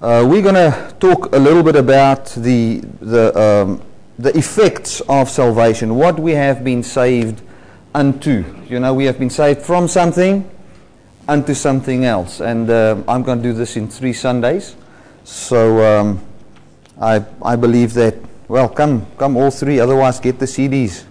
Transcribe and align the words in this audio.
Uh, 0.00 0.24
we're 0.30 0.42
going 0.42 0.54
to 0.54 0.94
talk 1.00 1.34
a 1.34 1.38
little 1.40 1.64
bit 1.64 1.74
about 1.74 2.26
the, 2.36 2.78
the, 3.00 3.36
um, 3.36 3.82
the 4.16 4.30
effects 4.38 5.00
of 5.08 5.28
salvation, 5.28 5.96
what 5.96 6.20
we 6.20 6.30
have 6.30 6.62
been 6.62 6.84
saved 6.84 7.42
unto. 7.92 8.44
You 8.68 8.78
know, 8.78 8.94
we 8.94 9.06
have 9.06 9.18
been 9.18 9.28
saved 9.28 9.62
from 9.62 9.88
something 9.88 10.48
unto 11.26 11.52
something 11.52 12.04
else. 12.04 12.38
And 12.38 12.70
uh, 12.70 13.02
I'm 13.08 13.24
going 13.24 13.38
to 13.38 13.42
do 13.42 13.52
this 13.52 13.76
in 13.76 13.88
three 13.88 14.12
Sundays. 14.12 14.76
So 15.24 15.98
um, 15.98 16.24
I, 17.00 17.24
I 17.42 17.56
believe 17.56 17.92
that, 17.94 18.14
well, 18.46 18.68
come, 18.68 19.04
come 19.16 19.36
all 19.36 19.50
three, 19.50 19.80
otherwise 19.80 20.20
get 20.20 20.38
the 20.38 20.46
CDs, 20.46 21.02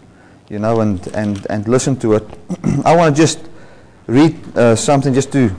you 0.47 0.59
know, 0.59 0.79
and, 0.79 1.05
and, 1.07 1.45
and 1.49 1.67
listen 1.67 1.97
to 1.97 2.13
it. 2.13 2.23
I 2.85 2.95
want 2.95 3.13
to 3.13 3.21
just 3.21 3.49
read 4.05 4.57
uh, 4.57 4.77
something 4.77 5.13
just 5.13 5.33
to 5.33 5.53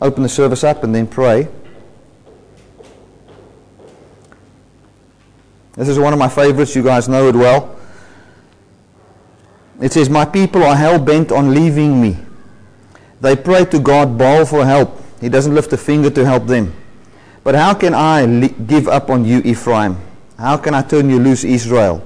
open 0.00 0.22
the 0.22 0.28
service 0.28 0.62
up 0.62 0.84
and 0.84 0.94
then 0.94 1.08
pray. 1.08 1.48
This 5.78 5.86
is 5.86 5.96
one 5.96 6.12
of 6.12 6.18
my 6.18 6.28
favorites. 6.28 6.74
You 6.74 6.82
guys 6.82 7.08
know 7.08 7.28
it 7.28 7.36
well. 7.36 7.78
It 9.80 9.92
says, 9.92 10.10
My 10.10 10.24
people 10.24 10.64
are 10.64 10.74
hell 10.74 10.98
bent 10.98 11.30
on 11.30 11.54
leaving 11.54 12.02
me. 12.02 12.16
They 13.20 13.36
pray 13.36 13.64
to 13.66 13.78
God, 13.78 14.18
bawl 14.18 14.44
for 14.44 14.66
help. 14.66 15.00
He 15.20 15.28
doesn't 15.28 15.54
lift 15.54 15.72
a 15.72 15.76
finger 15.76 16.10
to 16.10 16.24
help 16.24 16.48
them. 16.48 16.74
But 17.44 17.54
how 17.54 17.74
can 17.74 17.94
I 17.94 18.24
le- 18.24 18.48
give 18.48 18.88
up 18.88 19.08
on 19.08 19.24
you, 19.24 19.40
Ephraim? 19.44 19.96
How 20.36 20.56
can 20.56 20.74
I 20.74 20.82
turn 20.82 21.08
you 21.08 21.20
loose, 21.20 21.44
Israel? 21.44 22.04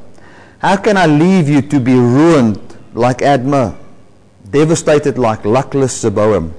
How 0.59 0.77
can 0.77 0.99
I 0.99 1.07
leave 1.07 1.49
you 1.49 1.63
to 1.63 1.81
be 1.81 1.95
ruined 1.95 2.61
like 2.93 3.19
Admah, 3.19 3.75
devastated 4.51 5.17
like 5.17 5.47
luckless 5.47 6.05
Zeboim? 6.05 6.53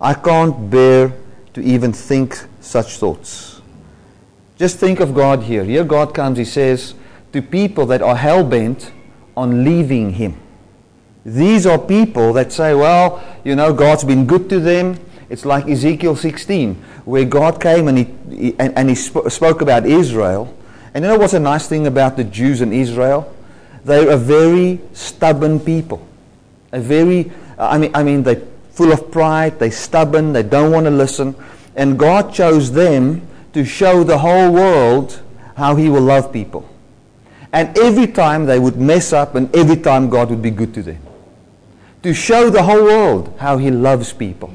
I 0.00 0.14
can't 0.14 0.68
bear 0.68 1.12
to 1.54 1.62
even 1.62 1.92
think 1.92 2.36
such 2.60 2.96
thoughts. 2.96 3.51
Just 4.62 4.78
think 4.78 5.00
of 5.00 5.12
God 5.12 5.42
here. 5.42 5.64
Here 5.64 5.82
God 5.82 6.14
comes, 6.14 6.38
He 6.38 6.44
says, 6.44 6.94
to 7.32 7.42
people 7.42 7.84
that 7.86 8.00
are 8.00 8.14
hell 8.14 8.44
bent 8.44 8.92
on 9.36 9.64
leaving 9.64 10.12
Him. 10.12 10.40
These 11.26 11.66
are 11.66 11.76
people 11.76 12.32
that 12.34 12.52
say, 12.52 12.72
well, 12.72 13.20
you 13.42 13.56
know, 13.56 13.72
God's 13.72 14.04
been 14.04 14.24
good 14.24 14.48
to 14.50 14.60
them. 14.60 15.00
It's 15.28 15.44
like 15.44 15.66
Ezekiel 15.66 16.14
16, 16.14 16.76
where 17.04 17.24
God 17.24 17.60
came 17.60 17.88
and 17.88 17.98
He, 17.98 18.04
he 18.30 18.54
and, 18.60 18.78
and 18.78 18.88
he 18.88 18.94
sp- 18.94 19.26
spoke 19.30 19.62
about 19.62 19.84
Israel. 19.84 20.56
And 20.94 21.04
you 21.04 21.10
know 21.10 21.18
what's 21.18 21.34
a 21.34 21.40
nice 21.40 21.66
thing 21.66 21.88
about 21.88 22.16
the 22.16 22.22
Jews 22.22 22.60
in 22.60 22.72
Israel? 22.72 23.34
They're 23.84 24.10
a 24.10 24.16
very 24.16 24.80
stubborn 24.92 25.58
people. 25.58 26.06
A 26.70 26.78
very, 26.78 27.32
I 27.58 27.78
mean, 27.78 27.90
I 27.96 28.04
mean, 28.04 28.22
they're 28.22 28.46
full 28.70 28.92
of 28.92 29.10
pride, 29.10 29.58
they're 29.58 29.72
stubborn, 29.72 30.32
they 30.32 30.44
don't 30.44 30.70
want 30.70 30.86
to 30.86 30.92
listen. 30.92 31.34
And 31.74 31.98
God 31.98 32.32
chose 32.32 32.70
them 32.70 33.26
to 33.52 33.64
show 33.64 34.04
the 34.04 34.18
whole 34.18 34.52
world 34.52 35.20
how 35.56 35.76
he 35.76 35.88
will 35.88 36.02
love 36.02 36.32
people. 36.32 36.68
And 37.52 37.76
every 37.78 38.06
time 38.06 38.46
they 38.46 38.58
would 38.58 38.78
mess 38.78 39.12
up 39.12 39.34
and 39.34 39.54
every 39.54 39.76
time 39.76 40.08
God 40.08 40.30
would 40.30 40.42
be 40.42 40.50
good 40.50 40.72
to 40.74 40.82
them. 40.82 41.00
To 42.02 42.14
show 42.14 42.50
the 42.50 42.62
whole 42.62 42.84
world 42.84 43.34
how 43.38 43.58
he 43.58 43.70
loves 43.70 44.12
people. 44.12 44.54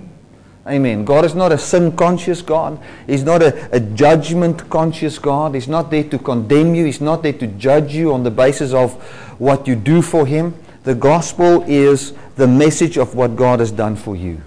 Amen. 0.67 1.05
God 1.05 1.23
is 1.23 1.33
not 1.33 1.53
a 1.53 1.57
sin 1.57 1.95
conscious 1.95 2.41
God. 2.41 2.77
He's 3.05 3.23
not 3.23 3.41
a, 3.41 3.73
a 3.73 3.79
judgment 3.79 4.69
conscious 4.69 5.17
God. 5.17 5.55
He's 5.55 5.69
not 5.69 5.89
there 5.89 6.03
to 6.03 6.19
condemn 6.19 6.75
you. 6.75 6.83
He's 6.85 6.99
not 6.99 7.23
there 7.23 7.33
to 7.33 7.47
judge 7.47 7.95
you 7.95 8.13
on 8.13 8.23
the 8.23 8.31
basis 8.31 8.73
of 8.73 8.93
what 9.39 9.65
you 9.65 9.75
do 9.75 10.01
for 10.01 10.25
him. 10.25 10.55
The 10.83 10.95
gospel 10.95 11.63
is 11.67 12.13
the 12.35 12.47
message 12.47 12.97
of 12.97 13.15
what 13.15 13.37
God 13.37 13.59
has 13.61 13.71
done 13.71 13.95
for 13.95 14.15
you. 14.15 14.41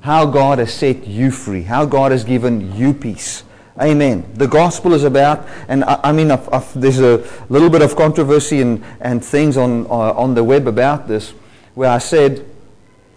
How 0.00 0.26
God 0.26 0.58
has 0.58 0.74
set 0.74 1.06
you 1.06 1.30
free. 1.30 1.62
How 1.62 1.84
God 1.84 2.10
has 2.10 2.24
given 2.24 2.74
you 2.74 2.92
peace. 2.92 3.44
Amen. 3.80 4.24
The 4.34 4.46
gospel 4.46 4.94
is 4.94 5.04
about, 5.04 5.46
and 5.68 5.84
I, 5.84 6.00
I 6.04 6.12
mean, 6.12 6.30
I've, 6.30 6.52
I've, 6.52 6.80
there's 6.80 6.98
a 6.98 7.22
little 7.50 7.68
bit 7.68 7.82
of 7.82 7.94
controversy 7.94 8.62
and, 8.62 8.82
and 9.00 9.22
things 9.22 9.58
on, 9.58 9.84
uh, 9.86 10.12
on 10.12 10.34
the 10.34 10.42
web 10.42 10.66
about 10.66 11.08
this, 11.08 11.34
where 11.74 11.90
I 11.90 11.98
said, 11.98 12.46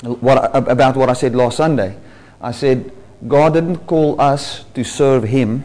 what, 0.03 0.53
about 0.53 0.97
what 0.97 1.09
I 1.09 1.13
said 1.13 1.33
last 1.33 1.57
Sunday. 1.57 1.95
I 2.41 2.51
said, 2.51 2.91
God 3.27 3.53
didn't 3.53 3.87
call 3.87 4.19
us 4.19 4.65
to 4.73 4.83
serve 4.83 5.23
Him, 5.23 5.63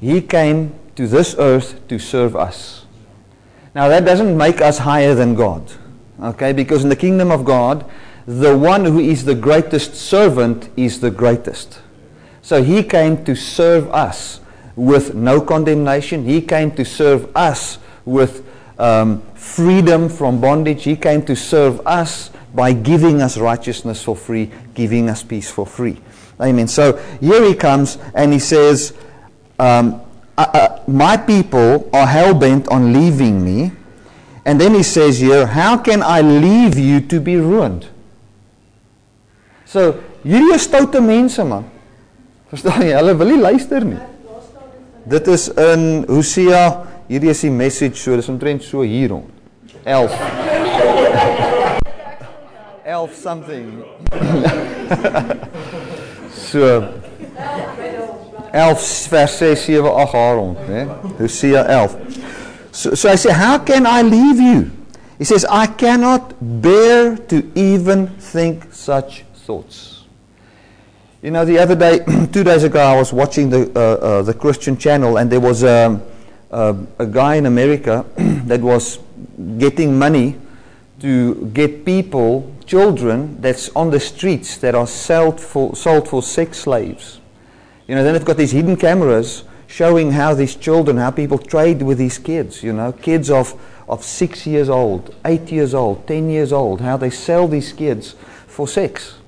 He 0.00 0.22
came 0.22 0.74
to 0.96 1.06
this 1.06 1.34
earth 1.38 1.86
to 1.88 1.98
serve 1.98 2.34
us. 2.34 2.86
Now, 3.74 3.88
that 3.88 4.04
doesn't 4.04 4.36
make 4.36 4.60
us 4.60 4.78
higher 4.78 5.14
than 5.14 5.34
God, 5.34 5.70
okay? 6.20 6.52
Because 6.52 6.82
in 6.84 6.90
the 6.90 6.96
kingdom 6.96 7.30
of 7.30 7.44
God, 7.44 7.88
the 8.26 8.56
one 8.56 8.84
who 8.84 8.98
is 8.98 9.24
the 9.24 9.34
greatest 9.34 9.94
servant 9.94 10.68
is 10.76 11.00
the 11.00 11.10
greatest. 11.10 11.80
So 12.42 12.62
he 12.62 12.82
came 12.82 13.24
to 13.24 13.34
serve 13.36 13.88
us 13.90 14.40
with 14.74 15.14
no 15.14 15.40
condemnation. 15.40 16.24
He 16.24 16.42
came 16.42 16.72
to 16.72 16.84
serve 16.84 17.34
us 17.36 17.78
with 18.04 18.44
um, 18.78 19.22
freedom 19.34 20.08
from 20.08 20.40
bondage. 20.40 20.84
He 20.84 20.96
came 20.96 21.24
to 21.26 21.36
serve 21.36 21.80
us 21.86 22.30
by 22.54 22.72
giving 22.72 23.22
us 23.22 23.38
righteousness 23.38 24.02
for 24.02 24.16
free, 24.16 24.50
giving 24.74 25.08
us 25.08 25.22
peace 25.22 25.50
for 25.50 25.66
free. 25.66 26.00
Amen. 26.40 26.68
So 26.68 26.96
here 27.20 27.44
he 27.44 27.54
comes 27.54 27.96
and 28.14 28.32
he 28.32 28.38
says, 28.38 28.92
um, 29.58 30.02
uh, 30.36 30.46
uh, 30.52 30.82
My 30.88 31.16
people 31.16 31.88
are 31.92 32.06
hell 32.06 32.34
bent 32.34 32.68
on 32.68 32.92
leaving 32.92 33.44
me. 33.44 33.72
And 34.44 34.60
then 34.60 34.74
he 34.74 34.82
says 34.82 35.20
here, 35.20 35.46
How 35.46 35.78
can 35.78 36.02
I 36.02 36.20
leave 36.20 36.76
you 36.76 37.00
to 37.00 37.20
be 37.20 37.36
ruined? 37.36 37.88
So, 39.64 40.02
hierdie 40.24 40.54
is 40.54 40.66
stoute 40.66 41.00
mense 41.00 41.38
man. 41.38 41.71
Verstaan 42.52 42.82
jy? 42.84 42.92
Hulle 42.98 43.14
wil 43.16 43.30
nie 43.32 43.40
luister 43.40 43.84
nie. 43.86 44.00
Dit 45.08 45.28
is 45.32 45.46
in 45.58 46.04
Hosea, 46.04 46.84
hierdie 47.08 47.30
is 47.32 47.40
die 47.46 47.50
message 47.50 47.96
so, 47.96 48.12
dis 48.18 48.28
omtrent 48.28 48.62
so 48.66 48.82
hier 48.84 49.08
rond. 49.14 49.30
11. 49.88 50.12
11 52.84 53.14
something. 53.16 53.80
so 56.50 56.60
11 58.52 58.84
vers 59.14 59.38
6 59.40 59.64
7 59.64 59.88
8 59.88 60.12
haar 60.12 60.36
rond, 60.36 60.60
né? 60.68 60.84
Hosea 61.18 61.64
11. 61.64 61.96
So, 62.70 62.94
so 62.94 63.08
I 63.08 63.16
say, 63.16 63.32
how 63.32 63.58
can 63.58 63.86
I 63.86 64.02
leave 64.02 64.38
you? 64.38 64.70
He 65.18 65.24
says, 65.24 65.46
I 65.48 65.66
cannot 65.66 66.34
bear 66.40 67.16
to 67.32 67.50
even 67.54 68.08
think 68.20 68.72
such 68.72 69.24
thoughts. 69.46 69.91
You 71.22 71.30
know, 71.30 71.44
the 71.44 71.56
other 71.60 71.76
day, 71.76 72.00
two 72.32 72.42
days 72.42 72.64
ago, 72.64 72.80
I 72.80 72.96
was 72.96 73.12
watching 73.12 73.48
the, 73.48 73.70
uh, 73.76 73.78
uh, 73.78 74.22
the 74.22 74.34
Christian 74.34 74.76
channel, 74.76 75.18
and 75.18 75.30
there 75.30 75.38
was 75.38 75.62
a, 75.62 76.02
a, 76.50 76.76
a 76.98 77.06
guy 77.06 77.36
in 77.36 77.46
America 77.46 78.04
that 78.46 78.60
was 78.60 78.98
getting 79.56 79.96
money 79.96 80.36
to 80.98 81.48
get 81.54 81.84
people, 81.84 82.52
children, 82.66 83.40
that's 83.40 83.68
on 83.76 83.92
the 83.92 84.00
streets 84.00 84.56
that 84.56 84.74
are 84.74 84.88
sold 84.88 85.40
for, 85.40 85.76
sold 85.76 86.08
for 86.08 86.24
sex 86.24 86.58
slaves. 86.58 87.20
You 87.86 87.94
know, 87.94 88.02
then 88.02 88.14
they've 88.14 88.24
got 88.24 88.36
these 88.36 88.50
hidden 88.50 88.76
cameras 88.76 89.44
showing 89.68 90.10
how 90.10 90.34
these 90.34 90.56
children, 90.56 90.96
how 90.96 91.12
people 91.12 91.38
trade 91.38 91.82
with 91.82 91.98
these 91.98 92.18
kids, 92.18 92.64
you 92.64 92.72
know, 92.72 92.90
kids 92.90 93.30
of, 93.30 93.54
of 93.88 94.02
six 94.02 94.44
years 94.44 94.68
old, 94.68 95.14
eight 95.24 95.52
years 95.52 95.72
old, 95.72 96.04
ten 96.08 96.28
years 96.28 96.52
old, 96.52 96.80
how 96.80 96.96
they 96.96 97.10
sell 97.10 97.46
these 97.46 97.72
kids 97.72 98.16
for 98.48 98.66
sex 98.66 99.18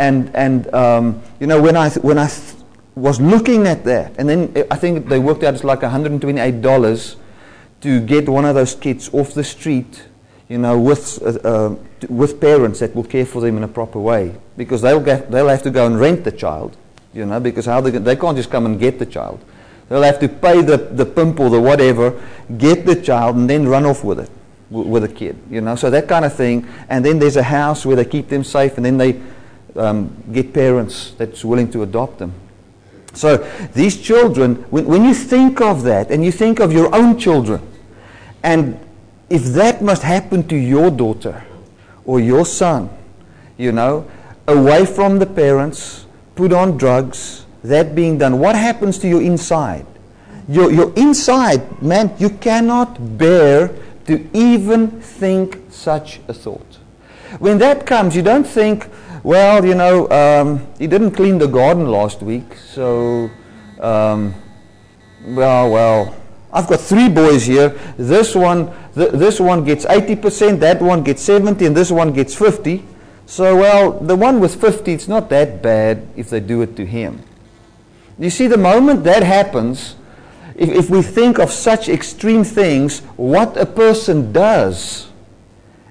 and 0.00 0.34
and 0.34 0.74
um, 0.74 1.22
you 1.38 1.46
know 1.46 1.60
when 1.60 1.76
I 1.76 1.90
when 1.90 2.18
I 2.18 2.26
th- 2.26 2.56
was 2.96 3.20
looking 3.20 3.66
at 3.66 3.84
that, 3.84 4.14
and 4.18 4.28
then 4.28 4.66
I 4.70 4.76
think 4.76 5.06
they 5.08 5.18
worked 5.18 5.44
out 5.44 5.54
it's 5.54 5.62
like 5.62 5.82
128 5.82 6.62
dollars 6.62 7.16
to 7.82 8.00
get 8.00 8.28
one 8.28 8.44
of 8.44 8.54
those 8.54 8.74
kids 8.74 9.08
off 9.12 9.32
the 9.34 9.44
street, 9.44 10.02
you 10.48 10.58
know, 10.58 10.78
with 10.78 11.22
uh, 11.22 11.38
uh, 11.48 11.76
with 12.08 12.40
parents 12.40 12.80
that 12.80 12.94
will 12.94 13.04
care 13.04 13.26
for 13.26 13.40
them 13.40 13.58
in 13.58 13.62
a 13.62 13.68
proper 13.68 14.00
way, 14.00 14.34
because 14.56 14.82
they'll 14.82 15.00
get 15.00 15.30
they'll 15.30 15.48
have 15.48 15.62
to 15.62 15.70
go 15.70 15.86
and 15.86 16.00
rent 16.00 16.24
the 16.24 16.32
child, 16.32 16.76
you 17.12 17.26
know, 17.26 17.38
because 17.38 17.66
how 17.66 17.80
they 17.80 17.90
they 17.90 18.16
can't 18.16 18.36
just 18.36 18.50
come 18.50 18.66
and 18.66 18.80
get 18.80 18.98
the 18.98 19.06
child. 19.06 19.38
They'll 19.90 20.02
have 20.02 20.20
to 20.20 20.28
pay 20.28 20.62
the, 20.62 20.76
the 20.76 21.04
pimp 21.04 21.40
or 21.40 21.50
the 21.50 21.60
whatever, 21.60 22.22
get 22.56 22.86
the 22.86 22.94
child, 22.94 23.34
and 23.34 23.50
then 23.50 23.66
run 23.66 23.84
off 23.84 24.04
with 24.04 24.20
it, 24.20 24.30
with 24.70 25.02
a 25.02 25.08
kid, 25.08 25.36
you 25.50 25.60
know. 25.60 25.74
So 25.74 25.90
that 25.90 26.06
kind 26.06 26.24
of 26.24 26.32
thing. 26.32 26.64
And 26.88 27.04
then 27.04 27.18
there's 27.18 27.36
a 27.36 27.42
house 27.42 27.84
where 27.84 27.96
they 27.96 28.04
keep 28.04 28.28
them 28.28 28.44
safe, 28.44 28.76
and 28.76 28.86
then 28.86 28.98
they 28.98 29.20
um, 29.76 30.24
get 30.32 30.52
parents 30.52 31.12
that's 31.18 31.44
willing 31.44 31.70
to 31.72 31.82
adopt 31.82 32.18
them. 32.18 32.32
So 33.12 33.38
these 33.74 34.00
children, 34.00 34.56
when, 34.70 34.86
when 34.86 35.04
you 35.04 35.14
think 35.14 35.60
of 35.60 35.82
that 35.82 36.10
and 36.10 36.24
you 36.24 36.32
think 36.32 36.60
of 36.60 36.72
your 36.72 36.94
own 36.94 37.18
children, 37.18 37.60
and 38.42 38.78
if 39.28 39.44
that 39.54 39.82
must 39.82 40.02
happen 40.02 40.46
to 40.48 40.56
your 40.56 40.90
daughter 40.90 41.44
or 42.04 42.20
your 42.20 42.46
son, 42.46 42.90
you 43.56 43.72
know, 43.72 44.08
away 44.46 44.86
from 44.86 45.18
the 45.18 45.26
parents, 45.26 46.06
put 46.34 46.52
on 46.52 46.76
drugs, 46.76 47.46
that 47.62 47.94
being 47.94 48.18
done, 48.18 48.38
what 48.38 48.56
happens 48.56 48.98
to 48.98 49.08
your 49.08 49.22
inside? 49.22 49.86
Your, 50.48 50.72
your 50.72 50.92
inside, 50.94 51.82
man, 51.82 52.12
you 52.18 52.30
cannot 52.30 53.18
bear 53.18 53.70
to 54.06 54.28
even 54.32 55.00
think 55.00 55.60
such 55.70 56.20
a 56.26 56.32
thought. 56.32 56.78
When 57.38 57.58
that 57.58 57.86
comes, 57.86 58.16
you 58.16 58.22
don't 58.22 58.46
think, 58.46 58.88
well, 59.22 59.64
you 59.64 59.74
know, 59.74 60.08
um, 60.10 60.66
he 60.78 60.86
didn't 60.86 61.12
clean 61.12 61.38
the 61.38 61.46
garden 61.46 61.86
last 61.86 62.22
week, 62.22 62.56
so 62.56 63.30
um, 63.78 64.34
well, 65.24 65.70
well, 65.70 66.16
I've 66.52 66.66
got 66.66 66.80
three 66.80 67.08
boys 67.08 67.46
here. 67.46 67.70
This 67.96 68.34
one, 68.34 68.72
th- 68.94 69.12
this 69.12 69.38
one 69.38 69.64
gets 69.64 69.84
80%, 69.84 70.58
that 70.60 70.80
one 70.80 71.02
gets 71.02 71.22
70, 71.22 71.66
and 71.66 71.76
this 71.76 71.90
one 71.90 72.12
gets 72.12 72.34
50. 72.34 72.84
So, 73.26 73.56
well, 73.56 73.92
the 73.92 74.16
one 74.16 74.40
with 74.40 74.60
50, 74.60 74.92
it's 74.92 75.06
not 75.06 75.28
that 75.30 75.62
bad 75.62 76.08
if 76.16 76.30
they 76.30 76.40
do 76.40 76.62
it 76.62 76.74
to 76.76 76.86
him. 76.86 77.22
You 78.18 78.30
see, 78.30 78.48
the 78.48 78.56
moment 78.58 79.04
that 79.04 79.22
happens, 79.22 79.94
if, 80.56 80.68
if 80.68 80.90
we 80.90 81.02
think 81.02 81.38
of 81.38 81.50
such 81.52 81.88
extreme 81.88 82.42
things, 82.42 83.00
what 83.16 83.56
a 83.56 83.66
person 83.66 84.32
does 84.32 85.08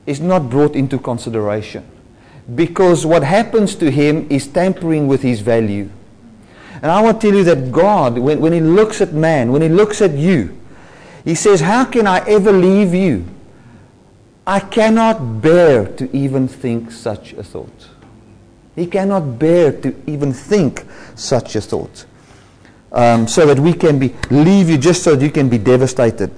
is 0.05 0.19
not 0.19 0.49
brought 0.49 0.75
into 0.75 0.99
consideration. 0.99 1.85
Because 2.56 3.06
what 3.06 3.24
happens 3.24 3.75
to 3.75 3.92
him 3.92 4.28
is 4.30 4.48
tampering 4.48 5.07
with 5.07 5.22
his 5.22 5.42
value. 5.42 5.90
And 6.81 6.92
I 6.92 7.01
want 7.01 7.19
to 7.19 7.28
tell 7.28 7.38
you 7.38 7.44
that 7.44 7.72
God, 7.72 8.18
when, 8.18 8.40
when 8.40 8.54
He 8.54 8.62
looks 8.62 9.01
at 9.01 9.13
man, 9.13 9.51
when 9.51 9.62
He 9.62 9.69
looks 9.69 10.01
at 10.01 10.12
you, 10.12 10.57
He 11.25 11.36
says, 11.36 11.60
How 11.60 11.86
can 11.86 12.07
I 12.07 12.19
ever 12.28 12.51
leave 12.51 12.94
you? 12.94 13.25
I 14.48 14.60
cannot 14.60 15.42
bear 15.42 15.86
to 15.98 16.16
even 16.16 16.48
think 16.48 16.92
such 16.92 17.34
a 17.34 17.44
thought. 17.44 17.90
He 18.75 18.88
cannot 18.88 19.38
bear 19.38 19.74
to 19.81 19.96
even 20.07 20.31
think 20.31 20.86
such 21.16 21.56
a 21.56 21.62
thought. 21.62 22.06
Um, 22.92 23.28
so 23.28 23.46
that 23.46 23.60
we 23.60 23.74
can 23.74 24.00
be 24.00 24.16
leave 24.31 24.68
you 24.68 24.78
just 24.78 25.04
so 25.04 25.16
that 25.16 25.24
you 25.24 25.31
can 25.31 25.50
be 25.50 25.60
devastated. 25.60 26.31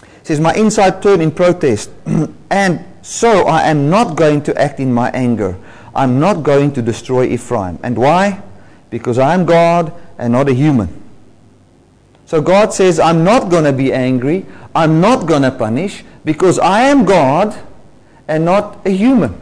He 0.00 0.24
says, 0.24 0.40
My 0.40 0.52
inside 0.54 1.00
turned 1.00 1.22
in 1.22 1.30
protest, 1.30 1.90
and 2.50 2.84
so 3.02 3.46
I 3.46 3.62
am 3.68 3.90
not 3.90 4.16
going 4.16 4.42
to 4.42 4.60
act 4.60 4.80
in 4.80 4.92
my 4.92 5.10
anger. 5.10 5.58
I'm 5.94 6.20
not 6.20 6.42
going 6.42 6.72
to 6.72 6.82
destroy 6.82 7.24
Ephraim. 7.26 7.78
And 7.82 7.96
why? 7.96 8.42
because 8.90 9.18
I'm 9.18 9.44
God 9.44 9.92
and 10.18 10.32
not 10.32 10.48
a 10.48 10.54
human. 10.54 10.88
So 12.26 12.42
God 12.42 12.72
says, 12.72 13.00
I'm 13.00 13.24
not 13.24 13.50
going 13.50 13.64
to 13.64 13.72
be 13.72 13.92
angry. 13.92 14.44
I'm 14.74 15.00
not 15.00 15.26
going 15.26 15.42
to 15.42 15.50
punish 15.50 16.04
because 16.24 16.58
I 16.58 16.82
am 16.82 17.04
God 17.04 17.58
and 18.26 18.44
not 18.44 18.86
a 18.86 18.90
human. 18.90 19.38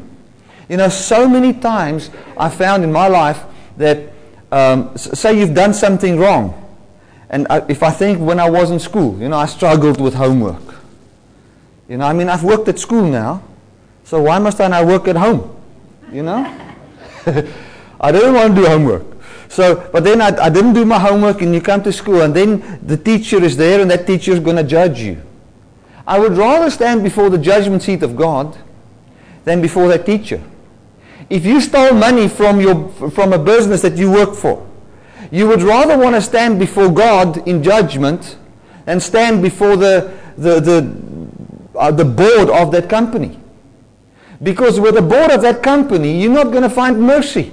You 0.68 0.76
know, 0.76 0.88
so 0.88 1.28
many 1.28 1.52
times 1.52 2.10
I 2.36 2.48
found 2.48 2.84
in 2.84 2.92
my 2.92 3.08
life 3.08 3.42
that, 3.76 4.12
um, 4.52 4.96
say 4.96 5.38
you've 5.38 5.54
done 5.54 5.74
something 5.74 6.18
wrong. 6.18 6.62
And 7.28 7.46
I, 7.50 7.64
if 7.68 7.82
I 7.82 7.90
think 7.90 8.20
when 8.20 8.38
I 8.38 8.48
was 8.48 8.70
in 8.70 8.78
school, 8.78 9.18
you 9.20 9.28
know, 9.28 9.36
I 9.36 9.46
struggled 9.46 10.00
with 10.00 10.14
homework. 10.14 10.75
You 11.88 11.96
know, 11.98 12.06
I 12.06 12.12
mean, 12.12 12.28
I've 12.28 12.42
worked 12.42 12.68
at 12.68 12.78
school 12.78 13.02
now, 13.02 13.42
so 14.04 14.22
why 14.22 14.38
must 14.38 14.60
I 14.60 14.68
now 14.68 14.84
work 14.84 15.08
at 15.08 15.16
home? 15.16 15.54
You 16.12 16.22
know? 16.22 16.44
I 18.00 18.12
don't 18.12 18.34
want 18.34 18.54
to 18.54 18.62
do 18.62 18.66
homework. 18.66 19.04
So, 19.48 19.88
but 19.92 20.04
then 20.04 20.20
I, 20.20 20.28
I 20.36 20.50
didn't 20.50 20.74
do 20.74 20.84
my 20.84 20.98
homework 20.98 21.40
and 21.42 21.54
you 21.54 21.60
come 21.60 21.82
to 21.84 21.92
school 21.92 22.22
and 22.22 22.34
then 22.34 22.80
the 22.84 22.96
teacher 22.96 23.42
is 23.42 23.56
there 23.56 23.80
and 23.80 23.90
that 23.90 24.06
teacher 24.06 24.32
is 24.32 24.40
going 24.40 24.56
to 24.56 24.64
judge 24.64 25.00
you. 25.00 25.22
I 26.06 26.18
would 26.18 26.32
rather 26.36 26.70
stand 26.70 27.02
before 27.02 27.30
the 27.30 27.38
judgment 27.38 27.82
seat 27.82 28.02
of 28.02 28.16
God 28.16 28.56
than 29.44 29.60
before 29.60 29.88
that 29.88 30.06
teacher. 30.06 30.42
If 31.28 31.44
you 31.44 31.60
stole 31.60 31.92
money 31.94 32.28
from, 32.28 32.60
your, 32.60 32.88
from 33.10 33.32
a 33.32 33.38
business 33.38 33.82
that 33.82 33.96
you 33.96 34.10
work 34.10 34.34
for, 34.34 34.66
you 35.30 35.48
would 35.48 35.62
rather 35.62 35.98
want 35.98 36.14
to 36.14 36.22
stand 36.22 36.58
before 36.58 36.88
God 36.88 37.48
in 37.48 37.62
judgment 37.62 38.36
than 38.84 39.00
stand 39.00 39.42
before 39.42 39.76
the, 39.76 40.16
the, 40.36 40.60
the, 40.60 40.80
uh, 41.76 41.90
the 41.90 42.04
board 42.04 42.50
of 42.50 42.72
that 42.72 42.88
company. 42.88 43.38
Because 44.42 44.78
with 44.78 44.94
the 44.94 45.02
board 45.02 45.30
of 45.30 45.42
that 45.42 45.62
company, 45.62 46.20
you're 46.20 46.32
not 46.32 46.50
going 46.50 46.62
to 46.62 46.70
find 46.70 47.00
mercy. 47.00 47.52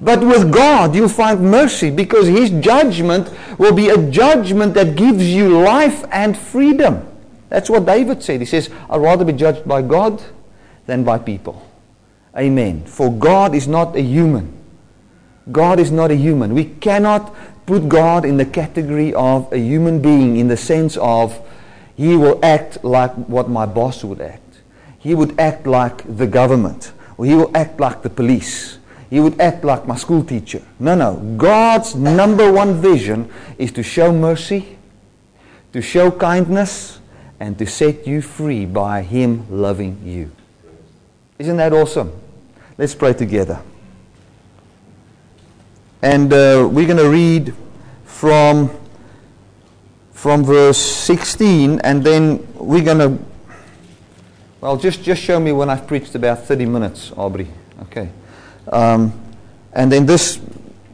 But 0.00 0.20
with 0.20 0.52
God, 0.52 0.94
you'll 0.94 1.08
find 1.08 1.40
mercy 1.42 1.90
because 1.90 2.26
His 2.26 2.50
judgment 2.50 3.30
will 3.58 3.74
be 3.74 3.88
a 3.88 4.10
judgment 4.10 4.74
that 4.74 4.96
gives 4.96 5.24
you 5.32 5.62
life 5.62 6.04
and 6.10 6.36
freedom. 6.36 7.06
That's 7.48 7.68
what 7.68 7.84
David 7.84 8.22
said. 8.22 8.40
He 8.40 8.46
says, 8.46 8.70
I'd 8.88 9.00
rather 9.00 9.24
be 9.24 9.32
judged 9.32 9.68
by 9.68 9.82
God 9.82 10.22
than 10.86 11.04
by 11.04 11.18
people. 11.18 11.68
Amen. 12.36 12.84
For 12.86 13.12
God 13.12 13.54
is 13.54 13.68
not 13.68 13.94
a 13.94 14.00
human. 14.02 14.58
God 15.50 15.78
is 15.78 15.92
not 15.92 16.10
a 16.10 16.16
human. 16.16 16.54
We 16.54 16.64
cannot 16.64 17.34
put 17.66 17.88
God 17.88 18.24
in 18.24 18.38
the 18.38 18.46
category 18.46 19.12
of 19.14 19.52
a 19.52 19.58
human 19.58 20.00
being 20.00 20.36
in 20.36 20.48
the 20.48 20.56
sense 20.56 20.96
of 20.96 21.38
he 22.02 22.16
will 22.16 22.38
act 22.42 22.82
like 22.84 23.12
what 23.28 23.48
my 23.48 23.66
boss 23.66 24.02
would 24.04 24.20
act. 24.20 24.60
He 24.98 25.14
would 25.14 25.38
act 25.38 25.66
like 25.66 25.98
the 26.16 26.26
government. 26.26 26.92
Or 27.16 27.26
he 27.26 27.34
will 27.34 27.50
act 27.54 27.78
like 27.80 28.02
the 28.02 28.10
police 28.10 28.78
he 29.12 29.20
would 29.20 29.38
act 29.42 29.62
like 29.62 29.86
my 29.86 29.96
school 29.96 30.24
teacher. 30.24 30.62
No, 30.80 30.94
no. 30.94 31.16
God's 31.36 31.94
number 31.94 32.50
one 32.50 32.80
vision 32.80 33.28
is 33.58 33.70
to 33.72 33.82
show 33.82 34.10
mercy, 34.10 34.78
to 35.74 35.82
show 35.82 36.10
kindness, 36.10 36.98
and 37.38 37.58
to 37.58 37.66
set 37.66 38.06
you 38.06 38.22
free 38.22 38.64
by 38.64 39.02
Him 39.02 39.44
loving 39.50 40.00
you. 40.02 40.30
Isn't 41.38 41.58
that 41.58 41.74
awesome? 41.74 42.10
Let's 42.78 42.94
pray 42.94 43.12
together. 43.12 43.60
And 46.00 46.32
uh, 46.32 46.66
we're 46.72 46.86
going 46.86 46.96
to 46.96 47.10
read 47.10 47.52
from, 48.06 48.70
from 50.22 50.44
verse 50.44 50.78
16, 50.78 51.80
and 51.80 52.04
then 52.04 52.46
we're 52.54 52.84
going 52.84 52.98
to. 52.98 53.18
Well, 54.60 54.76
just, 54.76 55.02
just 55.02 55.20
show 55.20 55.40
me 55.40 55.50
when 55.50 55.68
I've 55.68 55.84
preached 55.88 56.14
about 56.14 56.44
30 56.44 56.64
minutes, 56.66 57.10
Aubrey. 57.16 57.48
Okay. 57.82 58.08
Um, 58.70 59.20
and 59.72 59.90
then 59.90 60.06
this, 60.06 60.40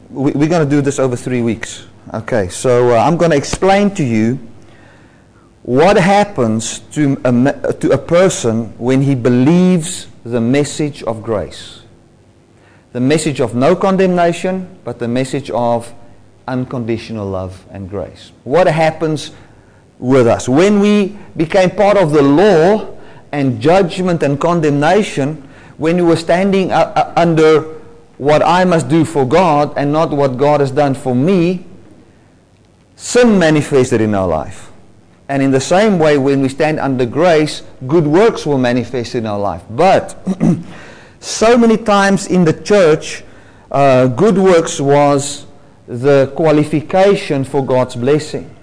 we, 0.09 0.31
are 0.31 0.47
going 0.47 0.67
to 0.67 0.69
do 0.69 0.81
this 0.81 0.97
over 0.97 1.15
three 1.15 1.43
weeks. 1.43 1.85
Okay, 2.11 2.47
so 2.49 2.95
uh, 2.95 2.97
I'm 2.97 3.17
going 3.17 3.29
to 3.29 3.37
explain 3.37 3.93
to 3.95 4.03
you 4.03 4.39
what 5.61 5.95
happens 5.95 6.79
to 6.93 7.21
a, 7.23 7.73
to 7.73 7.91
a 7.91 7.99
person 7.99 8.75
when 8.79 9.03
he 9.03 9.13
believes 9.13 10.07
the 10.23 10.41
message 10.41 11.03
of 11.03 11.21
grace. 11.21 11.83
The 12.93 12.99
message 12.99 13.41
of 13.41 13.53
no 13.53 13.75
condemnation, 13.75 14.79
but 14.83 14.97
the 14.97 15.07
message 15.07 15.51
of 15.51 15.93
unconditional 16.49 17.29
love 17.29 17.63
and 17.71 17.89
grace. 17.89 18.31
What 18.43 18.67
happens 18.67 19.31
with 19.99 20.27
us? 20.27 20.49
When 20.49 20.79
we 20.79 21.17
became 21.37 21.69
part 21.69 21.95
of 21.97 22.11
the 22.11 22.21
law 22.21 22.97
and 23.31 23.61
judgment 23.61 24.23
and 24.23 24.41
condemnation, 24.41 25.47
when 25.77 25.95
we 25.95 26.01
were 26.01 26.17
standing 26.17 26.71
under 26.71 27.61
what 28.17 28.41
I 28.43 28.65
must 28.65 28.89
do 28.89 29.05
for 29.05 29.25
God 29.25 29.73
and 29.77 29.93
not 29.93 30.11
what 30.11 30.37
God 30.37 30.59
has 30.59 30.71
done 30.71 30.93
for 30.93 31.15
me, 31.15 31.65
sin 32.95 33.39
manifested 33.39 34.01
in 34.01 34.13
our 34.13 34.27
life. 34.27 34.71
And 35.29 35.43
in 35.43 35.51
the 35.51 35.61
same 35.61 35.99
way, 35.99 36.17
when 36.17 36.41
we 36.41 36.49
stand 36.49 36.79
under 36.79 37.05
grace, 37.05 37.61
good 37.87 38.07
works 38.07 38.45
will 38.47 38.57
manifest 38.57 39.13
in 39.13 39.27
our 39.27 39.39
life. 39.39 39.63
But 39.69 40.17
so 41.19 41.55
many 41.55 41.77
times 41.77 42.25
in 42.27 42.43
the 42.43 42.53
church, 42.53 43.23
uh, 43.71 44.07
good 44.07 44.37
works 44.37 44.81
was 44.81 45.45
the 45.89 46.31
qualification 46.35 47.43
for 47.43 47.65
God's 47.65 47.95
blessing. 47.95 48.55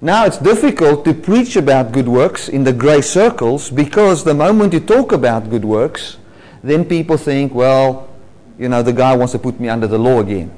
Now 0.00 0.26
it's 0.26 0.38
difficult 0.38 1.04
to 1.04 1.14
preach 1.14 1.54
about 1.54 1.92
good 1.92 2.08
works 2.08 2.48
in 2.48 2.64
the 2.64 2.72
grace 2.72 3.08
circles 3.08 3.70
because 3.70 4.24
the 4.24 4.34
moment 4.34 4.72
you 4.72 4.80
talk 4.80 5.12
about 5.12 5.50
good 5.50 5.64
works, 5.64 6.16
then 6.64 6.84
people 6.84 7.16
think, 7.16 7.54
well, 7.54 8.08
you 8.58 8.68
know, 8.68 8.82
the 8.82 8.92
guy 8.92 9.14
wants 9.14 9.32
to 9.32 9.38
put 9.38 9.60
me 9.60 9.68
under 9.68 9.86
the 9.86 9.98
law 9.98 10.18
again. 10.18 10.50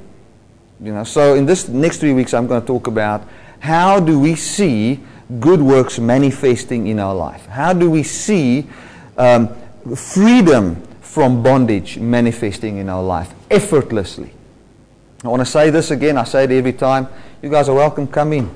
You 0.82 0.94
know, 0.94 1.04
so 1.04 1.34
in 1.34 1.44
this 1.44 1.68
next 1.68 1.98
three 1.98 2.14
weeks, 2.14 2.32
I'm 2.32 2.46
going 2.46 2.62
to 2.62 2.66
talk 2.66 2.86
about 2.86 3.28
how 3.58 4.00
do 4.00 4.18
we 4.18 4.36
see 4.36 5.00
good 5.38 5.60
works 5.60 5.98
manifesting 5.98 6.86
in 6.86 6.98
our 6.98 7.14
life? 7.14 7.44
How 7.44 7.74
do 7.74 7.90
we 7.90 8.02
see 8.04 8.66
um, 9.18 9.54
freedom 9.94 10.76
from 11.02 11.42
bondage 11.42 11.98
manifesting 11.98 12.78
in 12.78 12.88
our 12.88 13.02
life 13.02 13.34
effortlessly? 13.50 14.32
I 15.22 15.28
want 15.28 15.40
to 15.40 15.46
say 15.46 15.70
this 15.70 15.90
again. 15.90 16.16
I 16.16 16.24
say 16.24 16.44
it 16.44 16.50
every 16.50 16.72
time. 16.72 17.08
You 17.42 17.50
guys 17.50 17.68
are 17.68 17.74
welcome. 17.74 18.06
Come 18.06 18.32
in. 18.32 18.54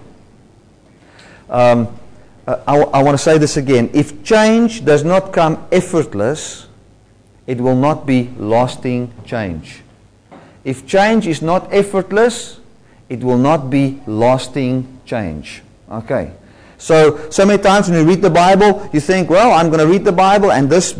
Um, 1.50 1.98
uh, 2.46 2.56
I, 2.66 2.78
I 2.78 3.02
want 3.02 3.16
to 3.16 3.22
say 3.22 3.38
this 3.38 3.56
again. 3.56 3.90
If 3.92 4.24
change 4.24 4.84
does 4.84 5.04
not 5.04 5.32
come 5.32 5.66
effortless, 5.70 6.66
it 7.46 7.60
will 7.60 7.76
not 7.76 8.06
be 8.06 8.30
lasting 8.38 9.12
change. 9.24 9.82
If 10.64 10.86
change 10.86 11.26
is 11.26 11.42
not 11.42 11.72
effortless, 11.72 12.60
it 13.08 13.22
will 13.22 13.38
not 13.38 13.68
be 13.68 14.00
lasting 14.06 15.00
change. 15.04 15.62
Okay. 15.90 16.32
So, 16.78 17.30
so 17.30 17.46
many 17.46 17.62
times 17.62 17.88
when 17.88 17.98
you 17.98 18.06
read 18.06 18.22
the 18.22 18.30
Bible, 18.30 18.88
you 18.92 19.00
think, 19.00 19.28
well, 19.30 19.52
I'm 19.52 19.68
going 19.68 19.80
to 19.80 19.86
read 19.86 20.04
the 20.04 20.12
Bible 20.12 20.52
and 20.52 20.68
this, 20.68 20.94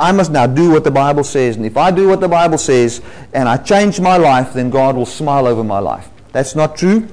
I 0.00 0.12
must 0.12 0.32
now 0.32 0.46
do 0.46 0.70
what 0.70 0.84
the 0.84 0.90
Bible 0.90 1.24
says. 1.24 1.56
And 1.56 1.66
if 1.66 1.76
I 1.76 1.90
do 1.90 2.08
what 2.08 2.20
the 2.20 2.28
Bible 2.28 2.58
says 2.58 3.02
and 3.32 3.48
I 3.48 3.56
change 3.56 4.00
my 4.00 4.16
life, 4.16 4.54
then 4.54 4.70
God 4.70 4.96
will 4.96 5.06
smile 5.06 5.46
over 5.46 5.62
my 5.62 5.78
life. 5.78 6.08
That's 6.32 6.54
not 6.54 6.76
true. 6.76 7.08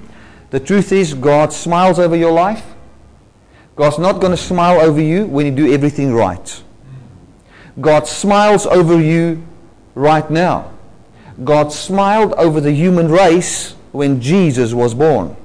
The 0.50 0.60
truth 0.60 0.91
is, 0.91 1.13
God 1.13 1.51
smiles 1.51 2.00
over 2.00 2.15
your 2.15 2.32
life. 2.32 2.65
God's 3.75 4.00
not 4.00 4.22
going 4.22 4.32
to 4.32 4.38
smile 4.38 4.79
over 4.79 5.01
you 5.01 5.25
when 5.25 5.46
you 5.46 5.51
do 5.51 5.72
everything 5.72 6.13
right. 6.13 6.63
God 7.79 8.08
smiles 8.08 8.65
over 8.65 9.00
you 9.00 9.46
right 9.94 10.29
now. 10.32 10.72
God 11.44 11.72
smiled 11.72 12.34
over 12.34 12.60
the 12.60 12.72
human 12.72 13.12
race 13.12 13.74
when 13.91 14.20
Jesus 14.20 14.74
was 14.74 14.94
born. 14.94 15.36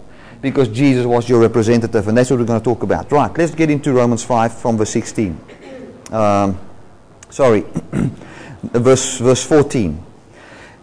Because 0.40 0.68
Jesus 0.68 1.06
was 1.06 1.28
your 1.28 1.40
representative, 1.40 2.08
and 2.08 2.18
that's 2.18 2.30
what 2.30 2.40
we're 2.40 2.46
going 2.46 2.60
to 2.60 2.64
talk 2.64 2.82
about. 2.82 3.12
Right, 3.12 3.36
let's 3.38 3.54
get 3.54 3.70
into 3.70 3.92
Romans 3.92 4.24
5 4.24 4.58
from 4.58 4.76
verse 4.76 4.90
16. 4.90 5.38
Um, 6.10 6.58
sorry, 7.32 7.64
verse, 8.62 9.18
verse 9.18 9.44
14. 9.44 10.00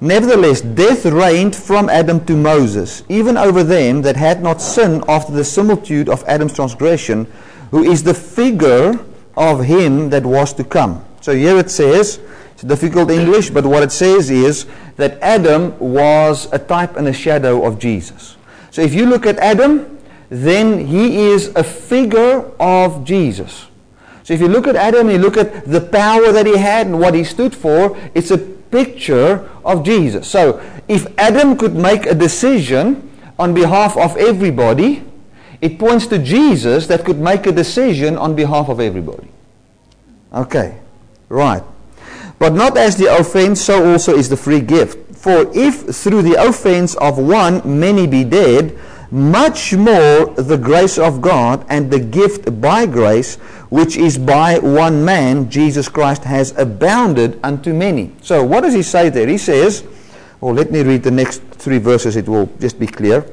Nevertheless, 0.01 0.61
death 0.61 1.05
reigned 1.05 1.55
from 1.55 1.89
Adam 1.89 2.25
to 2.25 2.35
Moses, 2.35 3.03
even 3.07 3.37
over 3.37 3.63
them 3.63 4.01
that 4.01 4.15
had 4.15 4.41
not 4.41 4.61
sinned 4.61 5.03
after 5.07 5.31
the 5.31 5.43
similitude 5.43 6.09
of 6.09 6.23
Adam's 6.23 6.53
transgression, 6.53 7.25
who 7.71 7.83
is 7.83 8.03
the 8.03 8.13
figure 8.13 8.99
of 9.37 9.63
him 9.63 10.09
that 10.09 10.25
was 10.25 10.53
to 10.53 10.63
come. 10.63 11.05
So 11.21 11.35
here 11.35 11.57
it 11.57 11.69
says, 11.69 12.19
it's 12.53 12.63
difficult 12.63 13.11
English, 13.11 13.51
but 13.51 13.65
what 13.65 13.83
it 13.83 13.91
says 13.91 14.29
is 14.29 14.65
that 14.95 15.21
Adam 15.21 15.77
was 15.79 16.51
a 16.51 16.59
type 16.59 16.95
and 16.97 17.07
a 17.07 17.13
shadow 17.13 17.65
of 17.65 17.77
Jesus. 17.77 18.37
So 18.71 18.81
if 18.81 18.93
you 18.93 19.05
look 19.05 19.25
at 19.25 19.37
Adam, 19.37 19.99
then 20.29 20.85
he 20.87 21.27
is 21.27 21.53
a 21.55 21.63
figure 21.63 22.49
of 22.59 23.03
Jesus. 23.03 23.68
So 24.29 24.35
if 24.35 24.41
you 24.41 24.47
look 24.47 24.67
at 24.67 24.75
Adam, 24.75 25.09
you 25.09 25.17
look 25.17 25.37
at 25.37 25.65
the 25.65 25.81
power 25.81 26.31
that 26.31 26.45
he 26.45 26.55
had 26.55 26.85
and 26.85 26.99
what 26.99 27.15
he 27.15 27.23
stood 27.23 27.55
for, 27.55 27.97
it's 28.13 28.29
a 28.29 28.37
picture 28.37 29.49
of 29.65 29.83
Jesus. 29.83 30.29
So 30.29 30.61
if 30.87 31.07
Adam 31.17 31.57
could 31.57 31.73
make 31.73 32.05
a 32.05 32.13
decision 32.13 33.09
on 33.39 33.55
behalf 33.55 33.97
of 33.97 34.15
everybody, 34.17 35.03
it 35.61 35.79
points 35.79 36.05
to 36.13 36.19
Jesus 36.19 36.85
that 36.93 37.05
could 37.05 37.17
make 37.17 37.47
a 37.47 37.51
decision 37.51 38.19
on 38.19 38.35
behalf 38.35 38.69
of 38.69 38.79
everybody. 38.79 39.29
Okay, 40.31 40.77
right. 41.27 41.63
But 42.37 42.53
not 42.53 42.77
as 42.77 42.97
the 42.97 43.07
offense, 43.07 43.59
so 43.59 43.93
also 43.93 44.15
is 44.15 44.29
the 44.29 44.37
free 44.37 44.61
gift. 44.61 45.17
For 45.17 45.49
if 45.57 45.95
through 45.95 46.21
the 46.21 46.35
offense 46.35 46.93
of 46.97 47.17
one 47.17 47.63
many 47.65 48.05
be 48.05 48.25
dead, 48.25 48.77
much 49.11 49.73
more 49.73 50.27
the 50.35 50.57
grace 50.57 50.99
of 50.99 51.19
God 51.19 51.65
and 51.67 51.89
the 51.89 51.99
gift 51.99 52.61
by 52.61 52.85
grace, 52.85 53.39
which 53.69 53.97
is 53.97 54.17
by 54.17 54.59
one 54.59 55.05
man, 55.05 55.49
Jesus 55.49 55.87
Christ, 55.87 56.23
has 56.23 56.57
abounded 56.57 57.39
unto 57.43 57.73
many. 57.73 58.11
So, 58.21 58.43
what 58.43 58.61
does 58.61 58.73
he 58.73 58.83
say 58.83 59.09
there? 59.09 59.27
He 59.27 59.37
says, 59.37 59.83
well, 60.41 60.53
let 60.53 60.71
me 60.71 60.81
read 60.81 61.03
the 61.03 61.11
next 61.11 61.41
three 61.51 61.77
verses, 61.77 62.15
it 62.15 62.27
will 62.27 62.47
just 62.59 62.79
be 62.79 62.87
clear. 62.87 63.25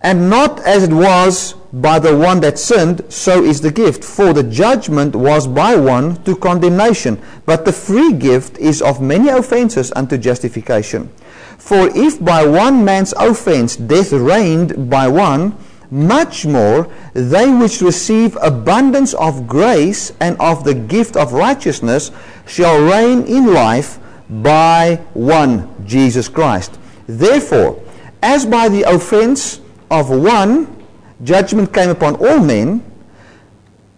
And 0.00 0.30
not 0.30 0.60
as 0.60 0.84
it 0.84 0.92
was 0.92 1.54
by 1.72 1.98
the 1.98 2.16
one 2.16 2.40
that 2.40 2.58
sinned, 2.58 3.02
so 3.12 3.42
is 3.42 3.60
the 3.60 3.72
gift. 3.72 4.04
For 4.04 4.32
the 4.32 4.44
judgment 4.44 5.14
was 5.14 5.46
by 5.46 5.74
one 5.74 6.22
to 6.22 6.36
condemnation, 6.36 7.20
but 7.46 7.64
the 7.64 7.72
free 7.72 8.12
gift 8.12 8.58
is 8.58 8.80
of 8.80 9.02
many 9.02 9.28
offenses 9.28 9.92
unto 9.96 10.16
justification. 10.16 11.08
For 11.58 11.90
if 11.94 12.24
by 12.24 12.46
one 12.46 12.84
man's 12.84 13.12
offense 13.14 13.76
death 13.76 14.12
reigned 14.12 14.88
by 14.88 15.08
one, 15.08 15.56
much 15.90 16.44
more 16.44 16.90
they 17.14 17.50
which 17.50 17.80
receive 17.80 18.36
abundance 18.42 19.14
of 19.14 19.46
grace 19.46 20.12
and 20.20 20.36
of 20.38 20.64
the 20.64 20.74
gift 20.74 21.16
of 21.16 21.32
righteousness 21.32 22.10
shall 22.46 22.80
reign 22.80 23.22
in 23.22 23.52
life 23.52 23.98
by 24.28 24.96
one, 25.14 25.68
Jesus 25.86 26.28
Christ. 26.28 26.78
Therefore, 27.06 27.82
as 28.22 28.44
by 28.44 28.68
the 28.68 28.82
offense 28.82 29.60
of 29.90 30.10
one, 30.10 30.84
judgment 31.24 31.72
came 31.72 31.90
upon 31.90 32.16
all 32.16 32.38
men 32.38 32.84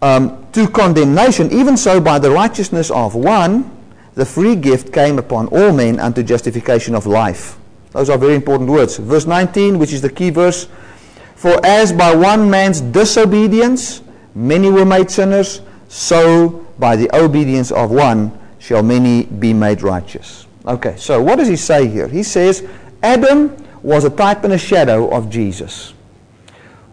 um, 0.01 0.47
to 0.53 0.67
condemnation, 0.67 1.51
even 1.51 1.77
so 1.77 1.99
by 1.99 2.19
the 2.19 2.31
righteousness 2.31 2.89
of 2.91 3.15
one, 3.15 3.77
the 4.15 4.25
free 4.25 4.55
gift 4.55 4.93
came 4.93 5.19
upon 5.19 5.47
all 5.47 5.71
men 5.71 5.99
unto 5.99 6.23
justification 6.23 6.95
of 6.95 7.05
life. 7.05 7.57
Those 7.91 8.09
are 8.09 8.17
very 8.17 8.35
important 8.35 8.69
words. 8.69 8.97
Verse 8.97 9.25
19, 9.25 9.77
which 9.77 9.93
is 9.93 10.01
the 10.01 10.09
key 10.09 10.29
verse. 10.29 10.67
For 11.41 11.59
as 11.65 11.91
by 11.91 12.13
one 12.13 12.51
man's 12.51 12.81
disobedience 12.81 14.03
many 14.35 14.69
were 14.69 14.85
made 14.85 15.09
sinners, 15.09 15.63
so 15.87 16.63
by 16.77 16.95
the 16.95 17.09
obedience 17.17 17.71
of 17.71 17.89
one 17.89 18.31
shall 18.59 18.83
many 18.83 19.23
be 19.23 19.51
made 19.51 19.81
righteous. 19.81 20.45
Okay, 20.67 20.95
so 20.97 21.19
what 21.19 21.37
does 21.37 21.47
he 21.47 21.55
say 21.55 21.87
here? 21.87 22.07
He 22.07 22.21
says 22.21 22.63
Adam 23.01 23.57
was 23.81 24.05
a 24.05 24.11
type 24.11 24.43
and 24.43 24.53
a 24.53 24.57
shadow 24.59 25.09
of 25.09 25.31
Jesus. 25.31 25.95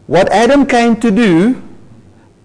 What 0.07 0.33
Adam 0.33 0.65
came 0.65 0.97
to 1.01 1.11
do 1.11 1.63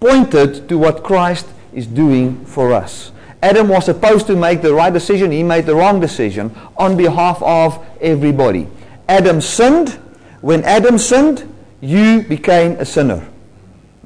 pointed 0.02 0.68
to 0.68 0.78
what 0.78 1.04
Christ 1.04 1.48
is 1.72 1.88
doing 1.88 2.44
for 2.44 2.74
us. 2.74 3.14
Adam 3.42 3.70
was 3.70 3.86
supposed 3.86 4.28
to 4.28 4.36
make 4.36 4.62
the 4.62 4.74
right 4.74 4.92
decision. 4.92 5.32
He 5.32 5.42
made 5.42 5.66
the 5.66 5.76
wrong 5.76 6.02
decision 6.02 6.54
on 6.76 6.98
behalf 6.98 7.42
of 7.42 7.80
everybody. 8.02 8.68
Adam 9.08 9.40
sinned. 9.40 9.98
When 10.42 10.66
Adam 10.66 10.98
sinned, 10.98 11.53
you 11.84 12.22
became 12.22 12.72
a 12.80 12.86
sinner. 12.86 13.28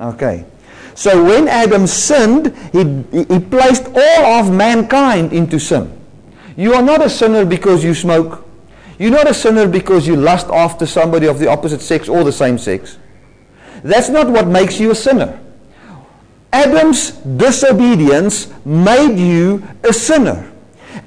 Okay. 0.02 0.46
So 0.96 1.24
when 1.24 1.48
Adam 1.48 1.86
sinned, 1.86 2.48
he, 2.72 2.80
he 3.14 3.40
placed 3.40 3.86
all 3.94 4.26
of 4.26 4.52
mankind 4.52 5.32
into 5.32 5.60
sin. 5.60 5.96
You 6.56 6.74
are 6.74 6.82
not 6.82 7.06
a 7.06 7.10
sinner 7.10 7.46
because 7.46 7.84
you 7.84 7.94
smoke. 7.94 8.48
You're 8.98 9.12
not 9.12 9.30
a 9.30 9.34
sinner 9.34 9.68
because 9.68 10.08
you 10.08 10.16
lust 10.16 10.48
after 10.48 10.88
somebody 10.88 11.28
of 11.28 11.38
the 11.38 11.48
opposite 11.48 11.82
sex 11.82 12.10
or 12.10 12.24
the 12.24 12.32
same 12.32 12.58
sex. 12.58 12.98
That's 13.84 14.10
not 14.10 14.28
what 14.28 14.48
makes 14.48 14.80
you 14.80 14.90
a 14.90 14.96
sinner. 14.96 15.40
Adam's 16.52 17.12
disobedience 17.12 18.52
made 18.66 19.20
you 19.20 19.64
a 19.84 19.94
sinner. 19.94 20.52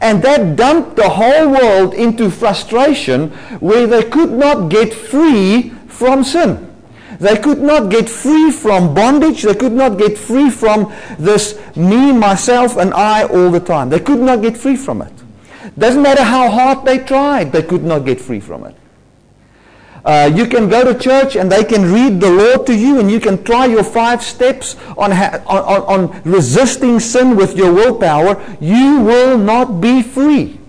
And 0.00 0.22
that 0.22 0.54
dumped 0.54 0.94
the 0.94 1.08
whole 1.08 1.50
world 1.50 1.94
into 1.94 2.30
frustration 2.30 3.30
where 3.58 3.88
they 3.88 4.04
could 4.04 4.30
not 4.30 4.68
get 4.68 4.94
free 4.94 5.72
from 6.00 6.24
sin. 6.24 6.66
They 7.20 7.36
could 7.36 7.60
not 7.60 7.90
get 7.90 8.08
free 8.08 8.50
from 8.50 8.94
bondage. 8.94 9.42
They 9.42 9.54
could 9.54 9.72
not 9.72 9.98
get 9.98 10.16
free 10.16 10.48
from 10.48 10.90
this 11.18 11.60
me, 11.76 12.10
myself, 12.12 12.78
and 12.78 12.94
I 12.94 13.24
all 13.24 13.50
the 13.50 13.60
time. 13.60 13.90
They 13.90 14.00
could 14.00 14.20
not 14.20 14.40
get 14.40 14.56
free 14.56 14.76
from 14.76 15.02
it. 15.02 15.12
Doesn't 15.76 16.00
matter 16.00 16.22
how 16.22 16.50
hard 16.50 16.86
they 16.86 16.98
tried, 16.98 17.52
they 17.52 17.62
could 17.62 17.84
not 17.84 18.06
get 18.06 18.18
free 18.18 18.40
from 18.40 18.64
it. 18.64 18.76
Uh, 20.02 20.30
you 20.34 20.46
can 20.46 20.70
go 20.70 20.82
to 20.90 20.98
church 20.98 21.36
and 21.36 21.52
they 21.52 21.64
can 21.64 21.92
read 21.92 22.18
the 22.18 22.30
law 22.30 22.56
to 22.64 22.74
you 22.74 22.98
and 22.98 23.10
you 23.10 23.20
can 23.20 23.44
try 23.44 23.66
your 23.66 23.84
five 23.84 24.22
steps 24.22 24.76
on, 24.96 25.10
ha- 25.10 25.42
on, 25.46 25.82
on 25.94 26.22
resisting 26.22 26.98
sin 26.98 27.36
with 27.36 27.54
your 27.54 27.74
willpower. 27.74 28.40
You 28.58 29.00
will 29.00 29.36
not 29.36 29.82
be 29.82 30.00
free. 30.00 30.59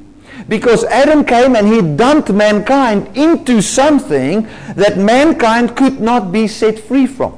Because 0.52 0.84
Adam 0.84 1.24
came 1.24 1.56
and 1.56 1.66
he 1.66 1.82
dumped 1.96 2.30
mankind 2.30 3.16
into 3.16 3.62
something 3.62 4.46
that 4.76 4.98
mankind 4.98 5.78
could 5.78 6.02
not 6.02 6.34
be 6.34 6.46
set 6.46 6.78
free 6.78 7.08
from 7.08 7.38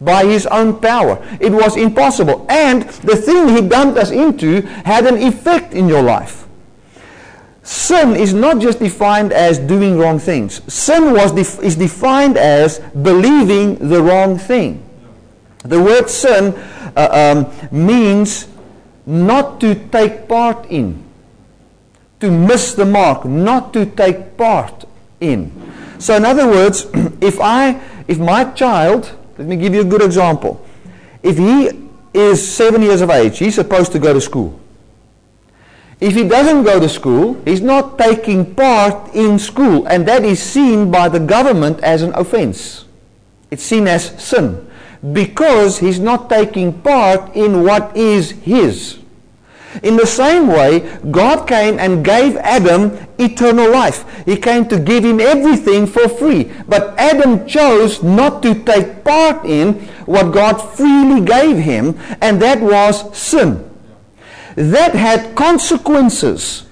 by 0.00 0.24
his 0.24 0.46
own 0.46 0.80
power. 0.80 1.22
It 1.42 1.52
was 1.52 1.76
impossible. 1.76 2.46
And 2.48 2.84
the 3.04 3.16
thing 3.16 3.50
he 3.50 3.60
dumped 3.60 3.98
us 3.98 4.10
into 4.10 4.62
had 4.88 5.04
an 5.04 5.18
effect 5.18 5.74
in 5.74 5.90
your 5.90 6.00
life. 6.00 6.48
Sin 7.64 8.16
is 8.16 8.32
not 8.32 8.62
just 8.62 8.78
defined 8.78 9.30
as 9.34 9.58
doing 9.58 9.98
wrong 9.98 10.18
things. 10.18 10.62
Sin 10.72 11.12
was 11.12 11.32
def- 11.32 11.62
is 11.62 11.76
defined 11.76 12.38
as 12.38 12.78
believing 12.78 13.76
the 13.90 14.00
wrong 14.00 14.38
thing. 14.38 14.82
The 15.66 15.82
word 15.82 16.08
sin 16.08 16.54
uh, 16.96 17.44
um, 17.44 17.68
means 17.70 18.48
not 19.04 19.60
to 19.60 19.74
take 19.90 20.26
part 20.26 20.64
in, 20.70 21.04
to 22.20 22.30
miss 22.30 22.74
the 22.74 22.84
mark, 22.84 23.24
not 23.24 23.72
to 23.72 23.86
take 23.86 24.36
part 24.36 24.84
in. 25.20 25.52
So, 25.98 26.16
in 26.16 26.24
other 26.24 26.46
words, 26.46 26.86
if 27.20 27.40
I, 27.40 27.80
if 28.06 28.18
my 28.18 28.44
child, 28.52 29.12
let 29.36 29.46
me 29.46 29.56
give 29.56 29.74
you 29.74 29.82
a 29.82 29.84
good 29.84 30.02
example. 30.02 30.64
If 31.22 31.38
he 31.38 31.70
is 32.14 32.46
seven 32.46 32.82
years 32.82 33.00
of 33.00 33.10
age, 33.10 33.38
he's 33.38 33.54
supposed 33.54 33.92
to 33.92 33.98
go 33.98 34.12
to 34.12 34.20
school. 34.20 34.58
If 36.00 36.14
he 36.14 36.28
doesn't 36.28 36.62
go 36.62 36.78
to 36.78 36.88
school, 36.88 37.40
he's 37.44 37.60
not 37.60 37.98
taking 37.98 38.54
part 38.54 39.14
in 39.14 39.38
school, 39.38 39.86
and 39.86 40.06
that 40.06 40.24
is 40.24 40.40
seen 40.40 40.90
by 40.90 41.08
the 41.08 41.18
government 41.18 41.80
as 41.80 42.02
an 42.02 42.14
offense. 42.14 42.84
It's 43.50 43.64
seen 43.64 43.88
as 43.88 44.22
sin 44.22 44.64
because 45.12 45.78
he's 45.78 45.98
not 45.98 46.28
taking 46.28 46.72
part 46.82 47.34
in 47.34 47.62
what 47.64 47.96
is 47.96 48.30
his. 48.30 48.98
In 49.82 49.96
the 49.96 50.06
same 50.06 50.48
way, 50.48 50.80
God 51.10 51.46
came 51.46 51.78
and 51.78 52.04
gave 52.04 52.36
Adam 52.36 52.98
eternal 53.18 53.70
life. 53.70 54.04
He 54.24 54.36
came 54.36 54.66
to 54.68 54.78
give 54.78 55.04
him 55.04 55.20
everything 55.20 55.86
for 55.86 56.08
free. 56.08 56.50
But 56.66 56.98
Adam 56.98 57.46
chose 57.46 58.02
not 58.02 58.42
to 58.42 58.54
take 58.64 59.04
part 59.04 59.44
in 59.44 59.74
what 60.06 60.32
God 60.32 60.58
freely 60.58 61.20
gave 61.20 61.58
him, 61.58 61.98
and 62.20 62.40
that 62.40 62.60
was 62.60 63.16
sin 63.16 63.68
that 64.58 64.94
had 64.94 65.36
consequences. 65.36 66.66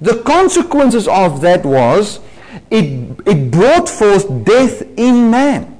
The 0.00 0.22
consequences 0.22 1.06
of 1.06 1.42
that 1.42 1.64
was 1.64 2.20
it, 2.70 3.20
it 3.26 3.50
brought 3.50 3.88
forth 3.88 4.44
death 4.44 4.82
in 4.96 5.30
man. 5.30 5.76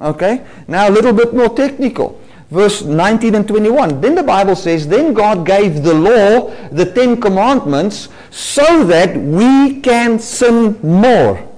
Okay? 0.00 0.42
Now 0.66 0.88
a 0.88 0.90
little 0.90 1.12
bit 1.12 1.34
more 1.34 1.50
technical. 1.54 2.19
Verse 2.50 2.82
19 2.82 3.34
and 3.36 3.46
21. 3.46 4.00
Then 4.00 4.16
the 4.16 4.22
Bible 4.22 4.56
says, 4.56 4.88
Then 4.88 5.14
God 5.14 5.46
gave 5.46 5.82
the 5.82 5.94
law, 5.94 6.50
the 6.70 6.84
Ten 6.84 7.20
Commandments, 7.20 8.08
so 8.30 8.84
that 8.84 9.16
we 9.16 9.80
can 9.80 10.18
sin 10.18 10.78
more. 10.82 11.48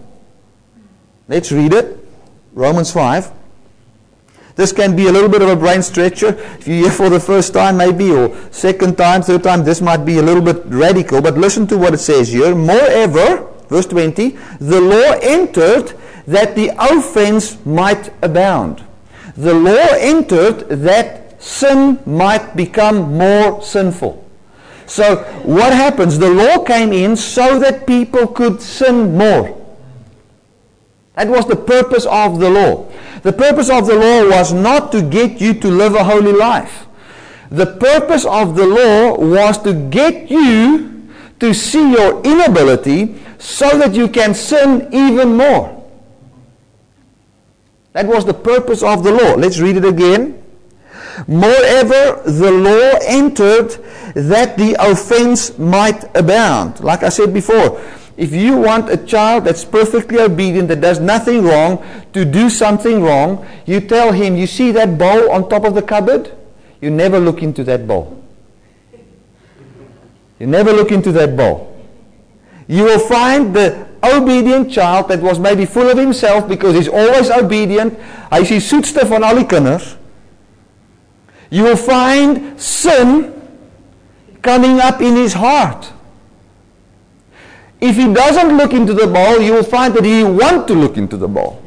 Let's 1.29 1.51
read 1.51 1.73
it. 1.73 1.99
Romans 2.53 2.93
5. 2.93 3.33
This 4.55 4.71
can 4.71 4.95
be 4.95 5.07
a 5.07 5.13
little 5.13 5.31
bit 5.31 5.41
of 5.41 5.49
a 5.49 5.57
brain 5.57 5.83
stretcher. 5.83 6.37
If 6.59 6.69
you're 6.69 6.91
for 6.91 7.09
the 7.09 7.21
first 7.21 7.55
time, 7.55 7.79
maybe, 7.79 8.11
or 8.11 8.37
second 8.51 8.99
time, 8.99 9.23
third 9.23 9.43
time, 9.43 9.65
this 9.65 9.81
might 9.81 10.05
be 10.05 10.19
a 10.19 10.23
little 10.23 10.43
bit 10.43 10.63
radical. 10.67 11.23
But 11.23 11.39
listen 11.39 11.67
to 11.69 11.79
what 11.79 11.95
it 11.95 11.99
says 11.99 12.29
here. 12.29 12.55
Moreover, 12.55 13.49
verse 13.69 13.87
20, 13.87 14.37
the 14.61 14.81
law 14.81 15.19
entered 15.23 15.99
that 16.27 16.55
the 16.55 16.71
offense 16.79 17.65
might 17.65 18.13
abound. 18.23 18.85
The 19.37 19.55
law 19.55 19.87
entered 19.99 20.69
that 20.85 21.43
sin 21.43 21.99
might 22.07 22.55
become 22.55 23.17
more 23.17 23.63
sinful. 23.63 24.23
So, 24.87 25.17
what 25.45 25.73
happens? 25.73 26.19
The 26.19 26.29
law 26.29 26.65
came 26.65 26.93
in 26.93 27.17
so 27.17 27.59
that 27.59 27.87
people 27.87 28.27
could 28.27 28.61
sin 28.61 29.17
more. 29.17 29.59
That 31.15 31.29
was 31.29 31.47
the 31.47 31.57
purpose 31.57 32.07
of 32.07 32.41
the 32.41 32.51
law. 32.51 32.91
The 33.23 33.33
purpose 33.33 33.71
of 33.71 33.87
the 33.87 33.95
law 33.95 34.29
was 34.29 34.53
not 34.53 34.93
to 34.93 35.03
get 35.03 35.41
you 35.41 35.55
to 35.55 35.69
live 35.69 35.95
a 35.95 36.05
holy 36.05 36.33
life. 36.33 36.87
The 37.51 37.67
purpose 37.67 38.25
of 38.25 38.57
the 38.57 38.67
law 38.67 39.19
was 39.19 39.59
to 39.63 39.75
get 39.75 40.31
you 40.31 41.09
to 41.41 41.53
see 41.53 41.93
your 41.93 42.23
inability 42.23 43.21
so 43.39 43.69
that 43.79 43.95
you 43.95 44.09
can 44.09 44.35
sin 44.35 44.89
even 44.93 45.37
more. 45.37 45.82
That 47.93 48.07
was 48.07 48.25
the 48.25 48.35
purpose 48.35 48.83
of 48.83 49.05
the 49.05 49.13
law. 49.13 49.35
Let's 49.35 49.59
read 49.59 49.77
it 49.77 49.85
again. 49.85 50.43
Moreover, 51.27 52.23
the 52.25 52.51
law 52.51 52.99
entered 53.07 53.71
that 54.15 54.57
the 54.57 54.77
offense 54.79 55.59
might 55.59 56.05
abound. 56.17 56.81
Like 56.81 57.03
I 57.03 57.11
said 57.11 57.35
before, 57.35 57.81
if 58.17 58.33
you 58.33 58.57
want 58.57 58.91
a 58.91 58.97
child 58.97 59.45
that's 59.45 59.65
perfectly 59.65 60.21
obedient, 60.21 60.69
that 60.69 60.81
does 60.81 61.01
nothing 61.01 61.45
wrong, 61.45 61.85
to 62.13 62.25
do 62.25 62.49
something 62.49 63.03
wrong, 63.03 63.47
you 63.67 63.81
tell 63.81 64.13
him, 64.13 64.37
you 64.37 64.47
see 64.47 64.71
that 64.73 64.99
bowl 64.99 65.31
on 65.31 65.49
top 65.49 65.65
of 65.65 65.75
the 65.75 65.83
cupboard? 65.83 66.33
You 66.81 66.91
never 66.91 67.19
look 67.19 67.43
into 67.43 67.63
that 67.65 67.87
bowl. 67.87 68.23
You 70.39 70.47
never 70.47 70.73
look 70.73 70.91
into 70.91 71.13
that 71.13 71.37
bowl. 71.37 71.69
You 72.67 72.85
will 72.85 72.99
find 72.99 73.55
the 73.55 73.87
obedient 74.03 74.71
child 74.71 75.09
that 75.09 75.21
was 75.21 75.39
maybe 75.39 75.65
full 75.65 75.89
of 75.89 75.99
himself 75.99 76.49
because 76.49 76.75
he's 76.75 76.89
always 76.89 77.31
obedient. 77.31 77.99
Hy 78.31 78.41
is 78.43 78.49
die 78.49 78.61
soetste 78.61 79.07
van 79.07 79.23
al 79.23 79.39
die 79.41 79.47
kinders. 79.47 79.97
You 81.51 81.65
will 81.65 81.77
find 81.77 82.61
sin 82.61 83.33
coming 84.43 84.81
up 84.81 85.01
in 85.01 85.17
his 85.17 85.35
heart. 85.35 85.93
If 87.81 87.97
he 87.97 88.13
doesn't 88.13 88.57
look 88.57 88.73
into 88.73 88.95
the 88.95 89.07
ball, 89.07 89.41
you 89.41 89.53
will 89.53 89.65
find 89.65 89.93
that 89.95 90.05
he 90.05 90.23
wants 90.23 90.67
to 90.69 90.75
look 90.75 90.97
into 90.97 91.17
the 91.17 91.29
ball. 91.29 91.61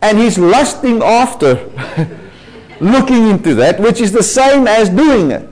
And 0.00 0.18
he's 0.18 0.36
lusting 0.36 1.02
after 1.02 1.54
looking 2.80 3.28
into 3.28 3.54
that, 3.54 3.78
which 3.78 4.00
is 4.00 4.10
the 4.10 4.22
same 4.22 4.66
as 4.66 4.90
doing 4.90 5.30
it. 5.30 5.48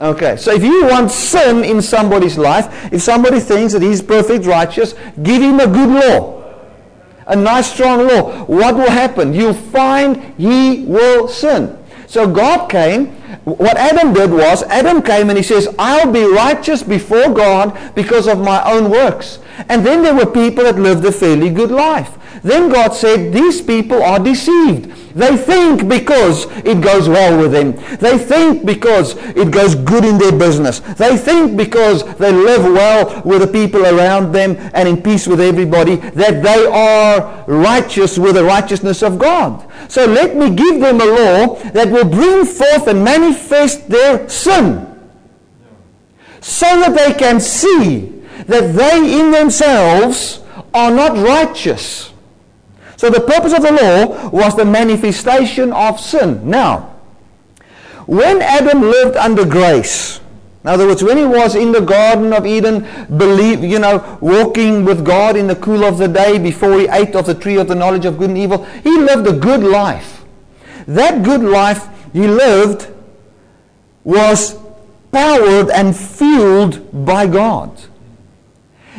Okay, 0.00 0.36
so 0.36 0.52
if 0.52 0.62
you 0.64 0.86
want 0.86 1.10
sin 1.10 1.62
in 1.62 1.82
somebody's 1.82 2.38
life, 2.38 2.92
if 2.92 3.02
somebody 3.02 3.38
thinks 3.38 3.74
that 3.74 3.82
he's 3.82 4.00
perfect 4.00 4.46
righteous, 4.46 4.94
give 5.22 5.42
him 5.42 5.60
a 5.60 5.66
good 5.66 5.90
law. 5.90 6.40
A 7.26 7.36
nice 7.36 7.70
strong 7.70 8.08
law. 8.08 8.44
What 8.44 8.76
will 8.76 8.90
happen? 8.90 9.34
You'll 9.34 9.52
find 9.52 10.34
he 10.38 10.84
will 10.86 11.28
sin. 11.28 11.76
So 12.06 12.26
God 12.26 12.68
came 12.68 13.14
what 13.44 13.76
Adam 13.76 14.12
did 14.12 14.30
was, 14.30 14.62
Adam 14.64 15.02
came 15.02 15.30
and 15.30 15.36
he 15.36 15.42
says, 15.42 15.68
I'll 15.78 16.12
be 16.12 16.24
righteous 16.24 16.82
before 16.82 17.32
God 17.32 17.94
because 17.94 18.28
of 18.28 18.38
my 18.38 18.62
own 18.70 18.90
works. 18.90 19.38
And 19.68 19.84
then 19.84 20.02
there 20.02 20.14
were 20.14 20.26
people 20.26 20.64
that 20.64 20.76
lived 20.76 21.04
a 21.04 21.12
fairly 21.12 21.50
good 21.50 21.70
life. 21.70 22.16
Then 22.42 22.70
God 22.70 22.94
said, 22.94 23.32
These 23.32 23.60
people 23.60 24.02
are 24.02 24.18
deceived. 24.18 24.90
They 25.14 25.36
think 25.36 25.88
because 25.88 26.46
it 26.64 26.80
goes 26.80 27.08
well 27.08 27.40
with 27.40 27.52
them. 27.52 27.72
They 27.98 28.16
think 28.16 28.64
because 28.64 29.16
it 29.16 29.50
goes 29.50 29.74
good 29.74 30.04
in 30.04 30.18
their 30.18 30.32
business. 30.32 30.80
They 30.80 31.16
think 31.16 31.56
because 31.56 32.04
they 32.16 32.32
live 32.32 32.64
well 32.64 33.22
with 33.24 33.40
the 33.40 33.48
people 33.48 33.84
around 33.84 34.32
them 34.32 34.56
and 34.72 34.88
in 34.88 35.02
peace 35.02 35.26
with 35.26 35.40
everybody 35.40 35.96
that 35.96 36.42
they 36.42 36.66
are 36.66 37.44
righteous 37.46 38.18
with 38.18 38.36
the 38.36 38.44
righteousness 38.44 39.02
of 39.02 39.18
God. 39.18 39.66
So 39.88 40.06
let 40.06 40.36
me 40.36 40.54
give 40.54 40.80
them 40.80 41.00
a 41.00 41.04
law 41.04 41.56
that 41.72 41.90
will 41.90 42.08
bring 42.08 42.44
forth 42.44 42.86
and 42.86 43.04
manifest 43.04 43.88
their 43.88 44.28
sin 44.28 44.86
so 46.40 46.66
that 46.66 46.96
they 46.96 47.18
can 47.18 47.40
see 47.40 48.22
that 48.46 48.74
they 48.74 49.20
in 49.20 49.30
themselves 49.30 50.40
are 50.72 50.90
not 50.90 51.16
righteous. 51.16 52.09
So 53.00 53.08
the 53.08 53.18
purpose 53.18 53.54
of 53.54 53.62
the 53.62 53.72
law 53.72 54.28
was 54.28 54.54
the 54.54 54.66
manifestation 54.66 55.72
of 55.72 55.98
sin. 55.98 56.50
Now, 56.50 56.96
when 58.04 58.42
Adam 58.42 58.82
lived 58.82 59.16
under 59.16 59.46
grace, 59.46 60.20
in 60.62 60.68
other 60.68 60.86
words, 60.86 61.02
when 61.02 61.16
he 61.16 61.24
was 61.24 61.54
in 61.54 61.72
the 61.72 61.80
Garden 61.80 62.34
of 62.34 62.44
Eden, 62.44 62.86
believe, 63.16 63.64
you 63.64 63.78
know, 63.78 64.18
walking 64.20 64.84
with 64.84 65.02
God 65.02 65.34
in 65.34 65.46
the 65.46 65.56
cool 65.56 65.82
of 65.82 65.96
the 65.96 66.08
day 66.08 66.36
before 66.38 66.78
he 66.78 66.88
ate 66.88 67.16
of 67.16 67.24
the 67.24 67.34
tree 67.34 67.56
of 67.56 67.68
the 67.68 67.74
knowledge 67.74 68.04
of 68.04 68.18
good 68.18 68.28
and 68.28 68.38
evil, 68.38 68.66
he 68.84 68.94
lived 68.98 69.26
a 69.26 69.32
good 69.32 69.62
life. 69.62 70.22
That 70.86 71.22
good 71.22 71.40
life 71.40 71.88
he 72.12 72.26
lived 72.26 72.86
was 74.04 74.58
powered 75.10 75.70
and 75.70 75.96
fueled 75.96 77.06
by 77.06 77.26
God. 77.26 77.80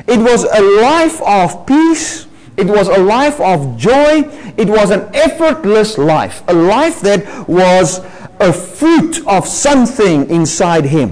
It 0.07 0.17
was 0.17 0.43
a 0.45 0.81
life 0.81 1.21
of 1.21 1.67
peace 1.67 2.25
it 2.57 2.67
was 2.67 2.87
a 2.87 2.97
life 2.97 3.39
of 3.39 3.77
joy. 3.77 4.23
It 4.57 4.67
was 4.67 4.91
an 4.91 5.09
effortless 5.15 5.97
life, 5.97 6.43
a 6.47 6.53
life 6.53 7.01
that 7.01 7.47
was 7.47 7.99
a 8.39 8.51
fruit 8.51 9.25
of 9.27 9.47
something 9.47 10.29
inside 10.29 10.85
him. 10.85 11.11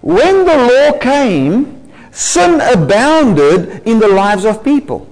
When 0.00 0.44
the 0.44 0.56
law 0.56 0.98
came, 0.98 1.90
sin 2.12 2.60
abounded 2.60 3.82
in 3.86 3.98
the 3.98 4.08
lives 4.08 4.44
of 4.44 4.64
people. 4.64 5.08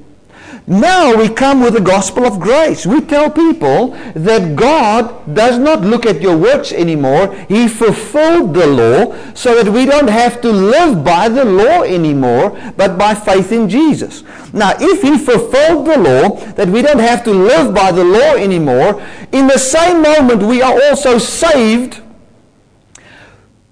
Now 0.67 1.15
we 1.15 1.29
come 1.29 1.61
with 1.61 1.75
the 1.75 1.81
gospel 1.81 2.25
of 2.25 2.41
grace. 2.41 2.87
We 2.87 3.03
tell 3.03 3.31
people 3.31 3.89
that 4.15 4.57
God 4.57 5.35
does 5.35 5.59
not 5.59 5.83
look 5.83 6.07
at 6.07 6.23
your 6.23 6.39
works 6.39 6.73
anymore. 6.73 7.35
He 7.49 7.69
fulfilled 7.69 8.55
the 8.55 8.67
law 8.67 9.35
so 9.35 9.63
that 9.63 9.71
we 9.71 9.85
don't 9.85 10.09
have 10.09 10.41
to 10.41 10.51
live 10.51 11.05
by 11.05 11.29
the 11.29 11.45
law 11.45 11.83
anymore, 11.83 12.59
but 12.79 12.97
by 12.97 13.15
faith 13.15 13.53
in 13.53 13.69
Jesus. 13.69 14.25
Now, 14.55 14.73
if 14.81 15.03
He 15.03 15.19
fulfilled 15.19 15.87
the 15.87 15.99
law, 15.99 16.37
that 16.53 16.69
we 16.69 16.81
don't 16.81 16.99
have 16.99 17.23
to 17.25 17.31
live 17.31 17.75
by 17.75 17.93
the 17.93 18.05
law 18.05 18.35
anymore, 18.35 19.03
in 19.33 19.47
the 19.47 19.59
same 19.59 20.01
moment 20.01 20.43
we 20.43 20.63
are 20.63 20.81
also 20.85 21.19
saved 21.19 22.01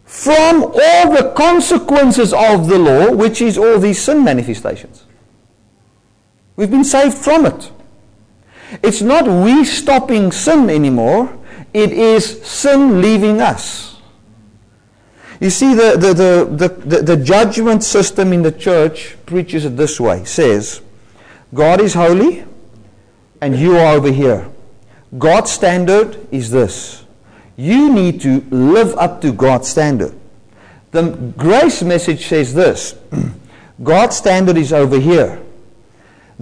from 0.05 0.63
all 0.63 1.11
the 1.11 1.33
consequences 1.35 2.35
of 2.35 2.69
the 2.69 2.79
law, 2.79 3.11
which 3.13 3.41
is 3.41 3.57
all 3.57 3.79
these 3.79 4.03
sin 4.03 4.23
manifestations. 4.23 5.02
We've 6.57 6.71
been 6.71 6.85
saved 6.85 7.17
from 7.17 7.47
it. 7.47 7.71
It's 8.83 9.03
not 9.03 9.27
we 9.27 9.65
stopping 9.65 10.33
sin 10.33 10.71
anymore, 10.71 11.39
it 11.75 11.93
is 11.93 12.43
sin 12.47 13.01
leaving 13.01 13.41
us. 13.41 13.97
You 15.41 15.51
see, 15.51 15.75
the, 15.75 15.97
the, 15.97 16.69
the, 16.69 17.03
the, 17.03 17.17
judgment 17.17 17.83
system 17.83 18.33
in 18.33 18.43
the 18.43 18.53
church 18.53 19.17
preaches 19.27 19.65
it 19.65 19.77
this 19.77 19.99
way 19.99 20.25
says, 20.25 20.81
God 21.53 21.81
is 21.81 21.95
holy, 21.95 22.45
and 23.41 23.59
you 23.59 23.77
are 23.77 23.97
over 23.97 24.13
here. 24.13 24.49
God's 25.19 25.51
standard 25.51 26.17
is 26.31 26.53
this. 26.53 27.05
You 27.57 27.93
need 27.93 28.21
to 28.21 28.41
live 28.51 28.97
up 28.97 29.21
to 29.23 29.33
God's 29.33 29.69
standard. 29.69 30.15
The 30.93 31.11
grace 31.37 31.83
message 31.83 32.29
says 32.29 32.55
this 32.55 32.95
God's 33.83 34.17
standard 34.17 34.57
is 34.57 34.73
over 34.73 35.01
here. 35.01 35.42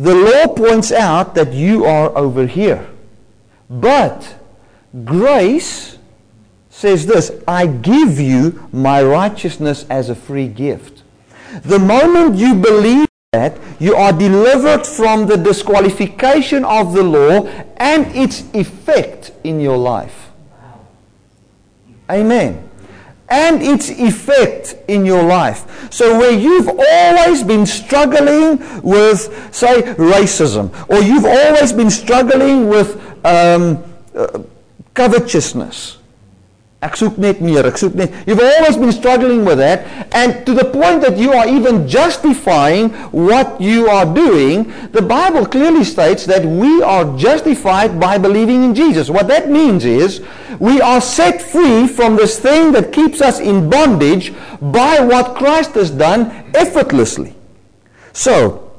The 0.00 0.14
law 0.14 0.54
points 0.54 0.92
out 0.92 1.34
that 1.34 1.52
you 1.52 1.84
are 1.84 2.16
over 2.16 2.46
here. 2.46 2.88
But 3.68 4.34
grace 5.04 5.98
says 6.70 7.04
this 7.04 7.30
I 7.46 7.66
give 7.66 8.18
you 8.18 8.66
my 8.72 9.02
righteousness 9.02 9.84
as 9.90 10.08
a 10.08 10.14
free 10.14 10.48
gift. 10.48 11.02
The 11.64 11.78
moment 11.78 12.36
you 12.36 12.54
believe 12.54 13.08
that, 13.32 13.58
you 13.78 13.94
are 13.94 14.14
delivered 14.14 14.86
from 14.86 15.26
the 15.26 15.36
disqualification 15.36 16.64
of 16.64 16.94
the 16.94 17.02
law 17.02 17.46
and 17.76 18.06
its 18.16 18.44
effect 18.54 19.32
in 19.44 19.60
your 19.60 19.76
life. 19.76 20.30
Amen 22.10 22.69
and 23.30 23.62
its 23.62 23.88
effect 23.88 24.74
in 24.88 25.06
your 25.06 25.22
life. 25.22 25.88
So, 25.92 26.18
where 26.18 26.32
you've 26.32 26.68
always 26.68 27.42
been 27.42 27.64
struggling 27.64 28.58
with, 28.82 29.54
say, 29.54 29.82
racism, 29.94 30.70
or 30.90 31.00
you've 31.00 31.24
always 31.24 31.72
been 31.72 31.90
struggling 31.90 32.68
with 32.68 32.96
um, 33.24 33.82
uh, 34.14 34.42
covetousness, 34.94 35.98
Ek 36.80 36.94
soek 36.96 37.18
net 37.20 37.42
meer, 37.44 37.66
ek 37.68 37.76
soek 37.76 37.96
net. 37.98 38.14
You've 38.24 38.40
always 38.40 38.78
been 38.80 38.92
struggling 38.92 39.44
with 39.44 39.58
that 39.60 39.84
and 40.16 40.46
to 40.46 40.54
the 40.54 40.64
point 40.64 41.02
that 41.02 41.18
you 41.18 41.34
are 41.36 41.46
even 41.46 41.86
justifying 41.86 42.88
what 43.12 43.60
you 43.60 43.88
are 43.88 44.06
doing, 44.08 44.72
the 44.92 45.02
Bible 45.02 45.44
clearly 45.44 45.84
states 45.84 46.24
that 46.24 46.42
we 46.42 46.80
are 46.80 47.04
justified 47.18 48.00
by 48.00 48.16
believing 48.16 48.64
in 48.64 48.74
Jesus. 48.74 49.10
What 49.10 49.28
that 49.28 49.50
means 49.50 49.84
is 49.84 50.22
we 50.58 50.80
are 50.80 51.02
set 51.02 51.42
free 51.42 51.86
from 51.86 52.16
this 52.16 52.38
thing 52.38 52.72
that 52.72 52.94
keeps 52.94 53.20
us 53.20 53.40
in 53.40 53.68
bondage 53.68 54.32
by 54.62 55.00
what 55.00 55.36
Christ 55.36 55.74
has 55.74 55.90
done 55.90 56.32
effortlessly. 56.54 57.34
So, 58.14 58.72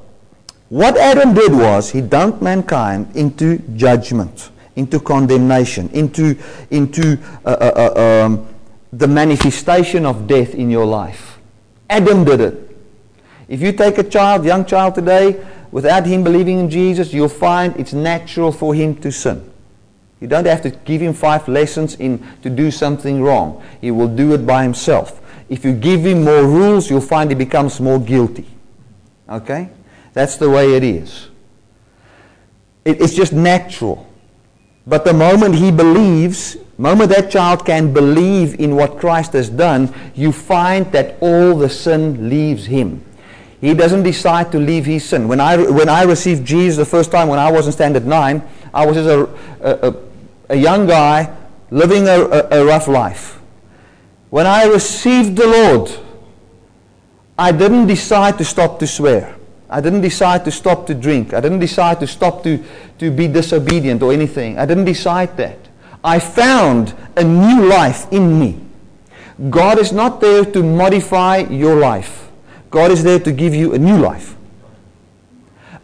what 0.69 0.97
Adam 0.97 1.35
did 1.35 1.53
was 1.53 1.91
he 1.91 2.01
dumped 2.01 2.41
mankind 2.41 3.15
into 3.15 3.59
judgment 3.75 4.49
into 4.81 4.99
condemnation, 4.99 5.89
into, 5.93 6.35
into 6.71 7.19
uh, 7.45 7.49
uh, 7.49 7.93
uh, 7.95 8.25
um, 8.25 8.47
the 8.91 9.07
manifestation 9.07 10.07
of 10.07 10.25
death 10.25 10.55
in 10.55 10.71
your 10.71 10.85
life. 10.85 11.37
Adam 11.87 12.23
did 12.23 12.41
it. 12.41 12.77
If 13.47 13.61
you 13.61 13.73
take 13.73 13.99
a 13.99 14.03
child, 14.03 14.43
young 14.43 14.65
child 14.65 14.95
today, 14.95 15.45
without 15.71 16.07
him 16.07 16.23
believing 16.23 16.57
in 16.57 16.69
Jesus, 16.69 17.13
you'll 17.13 17.29
find 17.29 17.75
it's 17.77 17.93
natural 17.93 18.51
for 18.51 18.73
him 18.73 18.95
to 19.01 19.11
sin. 19.11 19.47
You 20.19 20.27
don't 20.27 20.47
have 20.47 20.63
to 20.63 20.71
give 20.71 21.01
him 21.01 21.13
five 21.13 21.47
lessons 21.47 21.95
in 21.95 22.25
to 22.41 22.49
do 22.49 22.71
something 22.71 23.21
wrong. 23.21 23.63
He 23.81 23.91
will 23.91 24.07
do 24.07 24.33
it 24.33 24.47
by 24.47 24.63
himself. 24.63 25.21
If 25.47 25.63
you 25.63 25.73
give 25.73 26.05
him 26.05 26.23
more 26.23 26.43
rules, 26.43 26.89
you'll 26.89 27.01
find 27.01 27.29
he 27.29 27.35
becomes 27.35 27.79
more 27.79 27.99
guilty. 27.99 28.47
Okay? 29.29 29.69
That's 30.13 30.37
the 30.37 30.49
way 30.49 30.75
it 30.75 30.83
is. 30.83 31.27
It, 32.83 33.01
it's 33.01 33.13
just 33.13 33.33
natural. 33.33 34.10
But 34.87 35.05
the 35.05 35.13
moment 35.13 35.55
he 35.55 35.71
believes, 35.71 36.57
moment 36.77 37.11
that 37.11 37.29
child 37.29 37.65
can 37.65 37.93
believe 37.93 38.59
in 38.59 38.75
what 38.75 38.97
Christ 38.97 39.33
has 39.33 39.49
done, 39.49 39.93
you 40.15 40.31
find 40.31 40.91
that 40.91 41.17
all 41.21 41.55
the 41.55 41.69
sin 41.69 42.29
leaves 42.29 42.65
him. 42.65 43.03
He 43.61 43.75
doesn't 43.75 44.01
decide 44.01 44.51
to 44.53 44.59
leave 44.59 44.85
his 44.85 45.05
sin. 45.05 45.27
When 45.27 45.39
I, 45.39 45.57
when 45.57 45.87
I 45.87 46.03
received 46.03 46.45
Jesus 46.45 46.77
the 46.77 46.85
first 46.85 47.11
time 47.11 47.27
when 47.27 47.37
I 47.37 47.51
was 47.51 47.67
in 47.67 47.71
standard 47.71 48.07
9, 48.07 48.41
I 48.73 48.85
was 48.85 48.95
just 48.95 49.07
a, 49.07 49.87
a, 49.87 49.95
a 50.49 50.55
young 50.55 50.87
guy 50.87 51.31
living 51.69 52.07
a, 52.07 52.21
a, 52.21 52.61
a 52.61 52.65
rough 52.65 52.87
life. 52.87 53.39
When 54.31 54.47
I 54.47 54.63
received 54.63 55.35
the 55.35 55.45
Lord, 55.45 55.91
I 57.37 57.51
didn't 57.51 57.85
decide 57.85 58.39
to 58.39 58.45
stop 58.45 58.79
to 58.79 58.87
swear. 58.87 59.35
I 59.71 59.79
didn't 59.79 60.01
decide 60.01 60.43
to 60.45 60.51
stop 60.51 60.85
to 60.87 60.93
drink. 60.93 61.33
I 61.33 61.39
didn't 61.39 61.59
decide 61.59 62.01
to 62.01 62.07
stop 62.07 62.43
to, 62.43 62.61
to 62.99 63.09
be 63.09 63.29
disobedient 63.29 64.03
or 64.03 64.11
anything. 64.11 64.59
I 64.59 64.65
didn't 64.65 64.85
decide 64.85 65.37
that. 65.37 65.57
I 66.03 66.19
found 66.19 66.93
a 67.15 67.23
new 67.23 67.65
life 67.67 68.11
in 68.11 68.37
me. 68.37 68.59
God 69.49 69.79
is 69.79 69.93
not 69.93 70.19
there 70.19 70.43
to 70.43 70.61
modify 70.61 71.37
your 71.37 71.75
life. 71.75 72.29
God 72.69 72.91
is 72.91 73.03
there 73.03 73.19
to 73.19 73.31
give 73.31 73.55
you 73.55 73.73
a 73.73 73.79
new 73.79 73.97
life. 73.97 74.35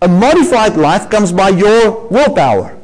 A 0.02 0.08
modified 0.08 0.76
life 0.76 1.10
comes 1.10 1.32
by 1.32 1.50
your 1.50 2.08
willpower. 2.10 2.78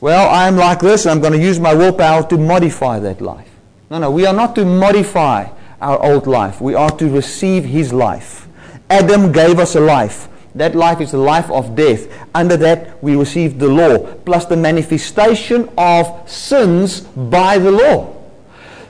Well, 0.00 0.28
I'm 0.28 0.56
like 0.56 0.80
this, 0.80 1.06
and 1.06 1.12
I'm 1.12 1.20
going 1.20 1.32
to 1.32 1.38
use 1.38 1.58
my 1.58 1.74
willpower 1.74 2.28
to 2.28 2.36
modify 2.36 2.98
that 2.98 3.20
life. 3.20 3.48
No, 3.90 3.98
no, 3.98 4.10
we 4.10 4.26
are 4.26 4.34
not 4.34 4.54
to 4.56 4.64
modify 4.64 5.48
our 5.80 6.02
old 6.04 6.26
life. 6.26 6.60
We 6.60 6.74
are 6.74 6.90
to 6.90 7.08
receive 7.08 7.64
his 7.64 7.92
life. 7.92 8.48
Adam 8.92 9.32
gave 9.32 9.58
us 9.58 9.74
a 9.74 9.80
life. 9.80 10.28
That 10.54 10.74
life 10.74 11.00
is 11.00 11.12
the 11.12 11.18
life 11.18 11.50
of 11.50 11.74
death. 11.74 12.06
Under 12.34 12.58
that, 12.58 13.02
we 13.02 13.16
received 13.16 13.58
the 13.58 13.68
law, 13.68 13.98
plus 14.26 14.44
the 14.44 14.56
manifestation 14.56 15.70
of 15.78 16.28
sins 16.28 17.00
by 17.00 17.56
the 17.56 17.70
law. 17.70 18.14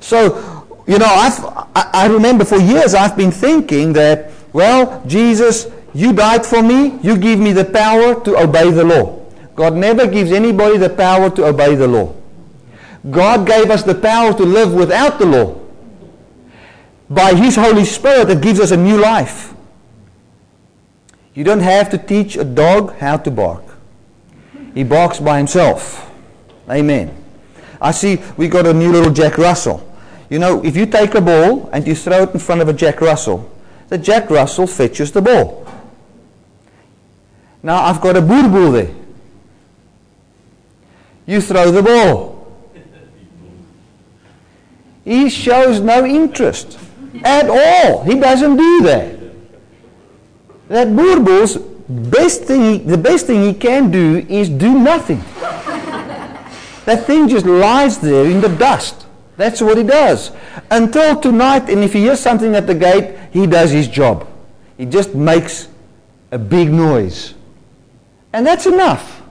So, 0.01 0.67
you 0.89 0.99
know, 0.99 1.07
I've, 1.07 1.39
I 1.77 2.09
remember 2.11 2.45
for 2.45 2.59
years 2.59 2.95
I've 2.95 3.17
been 3.17 3.31
thinking 3.31 3.93
that, 3.93 4.33
well, 4.53 5.05
Jesus, 5.07 5.69
you 5.95 6.13
died 6.13 6.45
for 6.45 6.63
me, 6.63 6.99
you 7.01 7.17
give 7.17 7.39
me 7.39 7.53
the 7.53 7.65
power 7.65 8.21
to 8.25 8.39
obey 8.39 8.71
the 8.73 8.83
law. 8.85 9.21
God 9.55 9.75
never 9.75 10.09
gives 10.09 10.33
anybody 10.33 10.79
the 10.79 10.91
power 10.91 11.31
to 11.31 11.47
obey 11.47 11.77
the 11.77 11.87
law. 11.87 12.13
God 13.09 13.47
gave 13.47 13.71
us 13.71 13.85
the 13.85 13.95
power 13.95 14.33
to 14.35 14.43
live 14.43 14.75
without 14.75 15.21
the 15.21 15.27
law. 15.27 15.61
By 17.09 17.35
His 17.35 17.55
Holy 17.55 17.85
Spirit, 17.85 18.31
it 18.31 18.41
gives 18.41 18.59
us 18.59 18.73
a 18.73 18.77
new 18.77 18.99
life. 18.99 19.53
You 21.35 21.45
don't 21.45 21.61
have 21.61 21.89
to 21.91 21.99
teach 21.99 22.37
a 22.37 22.45
dog 22.45 22.97
how 22.97 23.17
to 23.17 23.31
bark. 23.31 23.65
He 24.75 24.85
barks 24.85 25.19
by 25.19 25.39
himself. 25.39 26.11
Amen. 26.69 27.17
I 27.81 27.91
see 27.91 28.23
we 28.37 28.49
got 28.49 28.67
a 28.67 28.73
new 28.73 28.93
little 28.93 29.13
Jack 29.13 29.39
Russell. 29.39 29.89
You 30.29 30.39
know, 30.39 30.65
if 30.65 30.77
you 30.77 30.87
take 30.87 31.15
a 31.15 31.21
ball 31.21 31.69
and 31.73 31.87
you 31.87 31.95
throw 31.95 32.23
it 32.23 32.31
in 32.31 32.39
front 32.39 32.61
of 32.61 32.69
a 32.69 32.73
Jack 32.73 33.01
Russell, 33.01 33.51
the 33.89 33.99
Jack 33.99 34.31
Russell 34.31 34.67
fetches 34.67 35.13
the 35.13 35.23
ball. 35.23 35.67
Now 37.63 37.83
I've 37.83 38.01
got 38.01 38.17
a 38.17 38.23
Boer 38.23 38.73
there. 38.73 38.95
You 41.27 41.41
throw 41.41 41.71
the 41.71 41.83
ball. 41.83 42.53
He 45.05 45.31
shows 45.31 45.81
no 45.81 46.05
interest 46.05 46.79
at 47.25 47.49
all. 47.49 48.05
He 48.05 48.19
doesn't 48.19 48.57
do 48.57 48.83
that 48.83 49.22
that 50.73 50.89
Boerboel's 50.89 51.59
best 51.87 52.45
thing, 52.45 52.87
the 52.87 52.97
best 52.97 53.27
thing 53.27 53.43
he 53.43 53.53
can 53.53 53.91
do 53.91 54.25
is 54.27 54.49
do 54.49 54.73
nothing. 54.73 55.19
that 56.87 57.05
thing 57.07 57.29
just 57.29 57.45
lies 57.45 57.99
there 57.99 58.25
in 58.25 58.41
the 58.41 58.49
dust. 58.49 59.07
That's 59.37 59.61
what 59.61 59.77
he 59.77 59.85
does. 59.85 60.31
Until 60.71 61.21
tonight, 61.21 61.69
and 61.69 61.85
if 61.85 61.93
he 61.93 62.01
hears 62.01 62.21
something 62.21 62.55
at 62.55 62.67
the 62.67 62.75
gate, 62.75 63.19
he 63.33 63.47
does 63.47 63.71
his 63.71 63.87
job. 63.87 64.27
He 64.79 64.87
just 64.87 65.15
makes 65.15 65.69
a 66.31 66.39
big 66.39 66.73
noise. 66.73 67.35
And 68.33 68.47
that's 68.47 68.65
enough. 68.65 69.23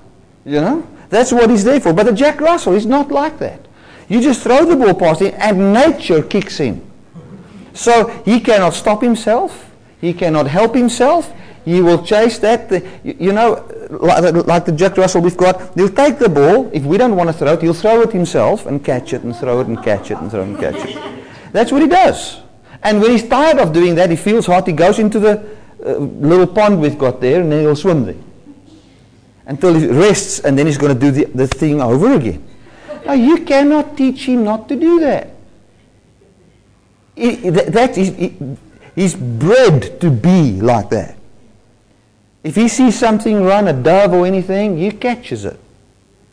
You 0.45 0.61
know? 0.61 0.87
That's 1.09 1.31
what 1.31 1.49
he's 1.49 1.63
there 1.63 1.79
for. 1.79 1.91
But 1.91 2.05
the 2.05 2.13
Jack 2.13 2.39
Russell 2.39 2.75
is 2.75 2.85
not 2.85 3.09
like 3.09 3.39
that. 3.39 3.65
You 4.07 4.21
just 4.21 4.43
throw 4.43 4.63
the 4.63 4.75
ball 4.75 4.93
past 4.93 5.21
him 5.21 5.33
and 5.39 5.73
nature 5.73 6.21
kicks 6.21 6.59
in. 6.59 6.85
So 7.73 8.09
he 8.25 8.39
cannot 8.39 8.75
stop 8.75 9.01
himself. 9.01 9.70
He 10.01 10.13
cannot 10.13 10.47
help 10.47 10.75
himself. 10.75 11.31
He 11.63 11.79
will 11.79 12.03
chase 12.03 12.39
that. 12.39 12.71
You 13.03 13.31
know, 13.31 13.67
like 13.91 14.65
the 14.65 14.71
Jack 14.71 14.97
Russell 14.97 15.21
we've 15.21 15.37
got, 15.37 15.75
he'll 15.75 15.89
take 15.89 16.17
the 16.17 16.27
ball. 16.27 16.69
If 16.73 16.83
we 16.83 16.97
don't 16.97 17.15
want 17.15 17.29
to 17.29 17.33
throw 17.33 17.53
it, 17.53 17.61
he'll 17.61 17.75
throw 17.75 18.01
it 18.01 18.11
himself 18.11 18.65
and 18.65 18.83
catch 18.83 19.13
it 19.13 19.21
and 19.21 19.35
throw 19.35 19.61
it 19.61 19.67
and 19.67 19.81
catch 19.83 20.09
it 20.09 20.17
and 20.17 20.31
throw 20.31 20.41
it 20.41 20.47
and 20.47 20.59
catch 20.59 20.83
it. 20.83 21.23
That's 21.53 21.71
what 21.71 21.83
he 21.83 21.87
does. 21.87 22.41
And 22.81 22.99
when 22.99 23.11
he's 23.11 23.27
tired 23.27 23.59
of 23.59 23.73
doing 23.73 23.93
that, 23.95 24.09
he 24.09 24.15
feels 24.15 24.47
hot, 24.47 24.65
he 24.65 24.73
goes 24.73 24.97
into 24.97 25.19
the 25.19 25.45
uh, 25.85 25.97
little 25.97 26.47
pond 26.47 26.81
we've 26.81 26.97
got 26.97 27.21
there 27.21 27.41
and 27.41 27.51
then 27.51 27.61
he'll 27.61 27.75
swim 27.75 28.05
there. 28.05 28.15
Until 29.45 29.75
he 29.75 29.85
rests 29.87 30.39
and 30.39 30.57
then 30.57 30.65
he's 30.65 30.79
going 30.79 30.93
to 30.93 30.99
do 30.99 31.11
the, 31.11 31.25
the 31.25 31.47
thing 31.47 31.79
over 31.79 32.13
again. 32.13 32.43
Now, 33.05 33.13
you 33.13 33.43
cannot 33.45 33.97
teach 33.97 34.25
him 34.25 34.43
not 34.43 34.67
to 34.69 34.75
do 34.75 34.99
that. 34.99 35.29
that, 37.15 37.73
that 37.73 37.97
is, 37.97 38.33
He's 38.95 39.15
bred 39.15 39.99
to 40.01 40.09
be 40.09 40.59
like 40.61 40.89
that. 40.89 41.17
If 42.43 42.55
he 42.55 42.67
sees 42.67 42.97
something 42.97 43.43
run, 43.43 43.67
a 43.67 43.73
dove 43.73 44.13
or 44.13 44.25
anything, 44.25 44.77
he 44.77 44.91
catches 44.91 45.45
it. 45.45 45.59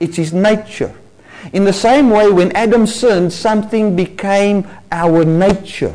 It's 0.01 0.17
his 0.17 0.33
nature. 0.33 0.95
In 1.53 1.65
the 1.65 1.73
same 1.73 2.11
way, 2.11 2.31
when 2.31 2.51
Adam 2.53 2.87
sinned, 2.87 3.33
something 3.33 3.95
became 3.95 4.67
our 4.91 5.25
nature. 5.25 5.95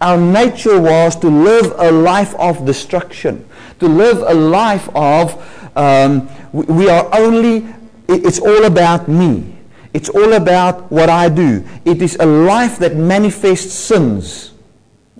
Our 0.00 0.16
nature 0.16 0.80
was 0.80 1.16
to 1.16 1.28
live 1.28 1.74
a 1.76 1.90
life 1.90 2.34
of 2.36 2.64
destruction, 2.64 3.46
to 3.80 3.88
live 3.88 4.22
a 4.22 4.34
life 4.34 4.88
of, 4.94 5.36
um, 5.76 6.30
we 6.52 6.88
are 6.88 7.08
only, 7.14 7.66
it's 8.08 8.38
all 8.38 8.64
about 8.64 9.08
me. 9.08 9.56
It's 9.92 10.08
all 10.08 10.34
about 10.34 10.90
what 10.90 11.10
I 11.10 11.28
do. 11.28 11.66
It 11.84 12.00
is 12.00 12.16
a 12.20 12.26
life 12.26 12.78
that 12.78 12.96
manifests 12.96 13.74
sins. 13.74 14.49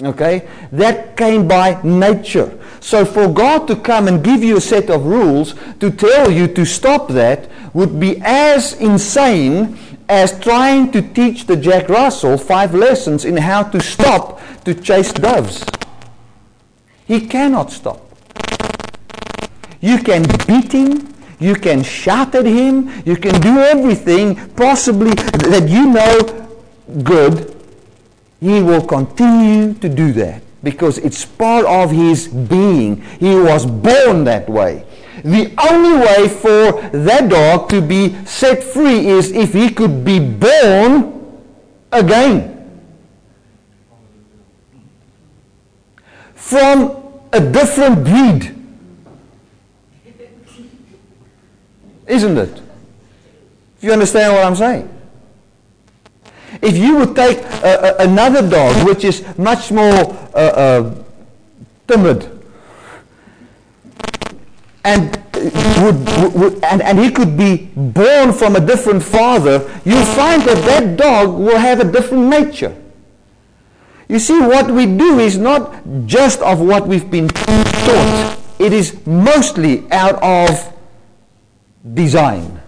Okay? 0.02 0.48
That 0.72 1.16
came 1.16 1.46
by 1.46 1.80
nature. 1.82 2.58
So 2.80 3.04
for 3.04 3.28
God 3.28 3.68
to 3.68 3.76
come 3.76 4.08
and 4.08 4.24
give 4.24 4.42
you 4.42 4.56
a 4.56 4.60
set 4.60 4.88
of 4.90 5.04
rules 5.04 5.54
to 5.80 5.90
tell 5.90 6.30
you 6.30 6.48
to 6.48 6.64
stop 6.64 7.08
that 7.08 7.50
would 7.74 8.00
be 8.00 8.20
as 8.22 8.72
insane 8.74 9.78
as 10.08 10.38
trying 10.40 10.90
to 10.92 11.02
teach 11.02 11.46
the 11.46 11.56
Jack 11.56 11.88
Russell 11.88 12.36
five 12.36 12.74
lessons 12.74 13.24
in 13.24 13.36
how 13.36 13.62
to 13.64 13.80
stop 13.80 14.40
to 14.64 14.74
chase 14.74 15.12
doves. 15.12 15.64
He 17.06 17.26
cannot 17.26 17.70
stop. 17.70 18.00
You 19.80 19.98
can 19.98 20.24
beat 20.46 20.72
him, 20.72 21.14
you 21.38 21.54
can 21.54 21.82
shout 21.82 22.34
at 22.34 22.44
him, 22.44 22.90
you 23.04 23.16
can 23.16 23.40
do 23.40 23.58
everything 23.58 24.34
possibly 24.54 25.10
that 25.14 25.68
you 25.68 25.86
know 25.86 26.48
good 27.02 27.59
he 28.40 28.62
will 28.62 28.84
continue 28.84 29.74
to 29.74 29.88
do 29.88 30.12
that 30.12 30.42
because 30.62 30.98
it's 30.98 31.24
part 31.24 31.66
of 31.66 31.90
his 31.90 32.28
being. 32.28 33.02
He 33.18 33.34
was 33.34 33.66
born 33.66 34.24
that 34.24 34.48
way. 34.48 34.84
The 35.22 35.52
only 35.70 35.98
way 35.98 36.28
for 36.28 36.80
that 36.96 37.28
dog 37.28 37.68
to 37.70 37.82
be 37.82 38.14
set 38.24 38.64
free 38.64 39.06
is 39.08 39.32
if 39.32 39.52
he 39.52 39.68
could 39.70 40.04
be 40.04 40.18
born 40.18 41.42
again. 41.92 42.56
From 46.34 46.96
a 47.32 47.40
different 47.40 48.04
breed. 48.04 48.56
Isn't 52.06 52.38
it? 52.38 52.62
If 53.76 53.84
you 53.84 53.92
understand 53.92 54.32
what 54.32 54.44
I'm 54.44 54.56
saying. 54.56 54.99
If 56.62 56.76
you 56.76 56.96
would 56.96 57.14
take 57.14 57.38
uh, 57.64 57.94
another 58.00 58.48
dog, 58.48 58.86
which 58.86 59.04
is 59.04 59.24
much 59.38 59.70
more 59.70 59.94
uh, 60.34 60.38
uh, 60.38 60.94
timid, 61.86 62.40
and, 64.84 65.16
would, 65.82 66.34
would, 66.34 66.64
and, 66.64 66.82
and 66.82 66.98
he 66.98 67.10
could 67.10 67.36
be 67.36 67.70
born 67.76 68.32
from 68.32 68.56
a 68.56 68.60
different 68.60 69.02
father, 69.02 69.58
you'll 69.84 70.04
find 70.04 70.42
that 70.42 70.64
that 70.64 70.96
dog 70.96 71.38
will 71.38 71.58
have 71.58 71.80
a 71.80 71.90
different 71.90 72.24
nature. 72.24 72.74
You 74.08 74.18
see, 74.18 74.40
what 74.40 74.70
we 74.70 74.86
do 74.86 75.20
is 75.20 75.38
not 75.38 75.74
just 76.06 76.40
of 76.40 76.60
what 76.60 76.88
we've 76.88 77.10
been 77.10 77.28
taught. 77.28 78.38
It 78.58 78.72
is 78.72 79.06
mostly 79.06 79.90
out 79.92 80.20
of 80.22 80.76
design, 81.94 82.60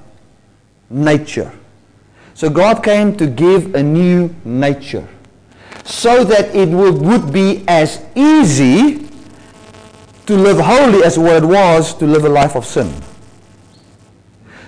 nature. 0.88 1.53
So 2.35 2.51
God 2.51 2.83
came 2.83 3.16
to 3.16 3.27
give 3.27 3.75
a 3.75 3.83
new 3.83 4.35
nature 4.45 5.09
so 5.85 6.25
that 6.25 6.55
it 6.55 6.68
would, 6.68 7.01
would 7.03 7.33
be 7.33 7.64
as 7.68 8.05
easy 8.14 9.09
to 10.27 10.37
live 10.37 10.59
holy 10.59 11.03
as 11.05 11.18
what 11.18 11.42
it 11.42 11.45
was 11.45 11.95
to 11.95 12.07
live 12.07 12.25
a 12.25 12.29
life 12.29 12.57
of 12.57 12.64
sin. 12.64 12.92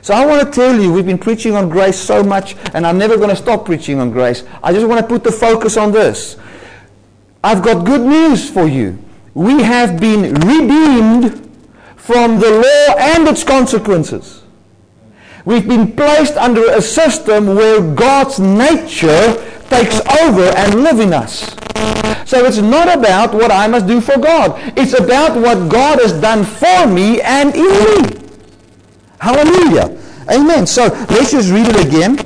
So 0.02 0.12
I 0.12 0.26
want 0.26 0.46
to 0.46 0.52
tell 0.52 0.78
you, 0.78 0.92
we've 0.92 1.06
been 1.06 1.18
preaching 1.18 1.54
on 1.54 1.70
grace 1.70 1.98
so 1.98 2.22
much, 2.22 2.56
and 2.74 2.86
I'm 2.86 2.98
never 2.98 3.16
going 3.16 3.30
to 3.30 3.36
stop 3.36 3.64
preaching 3.64 4.00
on 4.00 4.10
grace. 4.10 4.44
I 4.62 4.72
just 4.72 4.86
want 4.86 5.00
to 5.00 5.06
put 5.06 5.24
the 5.24 5.32
focus 5.32 5.78
on 5.78 5.92
this. 5.92 6.36
I've 7.42 7.62
got 7.62 7.86
good 7.86 8.02
news 8.02 8.50
for 8.50 8.68
you. 8.68 8.98
We 9.32 9.62
have 9.62 9.98
been 9.98 10.34
redeemed 10.34 11.50
from 11.96 12.38
the 12.38 12.50
law 12.50 12.96
and 12.98 13.26
its 13.28 13.44
consequences. 13.44 14.43
We've 15.44 15.66
been 15.68 15.92
placed 15.92 16.36
under 16.36 16.64
a 16.70 16.80
system 16.80 17.54
where 17.54 17.80
God's 17.94 18.38
nature 18.38 19.34
takes 19.68 20.00
over 20.22 20.44
and 20.56 20.82
lives 20.82 21.00
in 21.00 21.12
us. 21.12 21.54
So 22.24 22.44
it's 22.46 22.58
not 22.58 22.96
about 22.96 23.34
what 23.34 23.50
I 23.50 23.66
must 23.66 23.86
do 23.86 24.00
for 24.00 24.18
God. 24.18 24.58
It's 24.76 24.98
about 24.98 25.36
what 25.36 25.68
God 25.70 26.00
has 26.00 26.12
done 26.12 26.44
for 26.44 26.86
me 26.86 27.20
and 27.20 27.54
in 27.54 27.62
me. 27.62 28.20
Hallelujah. 29.20 29.98
Amen. 30.30 30.66
So 30.66 30.86
let's 31.10 31.30
just 31.32 31.50
read 31.50 31.66
it 31.68 31.86
again. 31.86 32.18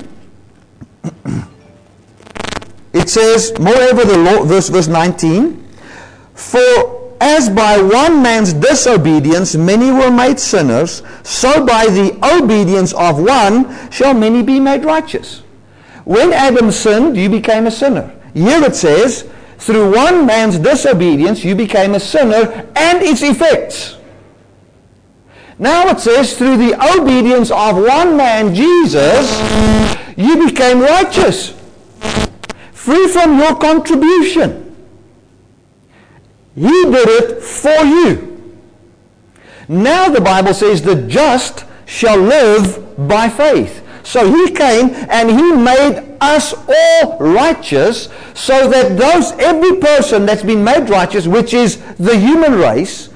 It 2.94 3.10
says, 3.10 3.52
moreover, 3.60 4.02
the 4.02 4.16
law, 4.16 4.44
verse, 4.44 4.70
verse 4.70 4.88
19, 4.88 5.62
for 6.34 6.97
as 7.20 7.48
by 7.48 7.80
one 7.80 8.22
man's 8.22 8.52
disobedience 8.52 9.54
many 9.54 9.90
were 9.90 10.10
made 10.10 10.38
sinners, 10.38 11.02
so 11.22 11.64
by 11.64 11.86
the 11.86 12.16
obedience 12.22 12.92
of 12.94 13.20
one 13.20 13.90
shall 13.90 14.14
many 14.14 14.42
be 14.42 14.60
made 14.60 14.84
righteous. 14.84 15.42
When 16.04 16.32
Adam 16.32 16.70
sinned, 16.70 17.16
you 17.16 17.28
became 17.28 17.66
a 17.66 17.70
sinner. 17.70 18.14
Here 18.34 18.62
it 18.62 18.76
says, 18.76 19.28
through 19.58 19.92
one 19.94 20.24
man's 20.24 20.58
disobedience, 20.58 21.44
you 21.44 21.54
became 21.54 21.94
a 21.94 22.00
sinner 22.00 22.66
and 22.76 23.02
its 23.02 23.22
effects. 23.22 23.96
Now 25.58 25.88
it 25.88 25.98
says, 25.98 26.38
through 26.38 26.56
the 26.56 26.74
obedience 26.96 27.50
of 27.50 27.76
one 27.76 28.16
man, 28.16 28.54
Jesus, 28.54 29.28
you 30.16 30.46
became 30.46 30.80
righteous. 30.80 31.54
Free 32.72 33.08
from 33.08 33.38
your 33.38 33.56
contribution. 33.56 34.67
He 36.58 36.84
did 36.90 37.08
it 37.08 37.42
for 37.42 37.84
you. 37.84 38.52
Now 39.68 40.08
the 40.08 40.20
Bible 40.20 40.54
says 40.54 40.82
the 40.82 41.06
just 41.06 41.64
shall 41.86 42.18
live 42.18 43.08
by 43.08 43.28
faith. 43.28 43.84
So 44.02 44.30
he 44.32 44.52
came 44.52 44.90
and 45.10 45.30
he 45.30 45.52
made 45.52 46.16
us 46.20 46.54
all 46.54 47.18
righteous 47.18 48.08
so 48.34 48.68
that 48.70 48.96
those, 48.98 49.32
every 49.32 49.78
person 49.78 50.26
that's 50.26 50.42
been 50.42 50.64
made 50.64 50.88
righteous, 50.88 51.26
which 51.26 51.54
is 51.54 51.76
the 51.96 52.16
human 52.16 52.54
race, 52.54 53.10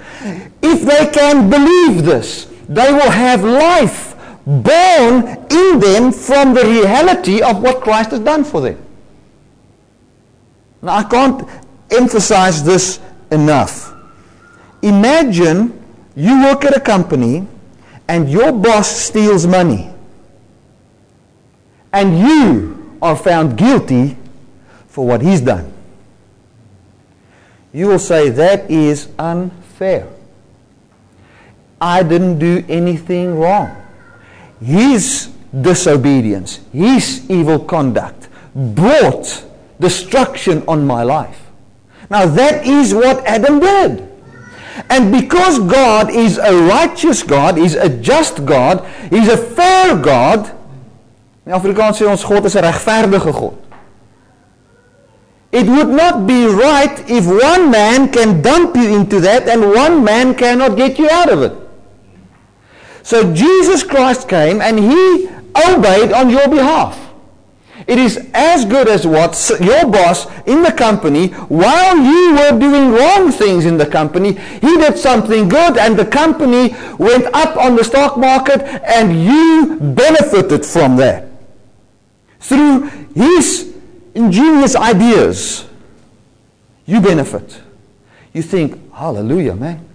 if 0.62 0.82
they 0.82 1.10
can 1.10 1.50
believe 1.50 2.04
this, 2.04 2.44
they 2.68 2.92
will 2.92 3.10
have 3.10 3.42
life 3.42 4.14
born 4.46 5.26
in 5.50 5.80
them 5.80 6.12
from 6.12 6.54
the 6.54 6.64
reality 6.64 7.42
of 7.42 7.62
what 7.62 7.80
Christ 7.80 8.10
has 8.10 8.20
done 8.20 8.44
for 8.44 8.60
them. 8.60 8.78
Now, 10.82 10.96
I 10.96 11.04
can't 11.04 11.48
emphasize 11.90 12.62
this 12.64 13.00
enough. 13.32 13.94
Imagine 14.82 15.72
you 16.14 16.42
work 16.44 16.64
at 16.64 16.76
a 16.76 16.80
company 16.80 17.46
and 18.08 18.30
your 18.30 18.52
boss 18.52 18.88
steals 18.88 19.46
money 19.46 19.90
and 21.92 22.18
you 22.18 22.96
are 23.00 23.16
found 23.16 23.56
guilty 23.56 24.16
for 24.88 25.06
what 25.06 25.22
he's 25.22 25.40
done. 25.40 25.72
You 27.72 27.88
will 27.88 27.98
say, 27.98 28.28
that 28.28 28.70
is 28.70 29.08
unfair. 29.18 30.08
I 31.80 32.02
didn't 32.02 32.38
do 32.38 32.64
anything 32.68 33.38
wrong. 33.38 33.74
His 34.60 35.30
disobedience, 35.58 36.60
his 36.72 37.28
evil 37.30 37.58
conduct 37.58 38.28
brought 38.54 39.44
destruction 39.80 40.62
on 40.68 40.86
my 40.86 41.02
life. 41.02 41.41
Now 42.12 42.26
that 42.26 42.66
is 42.68 42.92
what 42.92 43.24
Adam 43.24 43.58
did. 43.58 44.08
And 44.88 45.10
because 45.10 45.58
God 45.58 46.10
is 46.10 46.36
a 46.36 46.52
righteous 46.68 47.22
God, 47.22 47.56
He's 47.56 47.74
a 47.74 47.88
just 47.88 48.44
God, 48.44 48.84
He's 49.08 49.28
a 49.28 49.36
fair 49.36 49.96
God, 49.96 50.52
In 51.44 51.52
Afrikaans 51.52 51.98
sê 51.98 52.06
ons 52.06 52.22
God 52.22 52.46
is 52.46 52.54
'n 52.54 52.62
regverdige 52.62 53.32
God. 53.32 53.54
It 55.50 55.66
would 55.66 55.88
not 55.88 56.26
be 56.26 56.46
right 56.46 57.02
if 57.10 57.26
one 57.26 57.70
man 57.70 58.08
can 58.08 58.40
dump 58.40 58.76
you 58.76 58.94
into 58.94 59.20
that 59.20 59.48
and 59.48 59.74
one 59.74 60.04
man 60.04 60.34
cannot 60.34 60.76
get 60.76 60.98
you 60.98 61.10
out 61.10 61.28
of 61.28 61.42
it. 61.42 61.52
So 63.02 63.34
Jesus 63.34 63.82
Christ 63.82 64.28
came 64.28 64.62
and 64.62 64.78
he 64.78 65.28
obeyed 65.68 66.12
on 66.12 66.30
your 66.30 66.48
behalf. 66.48 67.01
It 67.86 67.98
is 67.98 68.30
as 68.34 68.64
good 68.64 68.88
as 68.88 69.06
what 69.06 69.50
your 69.60 69.86
boss 69.90 70.26
in 70.46 70.62
the 70.62 70.72
company, 70.72 71.28
while 71.48 71.96
you 71.96 72.34
were 72.34 72.58
doing 72.58 72.92
wrong 72.92 73.32
things 73.32 73.64
in 73.64 73.76
the 73.76 73.86
company, 73.86 74.34
he 74.34 74.76
did 74.76 74.96
something 74.96 75.48
good 75.48 75.76
and 75.76 75.98
the 75.98 76.06
company 76.06 76.74
went 76.98 77.26
up 77.34 77.56
on 77.56 77.76
the 77.76 77.84
stock 77.84 78.16
market 78.16 78.62
and 78.84 79.24
you 79.24 79.78
benefited 79.80 80.64
from 80.64 80.96
that 80.96 81.28
through 82.40 82.90
his 83.14 83.74
ingenious 84.14 84.76
ideas, 84.76 85.68
you 86.86 87.00
benefit. 87.00 87.60
You 88.32 88.42
think, 88.42 88.92
hallelujah, 88.92 89.54
man. 89.54 89.88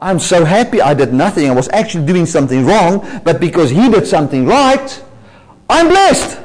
I'm 0.00 0.18
so 0.18 0.44
happy 0.44 0.80
I 0.80 0.94
did 0.94 1.14
nothing. 1.14 1.48
I 1.48 1.54
was 1.54 1.68
actually 1.70 2.06
doing 2.06 2.26
something 2.26 2.66
wrong, 2.66 3.22
but 3.24 3.40
because 3.40 3.70
he 3.70 3.88
did 3.88 4.06
something 4.06 4.44
right, 4.46 5.02
I'm 5.68 5.88
blessed. 5.88 6.43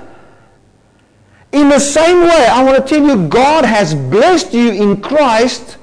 In 1.51 1.69
the 1.69 1.79
same 1.79 2.21
way, 2.21 2.47
I 2.47 2.63
want 2.63 2.77
to 2.77 2.87
tell 2.87 3.05
you, 3.05 3.27
God 3.27 3.65
has 3.65 3.95
blessed 3.95 4.53
you 4.53 4.71
in 4.71 5.01
Christ 5.01 5.77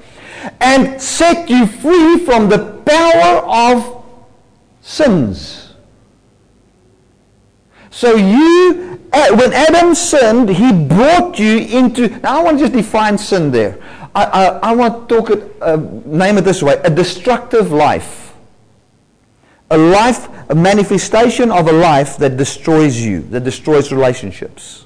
and 0.61 1.01
set 1.01 1.49
you 1.49 1.67
free 1.67 2.19
from 2.19 2.49
the 2.49 2.81
power 2.85 3.45
of 3.45 4.03
sins. 4.81 5.73
So 7.89 8.15
you 8.15 8.97
when 9.11 9.53
Adam 9.53 9.95
sinned, 9.95 10.49
he 10.49 10.71
brought 10.71 11.39
you 11.39 11.57
into. 11.59 12.09
Now, 12.19 12.39
I 12.39 12.43
want 12.43 12.59
to 12.59 12.65
just 12.65 12.73
define 12.73 13.17
sin 13.17 13.51
there. 13.51 13.79
I, 14.13 14.25
I, 14.25 14.45
I 14.69 14.75
want 14.75 15.07
to 15.07 15.15
talk 15.15 15.29
it, 15.29 15.55
uh, 15.61 15.77
name 16.05 16.37
it 16.37 16.41
this 16.41 16.61
way 16.61 16.79
a 16.83 16.89
destructive 16.89 17.71
life. 17.71 18.35
A 19.69 19.77
life, 19.77 20.29
a 20.49 20.55
manifestation 20.55 21.51
of 21.51 21.67
a 21.67 21.71
life 21.73 22.17
that 22.17 22.37
destroys 22.37 22.99
you, 22.99 23.21
that 23.29 23.43
destroys 23.43 23.91
relationships. 23.91 24.85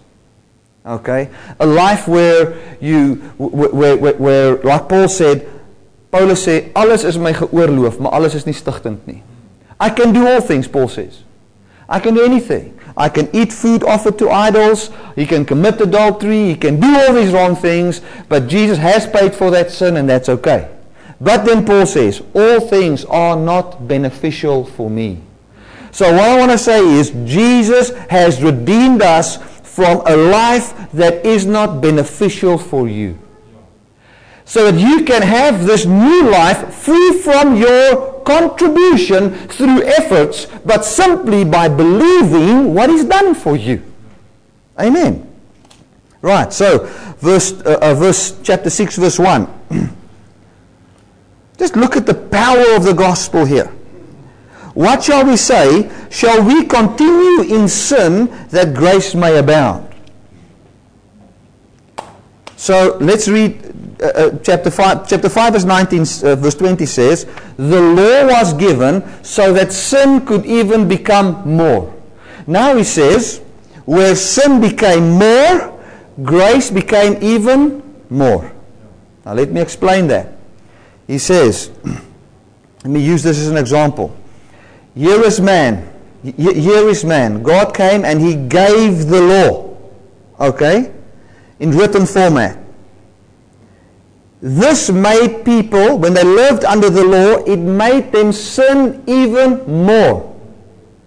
Okay? 0.85 1.29
A 1.59 1.65
life 1.65 2.07
where 2.07 2.77
you, 2.79 3.15
where, 3.37 3.95
where, 3.97 4.15
where 4.15 4.55
like 4.57 4.89
Paul 4.89 5.07
said, 5.07 5.47
Paulus 6.11 6.45
sê, 6.45 6.71
alles 6.75 7.05
is 7.05 7.17
my 7.17 7.31
geoorloof, 7.31 7.99
maar 7.99 8.11
alles 8.11 8.35
is 8.35 8.45
nie 8.45 8.53
stigtend 8.53 9.07
nie. 9.07 9.23
I 9.79 9.89
can 9.89 10.11
do 10.11 10.27
all 10.27 10.41
things, 10.41 10.67
Paul 10.67 10.89
says. 10.89 11.23
I 11.87 11.99
can 11.99 12.13
do 12.13 12.23
anything. 12.23 12.77
I 12.97 13.09
can 13.09 13.33
eat 13.33 13.53
food 13.53 13.83
offered 13.83 14.19
to 14.19 14.29
idols. 14.29 14.91
He 15.15 15.25
can 15.25 15.45
commit 15.45 15.79
adultery. 15.79 16.47
He 16.49 16.55
can 16.55 16.79
do 16.79 16.87
all 16.87 17.13
these 17.13 17.31
wrong 17.31 17.55
things. 17.55 18.01
But 18.27 18.47
Jesus 18.47 18.77
has 18.77 19.07
paid 19.07 19.33
for 19.33 19.49
that 19.51 19.71
sin 19.71 19.97
and 19.97 20.09
that's 20.09 20.29
okay. 20.29 20.69
But 21.19 21.45
then 21.45 21.65
Paul 21.65 21.85
says, 21.85 22.21
all 22.33 22.59
things 22.59 23.05
are 23.05 23.35
not 23.35 23.87
beneficial 23.87 24.65
for 24.65 24.89
me. 24.89 25.21
So 25.91 26.11
what 26.11 26.21
I 26.21 26.37
want 26.37 26.51
to 26.51 26.57
say 26.57 26.83
is 26.85 27.11
Jesus 27.25 27.91
has 28.09 28.41
redeemed 28.41 29.01
us 29.01 29.37
from 29.71 30.01
a 30.05 30.15
life 30.15 30.91
that 30.91 31.25
is 31.25 31.45
not 31.45 31.81
beneficial 31.81 32.57
for 32.57 32.89
you. 32.89 33.17
So 34.43 34.69
that 34.69 34.77
you 34.77 35.05
can 35.05 35.21
have 35.21 35.65
this 35.65 35.85
new 35.85 36.29
life 36.29 36.73
free 36.73 37.21
from 37.21 37.55
your 37.55 38.21
contribution 38.23 39.31
through 39.47 39.83
efforts, 39.83 40.47
but 40.65 40.83
simply 40.83 41.45
by 41.45 41.69
believing 41.69 42.73
what 42.73 42.89
is 42.89 43.05
done 43.05 43.33
for 43.33 43.55
you. 43.55 43.81
Amen. 44.77 45.25
Right, 46.21 46.51
so 46.51 46.85
verse, 47.19 47.53
uh, 47.61 47.79
uh, 47.81 47.93
verse 47.95 48.37
chapter 48.43 48.69
6, 48.69 48.97
verse 48.97 49.17
1. 49.17 49.47
Just 51.57 51.77
look 51.77 51.95
at 51.95 52.05
the 52.05 52.13
power 52.13 52.75
of 52.75 52.83
the 52.83 52.93
gospel 52.93 53.45
here. 53.45 53.71
What 54.73 55.03
shall 55.03 55.25
we 55.25 55.37
say? 55.37 55.91
Shall 56.09 56.43
we 56.43 56.65
continue 56.65 57.41
in 57.43 57.67
sin 57.67 58.27
that 58.49 58.73
grace 58.73 59.13
may 59.13 59.37
abound? 59.37 59.87
So 62.55 62.97
let's 63.01 63.27
read 63.27 63.59
uh, 64.01 64.05
uh, 64.05 64.37
chapter 64.43 64.69
5. 64.69 65.07
Chapter 65.07 65.29
5, 65.29 65.53
verse 65.53 65.63
19, 65.63 66.01
uh, 66.01 66.35
verse 66.35 66.55
20 66.55 66.85
says, 66.85 67.25
The 67.57 67.81
law 67.81 68.27
was 68.27 68.53
given 68.53 69.03
so 69.23 69.51
that 69.53 69.73
sin 69.73 70.25
could 70.25 70.45
even 70.45 70.87
become 70.87 71.41
more. 71.47 71.93
Now 72.47 72.75
he 72.75 72.83
says, 72.83 73.41
where 73.85 74.15
sin 74.15 74.61
became 74.61 75.11
more, 75.11 75.79
grace 76.23 76.69
became 76.69 77.21
even 77.21 77.81
more. 78.09 78.51
Now 79.25 79.33
let 79.33 79.51
me 79.51 79.59
explain 79.61 80.07
that. 80.07 80.33
He 81.07 81.17
says, 81.17 81.71
let 81.83 82.91
me 82.91 83.03
use 83.03 83.23
this 83.23 83.39
as 83.39 83.47
an 83.47 83.57
example. 83.57 84.15
Here 84.95 85.23
is 85.23 85.39
man. 85.39 85.87
Here 86.23 86.89
is 86.89 87.03
man. 87.03 87.43
God 87.43 87.73
came 87.73 88.05
and 88.05 88.21
he 88.21 88.35
gave 88.35 89.07
the 89.07 89.21
law. 89.21 89.77
Okay? 90.39 90.91
In 91.59 91.71
written 91.71 92.05
format. 92.05 92.57
This 94.41 94.89
made 94.89 95.45
people, 95.45 95.99
when 95.99 96.13
they 96.13 96.23
lived 96.23 96.65
under 96.65 96.89
the 96.89 97.03
law, 97.03 97.43
it 97.45 97.57
made 97.57 98.11
them 98.11 98.31
sin 98.31 99.03
even 99.05 99.61
more. 99.85 100.35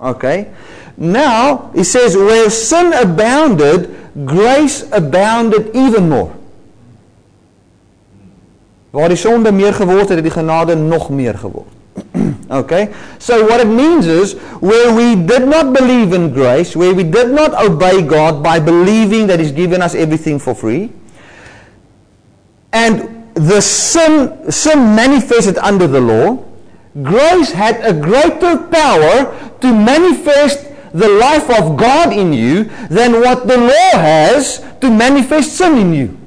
Okay? 0.00 0.52
Now, 0.96 1.72
he 1.74 1.82
says, 1.82 2.16
where 2.16 2.48
sin 2.48 2.92
abounded, 2.92 3.90
grace 4.24 4.86
abounded 4.92 5.74
even 5.74 6.08
more. 6.08 6.30
Waar 8.94 9.08
die 9.10 9.18
sonde 9.18 9.50
meer 9.52 9.74
geword 9.74 10.08
het, 10.08 10.14
het 10.14 10.22
die 10.22 10.30
genade 10.30 10.76
nog 10.76 11.10
meer 11.10 11.34
geword. 11.34 11.72
okay? 12.50 12.94
So 13.18 13.46
what 13.46 13.60
it 13.60 13.66
means 13.66 14.06
is 14.06 14.34
where 14.60 14.94
we 14.94 15.14
did 15.14 15.48
not 15.48 15.72
believe 15.72 16.12
in 16.12 16.32
grace, 16.32 16.76
where 16.76 16.94
we 16.94 17.04
did 17.04 17.30
not 17.30 17.54
obey 17.54 18.02
God 18.02 18.42
by 18.42 18.60
believing 18.60 19.26
that 19.28 19.40
he's 19.40 19.52
given 19.52 19.82
us 19.82 19.94
everything 19.94 20.38
for 20.38 20.54
free, 20.54 20.92
and 22.72 23.24
the 23.34 23.60
sin 23.60 24.50
sin 24.50 24.94
manifested 24.94 25.58
under 25.58 25.86
the 25.86 26.00
law, 26.00 26.44
grace 27.02 27.50
had 27.50 27.82
a 27.84 27.92
greater 27.92 28.58
power 28.68 29.34
to 29.60 29.72
manifest 29.72 30.70
the 30.92 31.08
life 31.08 31.50
of 31.50 31.76
God 31.76 32.12
in 32.12 32.32
you 32.32 32.64
than 32.88 33.14
what 33.14 33.46
the 33.46 33.58
law 33.58 33.98
has 33.98 34.64
to 34.80 34.90
manifest 34.90 35.56
sin 35.56 35.78
in 35.78 35.92
you. 35.92 36.18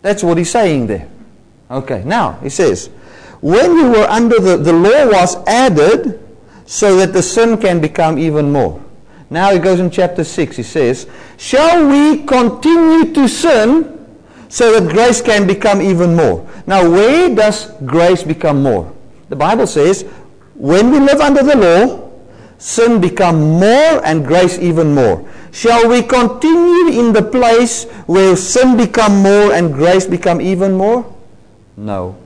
That's 0.00 0.22
what 0.22 0.38
he's 0.38 0.50
saying 0.50 0.86
there. 0.86 1.08
Okay, 1.70 2.02
now 2.04 2.32
he 2.42 2.48
says, 2.48 2.88
when 3.40 3.76
you 3.76 3.90
were 3.90 4.06
under 4.08 4.38
the, 4.38 4.56
the 4.56 4.72
law 4.72 5.06
was 5.08 5.36
added 5.46 6.20
so 6.66 6.96
that 6.96 7.12
the 7.12 7.22
sin 7.22 7.58
can 7.58 7.80
become 7.80 8.18
even 8.18 8.52
more. 8.52 8.82
Now 9.30 9.52
he 9.52 9.58
goes 9.58 9.80
in 9.80 9.90
chapter 9.90 10.24
6, 10.24 10.56
he 10.56 10.62
says, 10.62 11.06
Shall 11.36 11.88
we 11.88 12.24
continue 12.24 13.12
to 13.14 13.28
sin 13.28 14.06
so 14.48 14.78
that 14.78 14.92
grace 14.92 15.22
can 15.22 15.46
become 15.46 15.80
even 15.80 16.16
more? 16.16 16.46
Now, 16.66 16.88
where 16.88 17.34
does 17.34 17.70
grace 17.86 18.22
become 18.22 18.62
more? 18.62 18.92
The 19.28 19.36
Bible 19.36 19.66
says, 19.66 20.02
when 20.54 20.90
we 20.90 20.98
live 20.98 21.20
under 21.20 21.42
the 21.42 21.56
law, 21.56 22.10
sin 22.58 23.00
become 23.00 23.40
more 23.40 24.04
and 24.04 24.26
grace 24.26 24.58
even 24.58 24.94
more. 24.94 25.26
Shall 25.52 25.88
we 25.88 26.02
continue 26.02 27.00
in 27.00 27.12
the 27.12 27.22
place 27.22 27.84
where 28.06 28.36
sin 28.36 28.76
become 28.76 29.22
more 29.22 29.52
and 29.52 29.72
grace 29.72 30.06
become 30.06 30.40
even 30.40 30.72
more? 30.72 31.06
No. 31.76 32.16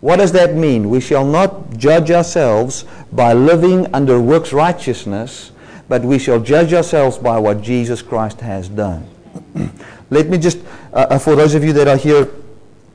What 0.00 0.16
does 0.16 0.32
that 0.32 0.54
mean? 0.54 0.88
We 0.88 1.00
shall 1.00 1.26
not 1.26 1.76
judge 1.76 2.10
ourselves 2.10 2.84
by 3.12 3.34
living 3.34 3.92
under 3.94 4.20
works 4.20 4.52
righteousness, 4.52 5.52
but 5.88 6.02
we 6.02 6.18
shall 6.18 6.40
judge 6.40 6.72
ourselves 6.72 7.18
by 7.18 7.38
what 7.38 7.60
Jesus 7.60 8.00
Christ 8.00 8.40
has 8.40 8.68
done. 8.68 9.06
Let 10.10 10.28
me 10.28 10.38
just, 10.38 10.58
uh, 10.92 11.06
uh 11.10 11.18
for 11.18 11.36
those 11.36 11.54
of 11.54 11.62
you 11.62 11.72
that 11.74 11.86
are 11.86 11.96
here 11.96 12.30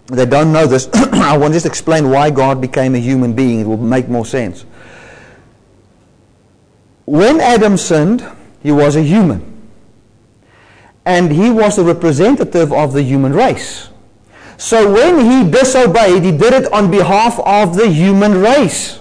that 0.08 0.30
don't 0.30 0.52
know 0.52 0.65
this, 0.65 0.89
I 0.94 1.38
want 1.38 1.54
to 1.54 1.56
just 1.56 1.65
explain 1.65 2.10
why 2.10 2.32
God 2.32 2.60
became 2.60 2.96
a 2.96 3.00
human 3.00 3.34
being. 3.34 3.60
It 3.60 3.68
will 3.68 3.78
make 3.78 4.10
more 4.10 4.26
sense. 4.26 4.65
When 7.06 7.39
Adam 7.39 7.78
sinned, 7.78 8.26
he 8.63 8.72
was 8.72 8.96
a 8.96 9.04
human. 9.04 9.54
And 11.06 11.32
he 11.32 11.52
was 11.52 11.76
the 11.76 11.84
representative 11.84 12.74
of 12.74 12.94
the 12.94 13.04
human 13.04 13.32
race. 13.34 13.89
So 14.58 14.91
when 14.91 15.20
he 15.20 15.50
disobeyed, 15.50 16.24
he 16.24 16.32
did 16.32 16.54
it 16.54 16.72
on 16.72 16.89
behalf 16.89 17.39
of 17.39 17.76
the 17.76 17.89
human 17.89 18.41
race. 18.41 19.00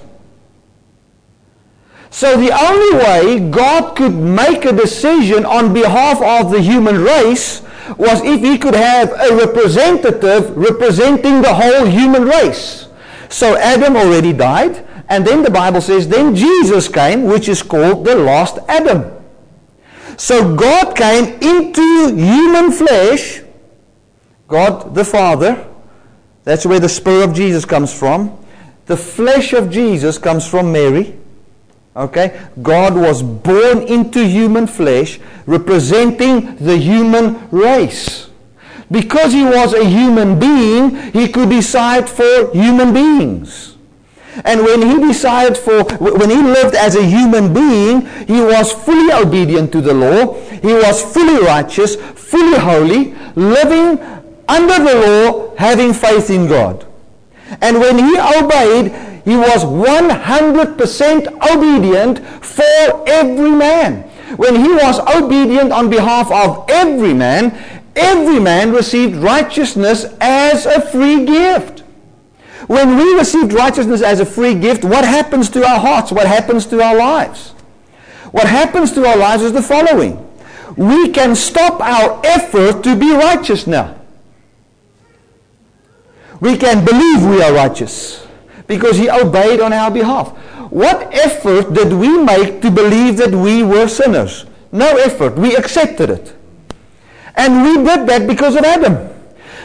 So 2.10 2.36
the 2.36 2.52
only 2.52 2.98
way 2.98 3.50
God 3.50 3.96
could 3.96 4.14
make 4.14 4.64
a 4.64 4.72
decision 4.72 5.44
on 5.44 5.72
behalf 5.72 6.22
of 6.22 6.52
the 6.52 6.60
human 6.60 7.02
race 7.02 7.62
was 7.98 8.22
if 8.22 8.40
he 8.40 8.56
could 8.56 8.74
have 8.74 9.10
a 9.12 9.36
representative 9.36 10.56
representing 10.56 11.42
the 11.42 11.54
whole 11.54 11.86
human 11.86 12.24
race. 12.24 12.88
So 13.28 13.56
Adam 13.56 13.96
already 13.96 14.32
died, 14.32 14.86
and 15.08 15.26
then 15.26 15.42
the 15.42 15.50
Bible 15.50 15.80
says, 15.80 16.08
then 16.08 16.34
Jesus 16.34 16.88
came, 16.88 17.24
which 17.24 17.48
is 17.48 17.62
called 17.62 18.04
the 18.04 18.14
last 18.14 18.58
Adam. 18.68 19.10
So 20.16 20.54
God 20.54 20.96
came 20.96 21.34
into 21.42 22.14
human 22.14 22.70
flesh 22.70 23.42
God 24.54 24.94
the 24.94 25.04
Father, 25.04 25.66
that's 26.44 26.64
where 26.64 26.78
the 26.78 26.88
Spirit 26.88 27.24
of 27.30 27.34
Jesus 27.34 27.64
comes 27.64 27.92
from. 27.92 28.38
The 28.86 28.96
flesh 28.96 29.52
of 29.52 29.68
Jesus 29.68 30.16
comes 30.16 30.46
from 30.46 30.70
Mary. 30.70 31.18
Okay? 31.96 32.40
God 32.62 32.94
was 32.94 33.20
born 33.20 33.82
into 33.82 34.24
human 34.24 34.68
flesh, 34.68 35.18
representing 35.46 36.54
the 36.54 36.76
human 36.76 37.50
race. 37.50 38.30
Because 38.92 39.32
he 39.32 39.42
was 39.42 39.74
a 39.74 39.84
human 39.84 40.38
being, 40.38 41.10
he 41.10 41.26
could 41.26 41.50
decide 41.50 42.08
for 42.08 42.52
human 42.52 42.94
beings. 42.94 43.74
And 44.44 44.62
when 44.62 44.82
he 44.82 45.04
decided 45.04 45.58
for, 45.58 45.82
when 45.98 46.30
he 46.30 46.36
lived 46.36 46.76
as 46.76 46.94
a 46.94 47.04
human 47.04 47.52
being, 47.52 48.06
he 48.26 48.40
was 48.40 48.70
fully 48.70 49.12
obedient 49.12 49.72
to 49.72 49.80
the 49.80 49.94
law. 49.94 50.34
He 50.62 50.74
was 50.74 51.02
fully 51.02 51.42
righteous, 51.44 51.96
fully 51.96 52.58
holy, 52.58 53.14
living 53.34 53.98
under 54.48 54.78
the 54.78 54.94
law, 55.06 55.56
having 55.56 55.92
faith 55.92 56.30
in 56.30 56.46
God. 56.46 56.86
And 57.60 57.80
when 57.80 57.98
he 57.98 58.18
obeyed, 58.18 58.92
he 59.24 59.36
was 59.36 59.64
100% 59.64 61.54
obedient 61.54 62.18
for 62.44 63.08
every 63.08 63.50
man. 63.50 64.02
When 64.36 64.56
he 64.56 64.68
was 64.68 65.00
obedient 65.00 65.72
on 65.72 65.88
behalf 65.88 66.30
of 66.30 66.68
every 66.68 67.14
man, 67.14 67.56
every 67.96 68.40
man 68.40 68.72
received 68.72 69.16
righteousness 69.16 70.06
as 70.20 70.66
a 70.66 70.80
free 70.80 71.24
gift. 71.24 71.80
When 72.66 72.96
we 72.96 73.14
received 73.14 73.52
righteousness 73.52 74.02
as 74.02 74.20
a 74.20 74.26
free 74.26 74.54
gift, 74.54 74.84
what 74.84 75.04
happens 75.04 75.50
to 75.50 75.64
our 75.64 75.78
hearts? 75.78 76.10
What 76.10 76.26
happens 76.26 76.66
to 76.66 76.82
our 76.82 76.96
lives? 76.96 77.50
What 78.32 78.48
happens 78.48 78.92
to 78.92 79.06
our 79.06 79.16
lives 79.16 79.42
is 79.42 79.52
the 79.52 79.62
following. 79.62 80.20
We 80.76 81.10
can 81.10 81.36
stop 81.36 81.80
our 81.80 82.20
effort 82.24 82.82
to 82.82 82.96
be 82.96 83.12
righteous 83.12 83.66
now 83.66 83.94
we 86.40 86.56
can 86.56 86.84
believe 86.84 87.24
we 87.24 87.42
are 87.42 87.52
righteous 87.52 88.26
because 88.66 88.96
he 88.96 89.10
obeyed 89.10 89.60
on 89.60 89.72
our 89.72 89.90
behalf. 89.90 90.30
What 90.70 91.14
effort 91.14 91.72
did 91.72 91.92
we 91.92 92.18
make 92.18 92.60
to 92.62 92.70
believe 92.70 93.16
that 93.18 93.30
we 93.30 93.62
were 93.62 93.86
sinners? 93.88 94.46
No 94.72 94.96
effort. 94.96 95.36
We 95.36 95.54
accepted 95.56 96.10
it. 96.10 96.34
And 97.36 97.62
we 97.62 97.76
did 97.84 98.08
that 98.08 98.26
because 98.26 98.56
of 98.56 98.64
Adam. 98.64 99.10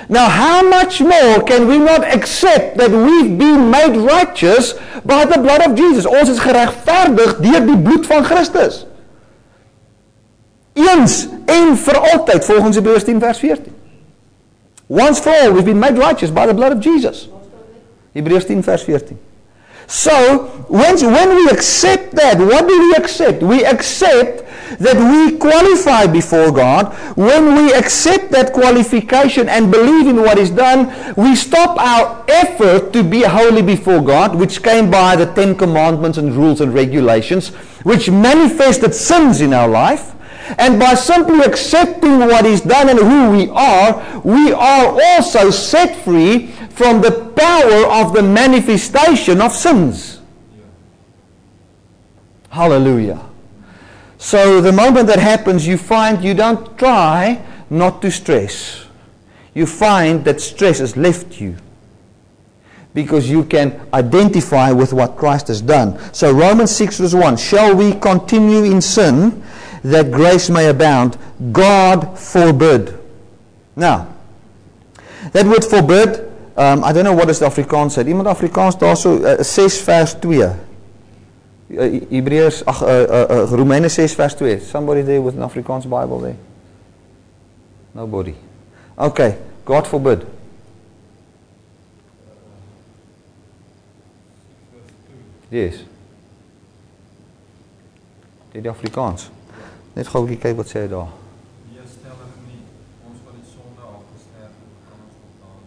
Now, 0.10 0.28
how 0.28 0.68
much 0.68 1.02
more 1.02 1.42
can 1.44 1.68
we 1.68 1.78
not 1.78 2.04
accept 2.04 2.78
that 2.78 2.90
we've 2.90 3.38
been 3.38 3.70
made 3.70 3.96
righteous 3.96 4.74
by 5.06 5.26
the 5.26 5.38
blood 5.38 5.62
of 5.62 5.76
Jesus? 5.76 6.06
Ons 6.06 6.30
is 6.30 6.42
geregverdig 6.42 7.38
deur 7.42 7.66
die 7.66 7.78
bloed 7.78 8.08
van 8.10 8.26
Christus. 8.26 8.86
Eens 10.74 11.28
en 11.46 11.76
vir 11.78 12.00
altyd 12.00 12.46
volgens 12.46 12.82
Hebreërs 12.82 13.06
10 13.06 13.22
vers 13.22 13.42
14. 13.46 13.79
Once 14.90 15.20
for 15.20 15.30
all, 15.30 15.54
we've 15.54 15.66
been 15.66 15.80
made 15.80 15.98
righteous 15.98 16.32
by 16.32 16.48
the 16.48 16.54
blood 16.54 16.72
of 16.72 16.80
Jesus. 16.82 17.30
Hebrews 18.14 18.46
10 18.46 18.64
verse 18.64 18.84
14. 18.84 19.18
So, 19.86 20.48
when, 20.68 20.96
when 20.98 21.36
we 21.36 21.50
accept 21.50 22.16
that, 22.16 22.38
what 22.38 22.68
do 22.68 22.80
we 22.80 22.96
accept? 22.96 23.42
We 23.42 23.66
accept 23.66 24.46
that 24.80 24.98
we 24.98 25.38
qualify 25.38 26.06
before 26.06 26.52
God. 26.52 26.94
When 27.18 27.56
we 27.56 27.74
accept 27.74 28.32
that 28.32 28.54
qualification 28.54 29.50
and 29.50 29.72
believe 29.72 30.08
in 30.08 30.18
what 30.18 30.38
is 30.38 30.52
done, 30.52 30.94
we 31.16 31.36
stop 31.36 31.80
our 31.80 32.24
effort 32.28 32.94
to 32.94 33.04
be 33.04 33.24
holy 33.24 33.64
before 33.64 34.02
God, 34.02 34.36
which 34.36 34.62
came 34.62 34.92
by 34.92 35.16
the 35.16 35.26
Ten 35.34 35.56
Commandments 35.56 36.18
and 36.18 36.34
rules 36.36 36.62
and 36.62 36.74
regulations, 36.74 37.50
which 37.84 38.10
manifested 38.12 38.94
sins 38.94 39.42
in 39.42 39.54
our 39.54 39.68
life. 39.68 40.14
And 40.58 40.80
by 40.80 40.96
simply 40.96 41.42
accepting 41.42 42.20
what 42.20 42.46
is 42.46 42.62
done 42.62 42.90
and 42.90 43.00
who 43.00 43.32
we 43.32 43.50
are, 43.50 44.22
we 44.24 44.52
are 44.52 45.00
also 45.02 45.52
set 45.52 46.04
free 46.04 46.48
from 46.70 47.02
the 47.02 47.12
power 47.36 47.86
of 48.02 48.14
the 48.14 48.24
manifestation 48.24 49.42
of 49.42 49.52
sins. 49.52 50.22
Hallelujah. 52.50 53.26
So 54.18 54.60
the 54.60 54.72
moment 54.72 55.08
that 55.08 55.20
happens, 55.20 55.68
you 55.68 55.78
find 55.78 56.24
you 56.24 56.34
don't 56.34 56.78
try 56.78 57.42
not 57.70 58.02
to 58.02 58.12
stress. 58.12 58.86
You 59.54 59.66
find 59.66 60.26
that 60.26 60.42
stress 60.42 60.80
has 60.80 60.98
left 60.98 61.40
you 61.40 61.56
because 62.94 63.30
you 63.30 63.44
can 63.44 63.80
identify 63.94 64.72
with 64.72 64.94
what 64.94 65.16
Christ 65.16 65.48
has 65.48 65.62
done. 65.62 66.00
So 66.14 66.32
Romans 66.32 66.72
6 66.72 67.00
verse 67.00 67.14
1, 67.14 67.38
shall 67.38 67.76
we 67.76 67.94
continue 67.94 68.64
in 68.64 68.82
sin 68.82 69.44
that 69.84 70.12
grace 70.12 70.50
may 70.50 70.68
abound. 70.68 71.18
God 71.52 72.18
forbid. 72.18 72.98
Now, 73.76 74.08
that 75.32 75.46
word 75.46 75.64
forbid, 75.64 76.30
um, 76.58 76.84
I 76.84 76.92
don't 76.92 77.06
know 77.06 77.14
what 77.14 77.30
is 77.30 77.40
the 77.40 77.46
Afrikaans 77.46 77.96
sê. 77.96 78.04
Iemand 78.04 78.28
Afrikaans 78.28 78.76
daarso 78.76 79.16
uh, 79.24 79.44
6 79.44 79.82
vers 79.88 80.16
2. 80.20 80.44
Uh, 80.44 80.56
Hebreërs 82.10 82.64
ag 82.68 82.82
uh, 82.82 82.90
uh, 82.90 83.26
uh, 83.30 83.56
Romeine 83.56 83.90
6 83.90 84.16
vers 84.20 84.36
2. 84.36 84.60
Somebody 84.60 85.02
there 85.02 85.22
with 85.22 85.38
an 85.38 85.48
Afrikaans 85.48 85.88
Bible 85.88 86.20
there? 86.20 86.38
Nobody. 87.94 88.36
Okay, 88.98 89.38
God 89.66 89.88
forbid. 89.88 90.26
Yes. 95.50 95.84
Dit 98.52 98.64
die 98.64 98.70
Afrikaans. 98.70 99.30
Net 100.00 100.08
gou 100.08 100.22
kyk 100.24 100.56
wat 100.56 100.70
sê 100.72 100.86
hy 100.86 100.88
daar. 100.88 101.10
Nee, 101.68 101.84
stellig 101.84 102.36
nie. 102.48 102.62
Ons 103.04 103.18
wat 103.26 103.34
die 103.36 103.50
sonde 103.52 103.84
al 103.84 103.98
gesterf 104.14 104.54
het, 104.54 104.84
kan 104.88 105.00
ons 105.04 105.16
opdaan. 105.28 105.58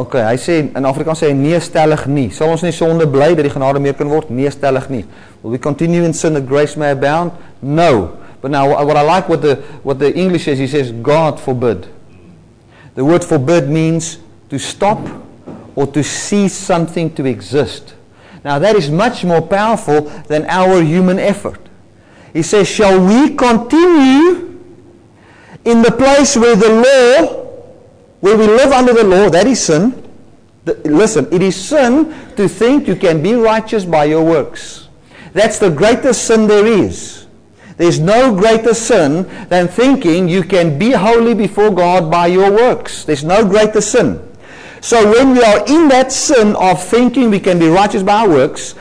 OK, 0.00 0.16
hy 0.26 0.38
sê 0.42 0.56
in 0.64 0.88
Afrikaans 0.90 1.20
sê 1.22 1.28
hy 1.30 1.36
nee 1.38 1.60
stellig 1.62 2.02
nie. 2.10 2.24
Sal 2.34 2.50
ons 2.50 2.64
nie 2.66 2.74
sonde 2.74 3.06
bly 3.06 3.28
dat 3.38 3.46
die 3.46 3.52
genade 3.54 3.78
meer 3.84 3.94
kan 3.94 4.10
word? 4.10 4.32
Nee 4.34 4.50
stellig 4.50 4.88
nie. 4.90 5.04
Will 5.44 5.54
we 5.54 5.60
continue 5.62 6.02
in 6.02 6.16
sin 6.18 6.34
that 6.34 6.48
grace 6.50 6.74
may 6.74 6.96
abound? 6.96 7.36
No. 7.62 8.16
But 8.42 8.50
now 8.50 8.66
what 8.74 8.98
I 8.98 9.04
like 9.06 9.30
what 9.30 9.46
the 9.46 9.60
what 9.86 10.02
the 10.02 10.10
English 10.18 10.48
says, 10.50 10.58
he 10.58 10.66
says 10.66 10.90
God 10.90 11.38
forbid. 11.38 11.86
The 12.98 13.04
word 13.06 13.22
forbid 13.22 13.70
means 13.70 14.18
to 14.50 14.58
stop 14.58 14.98
or 15.76 15.86
to 15.94 16.02
cease 16.02 16.58
something 16.58 17.14
to 17.14 17.24
exist. 17.30 17.94
Now 18.42 18.58
that 18.58 18.74
is 18.74 18.90
much 18.90 19.22
more 19.22 19.42
powerful 19.42 20.10
than 20.26 20.42
our 20.50 20.82
human 20.82 21.20
effort. 21.20 21.65
He 22.36 22.42
says, 22.42 22.68
Shall 22.68 23.00
we 23.00 23.34
continue 23.34 24.60
in 25.64 25.80
the 25.80 25.90
place 25.90 26.36
where 26.36 26.54
the 26.54 26.68
law, 26.68 27.44
where 28.20 28.36
we 28.36 28.46
live 28.46 28.72
under 28.72 28.92
the 28.92 29.04
law, 29.04 29.30
that 29.30 29.46
is 29.46 29.64
sin. 29.64 30.02
Listen, 30.84 31.26
it 31.32 31.40
is 31.40 31.56
sin 31.56 32.14
to 32.36 32.46
think 32.46 32.88
you 32.88 32.94
can 32.94 33.22
be 33.22 33.32
righteous 33.32 33.86
by 33.86 34.04
your 34.04 34.22
works. 34.22 34.88
That's 35.32 35.58
the 35.58 35.70
greatest 35.70 36.26
sin 36.26 36.46
there 36.46 36.66
is. 36.66 37.26
There's 37.78 38.00
no 38.00 38.36
greater 38.36 38.74
sin 38.74 39.22
than 39.48 39.66
thinking 39.66 40.28
you 40.28 40.42
can 40.42 40.78
be 40.78 40.90
holy 40.90 41.32
before 41.32 41.70
God 41.70 42.10
by 42.10 42.26
your 42.26 42.50
works. 42.50 43.04
There's 43.04 43.24
no 43.24 43.48
greater 43.48 43.80
sin. 43.80 44.22
So 44.82 45.10
when 45.10 45.32
we 45.32 45.42
are 45.42 45.66
in 45.66 45.88
that 45.88 46.12
sin 46.12 46.54
of 46.56 46.82
thinking 46.84 47.30
we 47.30 47.40
can 47.40 47.58
be 47.58 47.68
righteous 47.68 48.02
by 48.02 48.20
our 48.20 48.28
works, 48.28 48.74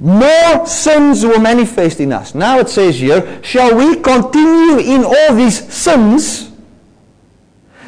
more 0.00 0.66
sins 0.66 1.24
will 1.24 1.40
manifest 1.40 2.00
in 2.00 2.10
us. 2.10 2.34
Now 2.34 2.58
it 2.58 2.70
says 2.70 2.98
here, 2.98 3.42
shall 3.42 3.76
we 3.76 4.00
continue 4.00 4.78
in 4.78 5.04
all 5.04 5.34
these 5.36 5.72
sins 5.72 6.50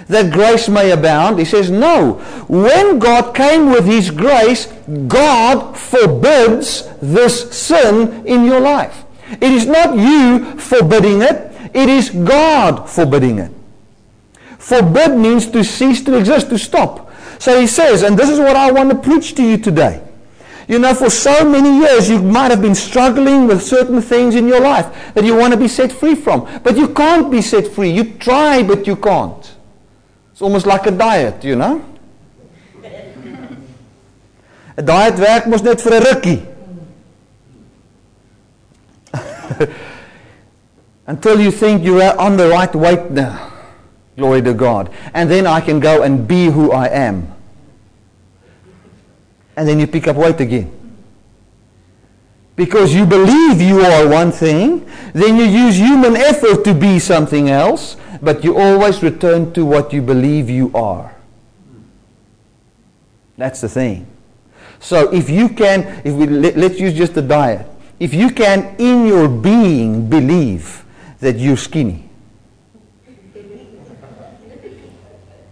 that 0.09 0.31
grace 0.31 0.69
may 0.69 0.91
abound? 0.91 1.39
He 1.39 1.47
says, 1.47 1.71
no. 1.71 2.15
When 2.49 2.99
God 2.99 3.35
came 3.35 3.71
with 3.71 3.87
his 3.87 4.11
grace, 4.11 4.67
God 5.09 5.75
forbids 5.75 6.87
this 7.01 7.51
sin 7.51 8.27
in 8.27 8.45
your 8.45 8.61
life. 8.61 9.05
It 9.31 9.45
is 9.45 9.65
not 9.65 9.97
you 9.97 10.59
forbidding 10.59 11.23
it, 11.23 11.51
it 11.73 11.89
is 11.89 12.11
God 12.11 12.91
forbidding 12.91 13.39
it. 13.39 13.51
Forbid 14.59 15.17
means 15.17 15.47
to 15.47 15.65
cease 15.65 16.05
to 16.05 16.19
exist, 16.19 16.51
to 16.51 16.59
stop. 16.59 17.11
So 17.39 17.59
he 17.59 17.67
says, 17.67 18.03
and 18.03 18.19
this 18.19 18.29
is 18.29 18.39
what 18.39 18.55
I 18.55 18.71
want 18.71 18.91
to 18.91 18.97
preach 18.97 19.35
to 19.37 19.43
you 19.43 19.57
today. 19.57 20.03
You 20.73 20.79
know, 20.79 20.95
for 20.95 21.11
so 21.11 21.45
many 21.45 21.81
years, 21.81 22.09
you 22.09 22.23
might 22.23 22.51
have 22.51 22.63
been 22.63 22.75
struggling 22.75 23.47
with 23.47 23.63
certain 23.63 24.01
things 24.01 24.35
in 24.35 24.49
your 24.49 24.61
life 24.61 25.13
that 25.13 25.23
you 25.23 25.37
want 25.37 25.53
to 25.53 25.59
be 25.59 25.69
set 25.69 25.93
free 25.93 26.15
from. 26.15 26.49
But 26.65 26.79
you 26.79 26.89
can't 26.89 27.31
be 27.31 27.43
set 27.43 27.69
free. 27.69 27.91
You 27.91 28.15
try, 28.15 28.63
but 28.63 28.87
you 28.87 28.97
can't. 28.97 29.55
It's 30.31 30.41
almost 30.41 30.65
like 30.65 30.87
a 30.87 30.91
diet, 30.91 31.45
you 31.45 31.57
know? 31.57 31.85
A 34.79 34.83
diet 34.83 35.19
werk 35.19 35.47
mos 35.47 35.63
net 35.63 35.87
'n 35.87 36.03
rukkie. 36.03 36.41
Until 41.07 41.39
you 41.39 41.51
think 41.51 41.85
you're 41.85 42.19
on 42.19 42.39
the 42.39 42.49
right 42.49 42.75
weight 42.75 43.11
now. 43.11 43.53
Glory 44.17 44.41
to 44.41 44.55
God. 44.55 44.89
And 45.13 45.31
then 45.31 45.47
I 45.47 45.61
can 45.61 45.81
go 45.81 46.03
and 46.03 46.27
be 46.27 46.47
who 46.47 46.73
I 46.73 46.87
am. 46.87 47.29
And 49.57 49.69
then 49.69 49.79
you 49.79 49.87
pick 49.87 50.09
up 50.09 50.17
weight 50.17 50.41
again. 50.41 50.71
Because 52.57 52.95
you 52.95 53.07
believe 53.07 53.61
you 53.61 53.81
are 53.81 54.09
one 54.09 54.31
thing, 54.31 54.89
then 55.15 55.37
you 55.37 55.45
use 55.45 55.77
human 55.77 56.17
effort 56.17 56.65
to 56.65 56.75
be 56.75 56.99
something 56.99 57.49
else, 57.49 57.97
but 58.21 58.45
you 58.45 58.57
always 58.57 59.03
return 59.03 59.53
to 59.55 59.65
what 59.65 59.93
you 59.93 60.03
believe 60.03 60.51
you 60.51 60.71
are. 60.75 61.15
That's 63.37 63.61
the 63.63 63.69
thing. 63.69 64.07
So 64.81 65.13
if 65.13 65.31
you 65.31 65.49
can, 65.49 66.03
if 66.05 66.13
we 66.13 66.27
let, 66.27 66.57
let's 66.57 66.79
use 66.79 66.93
just 66.95 67.15
the 67.15 67.23
diet. 67.23 67.67
If 67.99 68.13
you 68.13 68.31
can 68.31 68.77
in 68.79 69.07
your 69.07 69.29
being 69.29 70.11
believe 70.11 70.85
that 71.21 71.37
you're 71.37 71.57
skinny, 71.57 72.09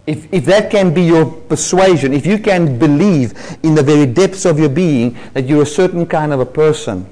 if, 0.07 0.33
if 0.33 0.45
that 0.45 0.71
can 0.71 0.93
be 0.93 1.03
your 1.03 1.25
persuasion, 1.25 2.13
if 2.13 2.25
you 2.25 2.39
can 2.39 2.79
believe 2.79 3.33
in 3.63 3.75
the 3.75 3.83
very 3.83 4.05
depths 4.05 4.45
of 4.45 4.59
your 4.59 4.69
being 4.69 5.17
that 5.33 5.45
you're 5.45 5.63
a 5.63 5.65
certain 5.65 6.05
kind 6.05 6.33
of 6.33 6.39
a 6.39 6.45
person, 6.45 7.07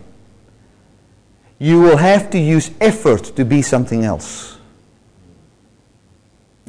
you 1.60 1.82
will 1.82 1.98
have 1.98 2.30
to 2.32 2.40
use 2.40 2.72
effort 2.82 3.36
to 3.36 3.46
be 3.46 3.62
something 3.62 4.04
else. 4.04 4.58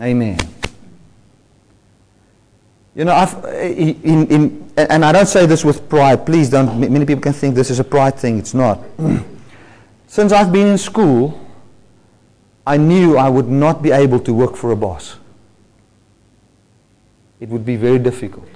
Amen. 0.01 0.39
You 2.95 3.05
know, 3.05 3.13
I've, 3.13 3.45
in, 3.45 4.27
in, 4.27 4.73
and 4.77 5.05
I 5.05 5.13
don't 5.13 5.27
say 5.27 5.47
this 5.47 5.65
with 5.65 5.89
pride. 5.89 6.27
Please 6.27 6.51
don't. 6.51 6.81
Many 6.81 7.07
people 7.07 7.23
can 7.23 7.33
think 7.33 7.55
this 7.55 7.71
is 7.71 7.79
a 7.79 7.85
pride 7.85 8.17
thing. 8.17 8.39
It's 8.39 8.53
not. 8.53 8.81
Since 10.07 10.33
I've 10.33 10.53
been 10.53 10.67
in 10.67 10.79
school, 10.79 11.41
I 12.67 12.77
knew 12.77 13.17
I 13.17 13.29
would 13.29 13.49
not 13.49 13.81
be 13.81 13.93
able 13.93 14.19
to 14.21 14.35
work 14.35 14.57
for 14.57 14.73
a 14.73 14.77
boss. 14.77 15.17
It 17.41 17.49
would 17.49 17.65
be 17.65 17.77
very 17.77 17.99
difficult. 17.99 18.47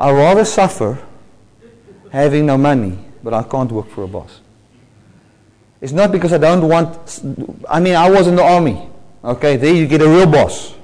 I'd 0.00 0.12
rather 0.12 0.44
suffer 0.44 0.98
having 2.10 2.46
no 2.46 2.56
money, 2.56 2.98
but 3.22 3.34
I 3.34 3.42
can't 3.42 3.70
work 3.70 3.88
for 3.90 4.04
a 4.04 4.08
boss. 4.08 4.40
It's 5.80 5.92
not 5.92 6.10
because 6.10 6.32
I 6.32 6.38
don't 6.38 6.66
want, 6.66 7.20
I 7.68 7.78
mean, 7.78 7.94
I 7.94 8.08
was 8.08 8.26
in 8.26 8.36
the 8.36 8.42
army. 8.42 8.88
Okay, 9.22 9.56
there 9.56 9.74
you 9.74 9.86
get 9.86 10.00
a 10.00 10.08
real 10.08 10.26
boss. 10.26 10.74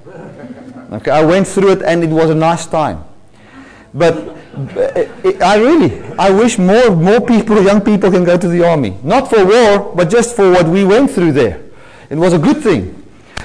Okay, 0.92 1.10
I 1.10 1.24
went 1.24 1.46
through 1.46 1.72
it 1.72 1.82
and 1.82 2.04
it 2.04 2.10
was 2.10 2.30
a 2.30 2.34
nice 2.34 2.66
time. 2.66 3.04
But 3.94 4.14
uh, 4.16 5.04
I 5.42 5.56
really, 5.56 6.02
I 6.18 6.30
wish 6.30 6.58
more, 6.58 6.94
more 6.94 7.20
people, 7.20 7.62
young 7.62 7.80
people 7.80 8.10
can 8.10 8.24
go 8.24 8.36
to 8.36 8.48
the 8.48 8.66
army. 8.68 8.98
Not 9.02 9.30
for 9.30 9.44
war, 9.44 9.94
but 9.94 10.10
just 10.10 10.36
for 10.36 10.50
what 10.50 10.66
we 10.66 10.84
went 10.84 11.10
through 11.10 11.32
there. 11.32 11.62
It 12.10 12.16
was 12.16 12.34
a 12.34 12.38
good 12.38 12.62
thing. 12.62 13.02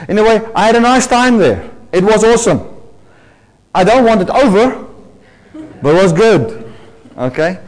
In 0.10 0.18
a 0.18 0.24
way, 0.24 0.42
I 0.54 0.66
had 0.66 0.76
a 0.76 0.82
nice 0.82 1.08
time 1.08 1.38
there. 1.38 1.70
It 1.92 2.04
was 2.04 2.24
awesome. 2.24 2.75
I 3.76 3.84
don't 3.84 4.06
want 4.06 4.22
it 4.22 4.30
over, 4.30 4.88
but 5.82 5.96
it 5.96 6.02
was 6.02 6.14
good. 6.14 6.74
Okay? 7.18 7.60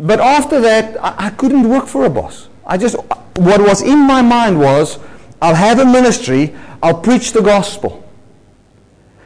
But 0.00 0.18
after 0.18 0.60
that, 0.60 0.96
I, 1.02 1.26
I 1.26 1.30
couldn't 1.30 1.68
work 1.68 1.86
for 1.86 2.04
a 2.06 2.10
boss. 2.10 2.48
I 2.66 2.76
just, 2.76 2.96
what 3.36 3.60
was 3.60 3.82
in 3.82 4.00
my 4.00 4.20
mind 4.20 4.58
was, 4.58 4.98
I'll 5.40 5.54
have 5.54 5.78
a 5.78 5.84
ministry, 5.84 6.56
I'll 6.82 7.00
preach 7.00 7.30
the 7.30 7.40
gospel. 7.40 8.04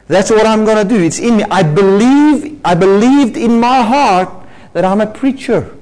That's 0.07 0.29
what 0.29 0.45
I'm 0.45 0.65
going 0.65 0.87
to 0.87 0.95
do. 0.95 1.01
It's 1.01 1.17
in 1.17 1.37
me. 1.37 1.43
I 1.49 1.63
believe, 1.63 2.61
I 2.63 2.75
believed 2.75 3.35
in 3.35 3.59
my 3.59 3.81
heart 3.81 4.29
that 4.73 4.85
I'm 4.85 5.01
a 5.01 5.07
preacher 5.07 5.75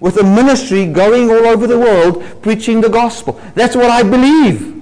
with 0.00 0.16
a 0.16 0.24
ministry 0.24 0.86
going 0.86 1.30
all 1.30 1.46
over 1.46 1.68
the 1.68 1.78
world 1.78 2.24
preaching 2.42 2.80
the 2.80 2.88
gospel. 2.88 3.40
That's 3.54 3.76
what 3.76 3.90
I 3.90 4.02
believe. 4.02 4.74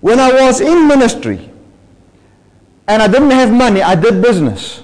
When 0.00 0.18
I 0.18 0.32
was 0.32 0.60
in 0.60 0.88
ministry 0.88 1.49
and 2.90 3.00
I 3.00 3.06
didn't 3.06 3.30
have 3.30 3.52
money, 3.52 3.82
I 3.82 3.94
did 3.94 4.20
business. 4.20 4.82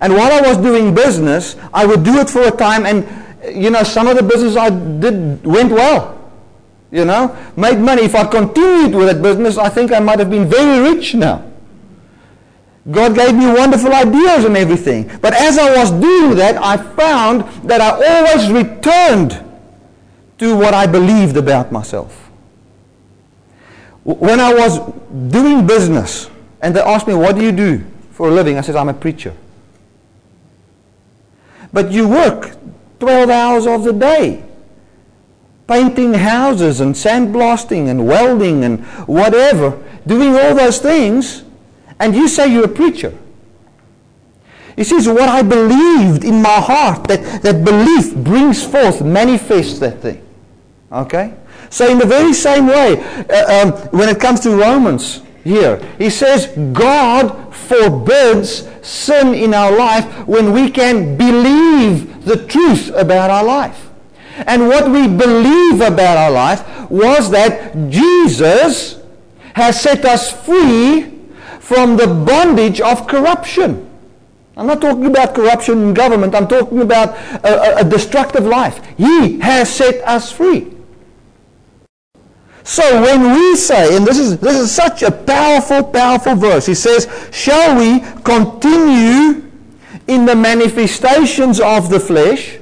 And 0.00 0.14
while 0.14 0.32
I 0.32 0.40
was 0.40 0.56
doing 0.56 0.94
business, 0.94 1.56
I 1.72 1.86
would 1.86 2.02
do 2.02 2.18
it 2.18 2.28
for 2.28 2.42
a 2.42 2.50
time 2.50 2.86
and 2.86 3.06
you 3.54 3.70
know, 3.70 3.82
some 3.82 4.06
of 4.06 4.16
the 4.16 4.22
business 4.22 4.56
I 4.56 4.70
did 4.70 5.44
went 5.44 5.70
well. 5.70 6.16
You 6.90 7.04
know, 7.04 7.36
made 7.56 7.78
money. 7.78 8.02
If 8.02 8.16
I 8.16 8.24
continued 8.26 8.96
with 8.96 9.06
that 9.06 9.22
business, 9.22 9.56
I 9.56 9.68
think 9.68 9.92
I 9.92 10.00
might 10.00 10.18
have 10.18 10.28
been 10.28 10.48
very 10.48 10.92
rich 10.92 11.14
now. 11.14 11.44
God 12.90 13.14
gave 13.14 13.34
me 13.34 13.46
wonderful 13.46 13.92
ideas 13.92 14.44
and 14.44 14.56
everything. 14.56 15.08
But 15.20 15.34
as 15.34 15.56
I 15.56 15.76
was 15.76 15.92
doing 15.92 16.34
that, 16.36 16.56
I 16.56 16.76
found 16.76 17.42
that 17.68 17.80
I 17.80 17.90
always 17.92 18.50
returned 18.50 19.44
to 20.38 20.56
what 20.56 20.74
I 20.74 20.86
believed 20.86 21.36
about 21.36 21.70
myself. 21.70 22.30
When 24.02 24.40
I 24.40 24.52
was 24.52 24.80
doing 25.30 25.66
business, 25.66 26.29
and 26.62 26.74
they 26.74 26.80
asked 26.80 27.06
me, 27.06 27.14
What 27.14 27.36
do 27.36 27.42
you 27.42 27.52
do 27.52 27.84
for 28.12 28.28
a 28.28 28.30
living? 28.30 28.58
I 28.58 28.60
said, 28.60 28.76
I'm 28.76 28.88
a 28.88 28.94
preacher. 28.94 29.34
But 31.72 31.92
you 31.92 32.08
work 32.08 32.56
12 32.98 33.30
hours 33.30 33.66
of 33.66 33.84
the 33.84 33.92
day 33.92 34.44
painting 35.70 36.12
houses 36.14 36.80
and 36.80 36.96
sandblasting 36.96 37.88
and 37.88 38.04
welding 38.04 38.64
and 38.64 38.84
whatever, 39.06 39.80
doing 40.04 40.34
all 40.36 40.52
those 40.52 40.80
things, 40.80 41.44
and 42.00 42.12
you 42.12 42.26
say 42.26 42.52
you're 42.52 42.64
a 42.64 42.68
preacher. 42.68 43.16
You 44.76 44.82
says, 44.82 45.06
what 45.06 45.28
I 45.28 45.42
believed 45.42 46.24
in 46.24 46.42
my 46.42 46.60
heart, 46.60 47.06
that, 47.06 47.42
that 47.42 47.64
belief 47.64 48.16
brings 48.16 48.64
forth, 48.64 49.00
manifests 49.02 49.78
that 49.78 50.00
thing. 50.00 50.26
Okay? 50.90 51.34
So 51.68 51.88
in 51.88 51.98
the 51.98 52.06
very 52.06 52.32
same 52.32 52.66
way, 52.66 53.00
uh, 53.30 53.62
um, 53.62 53.72
when 53.90 54.08
it 54.08 54.18
comes 54.18 54.40
to 54.40 54.50
Romans 54.50 55.22
here, 55.44 55.76
he 55.98 56.10
says 56.10 56.46
God 56.72 57.54
forbids 57.54 58.68
sin 58.82 59.34
in 59.34 59.54
our 59.54 59.74
life 59.76 60.26
when 60.26 60.52
we 60.52 60.70
can 60.70 61.16
believe 61.16 62.24
the 62.24 62.46
truth 62.46 62.90
about 62.94 63.30
our 63.30 63.44
life. 63.44 63.88
And 64.46 64.68
what 64.68 64.90
we 64.90 65.06
believe 65.06 65.80
about 65.80 66.16
our 66.16 66.30
life 66.30 66.90
was 66.90 67.30
that 67.30 67.90
Jesus 67.90 69.00
has 69.54 69.80
set 69.80 70.04
us 70.04 70.32
free 70.44 71.18
from 71.60 71.96
the 71.96 72.06
bondage 72.06 72.80
of 72.80 73.06
corruption. 73.06 73.86
I'm 74.56 74.66
not 74.66 74.80
talking 74.80 75.06
about 75.06 75.34
corruption 75.34 75.78
in 75.78 75.94
government. 75.94 76.34
I'm 76.34 76.48
talking 76.48 76.80
about 76.80 77.16
a, 77.44 77.78
a, 77.78 77.80
a 77.80 77.84
destructive 77.84 78.44
life. 78.44 78.84
He 78.96 79.38
has 79.40 79.72
set 79.72 80.06
us 80.06 80.30
free. 80.32 80.68
So 82.62 83.02
when 83.02 83.32
we 83.32 83.56
say, 83.56 83.96
and 83.96 84.06
this 84.06 84.18
is, 84.18 84.38
this 84.38 84.56
is 84.56 84.70
such 84.70 85.02
a 85.02 85.10
powerful, 85.10 85.82
powerful 85.84 86.34
verse, 86.34 86.66
he 86.66 86.74
says, 86.74 87.08
shall 87.32 87.78
we 87.78 88.00
continue 88.22 89.50
in 90.06 90.26
the 90.26 90.36
manifestations 90.36 91.60
of 91.60 91.88
the 91.88 92.00
flesh 92.00 92.58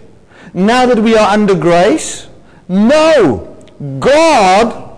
now 0.54 0.86
that 0.86 0.98
we 0.98 1.16
are 1.16 1.30
under 1.30 1.54
grace? 1.54 2.28
No. 2.68 3.56
God 3.98 4.88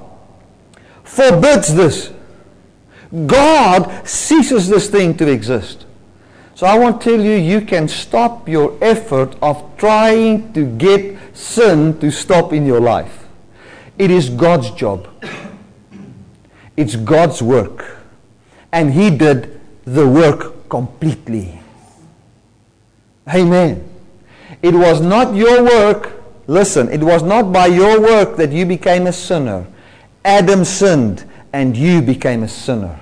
forbids 1.05 1.75
this. 1.75 2.13
God 3.27 4.07
ceases 4.07 4.69
this 4.69 4.89
thing 4.89 5.17
to 5.17 5.29
exist. 5.29 5.87
So 6.55 6.67
I 6.67 6.79
want 6.79 7.01
to 7.01 7.11
tell 7.11 7.25
you, 7.25 7.33
you 7.33 7.63
can 7.63 7.89
stop 7.89 8.49
your 8.49 8.77
effort 8.83 9.35
of 9.41 9.65
trying 9.77 10.53
to 10.53 10.67
get 10.77 11.17
sin 11.33 11.99
to 12.01 12.11
stop 12.11 12.53
in 12.53 12.67
your 12.67 12.81
life. 12.81 13.20
It 14.01 14.11
is 14.11 14.31
God's 14.31 14.71
job. 14.71 15.07
It's 16.75 16.97
God's 16.97 17.43
work. 17.43 17.99
And 18.73 18.95
He 18.95 19.11
did 19.11 19.61
the 19.85 20.09
work 20.09 20.71
completely. 20.71 21.61
Amen. 23.29 23.87
It 24.63 24.73
was 24.73 25.03
not 25.03 25.35
your 25.35 25.63
work. 25.63 26.15
Listen, 26.47 26.89
it 26.89 27.03
was 27.03 27.23
not 27.23 27.53
by 27.53 27.67
your 27.67 28.01
work 28.01 28.39
that 28.39 28.53
you 28.53 28.65
became 28.65 29.07
a 29.07 29.13
sinner. 29.13 29.67
Adam 30.25 30.65
sinned 30.65 31.31
and 31.53 31.77
you 31.77 32.01
became 32.01 32.43
a 32.43 32.49
sinner. 32.49 32.99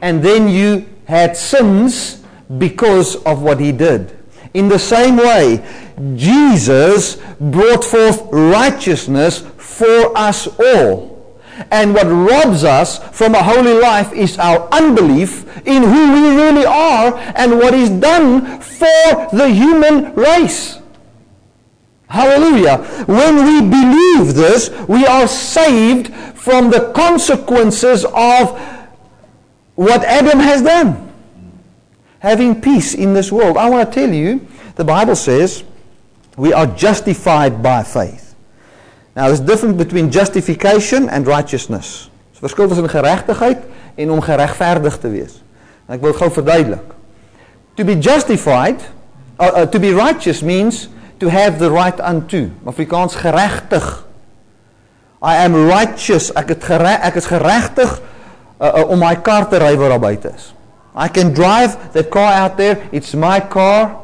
And 0.00 0.22
then 0.22 0.48
you 0.48 0.86
had 1.06 1.36
sins 1.36 2.22
because 2.58 3.16
of 3.24 3.42
what 3.42 3.58
he 3.58 3.72
did. 3.72 4.16
In 4.54 4.68
the 4.68 4.78
same 4.78 5.16
way, 5.16 5.66
Jesus 6.14 7.16
brought 7.40 7.82
forth 7.82 8.22
righteousness 8.30 9.44
for 9.76 10.16
us 10.16 10.48
all. 10.58 11.16
And 11.70 11.94
what 11.94 12.06
robs 12.06 12.64
us 12.64 12.98
from 13.16 13.34
a 13.34 13.42
holy 13.42 13.74
life 13.74 14.12
is 14.12 14.38
our 14.38 14.68
unbelief 14.72 15.44
in 15.66 15.82
who 15.82 16.12
we 16.12 16.36
really 16.36 16.66
are 16.66 17.16
and 17.34 17.58
what 17.58 17.72
is 17.72 17.88
done 17.90 18.60
for 18.60 19.28
the 19.32 19.48
human 19.48 20.14
race. 20.14 20.78
Hallelujah. 22.08 22.78
When 23.06 23.36
we 23.44 23.60
believe 23.68 24.34
this, 24.34 24.70
we 24.86 25.06
are 25.06 25.26
saved 25.26 26.14
from 26.36 26.70
the 26.70 26.92
consequences 26.92 28.04
of 28.04 28.60
what 29.74 30.04
Adam 30.04 30.38
has 30.38 30.62
done. 30.62 31.12
Having 32.20 32.60
peace 32.60 32.94
in 32.94 33.14
this 33.14 33.32
world. 33.32 33.56
I 33.56 33.68
want 33.70 33.92
to 33.92 34.00
tell 34.00 34.12
you, 34.12 34.46
the 34.76 34.84
Bible 34.84 35.16
says 35.16 35.64
we 36.36 36.52
are 36.52 36.66
justified 36.66 37.62
by 37.62 37.82
faith. 37.82 38.25
Now, 39.16 39.28
there's 39.28 39.40
a 39.40 39.46
difference 39.46 39.78
between 39.78 40.10
justification 40.12 41.08
and 41.08 41.26
righteousness. 41.26 42.10
Dis 42.36 42.42
verskil 42.44 42.68
tussen 42.68 42.88
geregtigheid 42.92 43.62
en 43.96 44.10
om 44.12 44.20
geregverdig 44.20 44.98
te 45.00 45.08
wees. 45.08 45.38
En 45.88 45.96
ek 45.96 46.02
wil 46.04 46.12
gou 46.18 46.28
verduidelik. 46.34 46.90
To 47.80 47.86
be 47.88 47.96
justified, 47.96 48.84
uh, 49.40 49.46
uh, 49.46 49.64
to 49.72 49.80
be 49.80 49.94
righteous 49.96 50.42
means 50.44 50.90
to 51.16 51.32
have 51.32 51.56
the 51.56 51.70
right 51.72 51.96
unto. 51.96 52.50
Afrikaans 52.68 53.16
geregtig. 53.16 53.88
I 55.24 55.40
am 55.46 55.56
righteous. 55.64 56.28
Ek 56.36 56.52
het 56.52 56.68
gereg, 56.68 57.00
ek 57.08 57.16
is 57.16 57.30
geregtig 57.32 57.96
uh, 57.96 58.68
uh, 58.68 58.84
om 58.92 59.00
my 59.00 59.14
kar 59.24 59.48
te 59.48 59.64
ry 59.64 59.72
waar 59.80 59.96
daar 59.96 60.04
buite 60.04 60.34
is. 60.36 60.52
I 60.92 61.08
can 61.08 61.32
drive 61.32 61.80
that 61.96 62.12
car 62.12 62.36
out 62.36 62.60
there. 62.60 62.84
It's 62.92 63.16
my 63.16 63.40
car. 63.40 63.96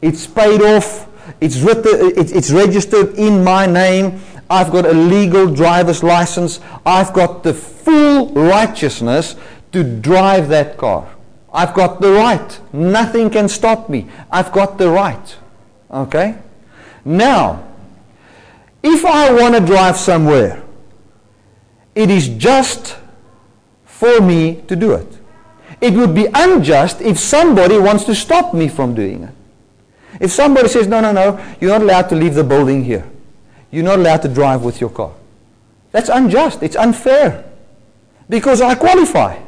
It's 0.00 0.24
paid 0.24 0.64
off. 0.64 1.04
It's 1.42 1.58
written, 1.58 2.12
it's, 2.16 2.52
registered 2.52 3.18
in 3.18 3.42
my 3.42 3.66
name. 3.66 4.20
I've 4.48 4.70
got 4.70 4.86
a 4.86 4.92
legal 4.92 5.52
driver's 5.52 6.04
license. 6.04 6.60
I've 6.86 7.12
got 7.12 7.42
the 7.42 7.52
full 7.52 8.28
righteousness 8.28 9.34
to 9.72 9.82
drive 9.82 10.48
that 10.50 10.78
car. 10.78 11.12
I've 11.52 11.74
got 11.74 12.00
the 12.00 12.12
right. 12.12 12.60
Nothing 12.72 13.28
can 13.28 13.48
stop 13.48 13.90
me. 13.90 14.06
I've 14.30 14.52
got 14.52 14.78
the 14.78 14.88
right. 14.88 15.36
Okay? 15.90 16.36
Now, 17.04 17.66
if 18.80 19.04
I 19.04 19.32
want 19.32 19.56
to 19.56 19.60
drive 19.60 19.96
somewhere, 19.96 20.62
it 21.96 22.08
is 22.08 22.28
just 22.28 22.96
for 23.84 24.20
me 24.20 24.62
to 24.68 24.76
do 24.76 24.92
it. 24.92 25.18
It 25.80 25.94
would 25.94 26.14
be 26.14 26.28
unjust 26.32 27.00
if 27.00 27.18
somebody 27.18 27.78
wants 27.78 28.04
to 28.04 28.14
stop 28.14 28.54
me 28.54 28.68
from 28.68 28.94
doing 28.94 29.24
it. 29.24 29.34
If 30.20 30.30
somebody 30.30 30.68
says, 30.68 30.86
no, 30.86 31.00
no, 31.00 31.12
no, 31.12 31.44
you're 31.60 31.70
not 31.70 31.82
allowed 31.82 32.08
to 32.10 32.14
leave 32.14 32.34
the 32.34 32.44
building 32.44 32.84
here. 32.84 33.08
You're 33.70 33.84
not 33.84 33.98
allowed 33.98 34.22
to 34.22 34.28
drive 34.28 34.62
with 34.62 34.80
your 34.80 34.90
car. 34.90 35.12
That's 35.90 36.08
unjust. 36.08 36.62
It's 36.62 36.76
unfair. 36.76 37.44
Because 38.28 38.60
I 38.60 38.74
qualify. 38.74 39.38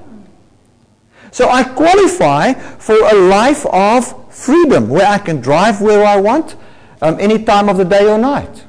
So 1.30 1.48
I 1.48 1.64
qualify 1.64 2.52
for 2.54 2.94
a 2.94 3.14
life 3.14 3.66
of 3.66 4.32
freedom 4.34 4.88
where 4.88 5.06
I 5.06 5.18
can 5.18 5.40
drive 5.40 5.80
where 5.80 6.04
I 6.04 6.20
want 6.20 6.56
um, 7.02 7.18
any 7.18 7.42
time 7.42 7.68
of 7.68 7.76
the 7.76 7.84
day 7.84 8.08
or 8.08 8.18
night. 8.18 8.64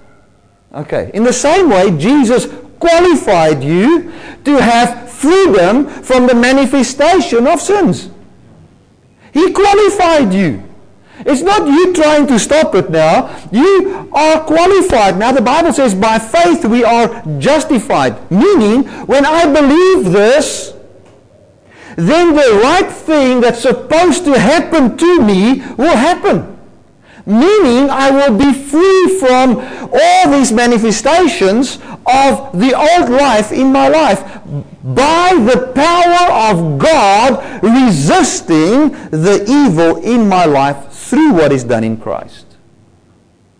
Okay. 0.73 1.11
In 1.13 1.23
the 1.23 1.33
same 1.33 1.69
way, 1.69 1.95
Jesus 1.97 2.47
qualified 2.79 3.63
you 3.63 4.11
to 4.43 4.61
have 4.61 5.09
freedom 5.09 5.87
from 5.87 6.27
the 6.27 6.35
manifestation 6.35 7.47
of 7.47 7.61
sins. 7.61 8.09
He 9.31 9.51
qualified 9.51 10.33
you. 10.33 10.64
It's 11.19 11.41
not 11.41 11.67
you 11.67 11.93
trying 11.93 12.27
to 12.27 12.37
stop 12.37 12.75
it 12.75 12.89
now. 12.89 13.35
You 13.51 14.09
are 14.13 14.43
qualified. 14.43 15.17
Now 15.17 15.31
the 15.31 15.41
Bible 15.41 15.71
says 15.71 15.95
by 15.95 16.19
faith 16.19 16.65
we 16.65 16.83
are 16.83 17.23
justified. 17.39 18.29
Meaning, 18.29 18.83
when 19.07 19.25
I 19.25 19.45
believe 19.45 20.11
this, 20.11 20.73
then 21.95 22.35
the 22.35 22.59
right 22.61 22.91
thing 22.91 23.39
that's 23.39 23.61
supposed 23.61 24.25
to 24.25 24.37
happen 24.37 24.97
to 24.97 25.21
me 25.21 25.61
will 25.77 25.95
happen. 25.95 26.51
Meaning, 27.25 27.89
I 27.89 28.11
will 28.11 28.37
be 28.37 28.53
free 28.53 29.17
from 29.19 29.57
all 29.57 30.31
these 30.31 30.51
manifestations 30.51 31.77
of 32.05 32.59
the 32.59 32.75
old 32.75 33.09
life 33.09 33.51
in 33.51 33.71
my 33.71 33.87
life 33.87 34.21
by 34.83 35.33
the 35.33 35.71
power 35.73 36.51
of 36.51 36.77
God 36.77 37.63
resisting 37.63 38.89
the 39.09 39.43
evil 39.47 39.97
in 40.03 40.29
my 40.29 40.45
life 40.45 40.94
through 41.09 41.33
what 41.33 41.51
is 41.51 41.63
done 41.63 41.83
in 41.83 41.97
Christ. 41.97 42.45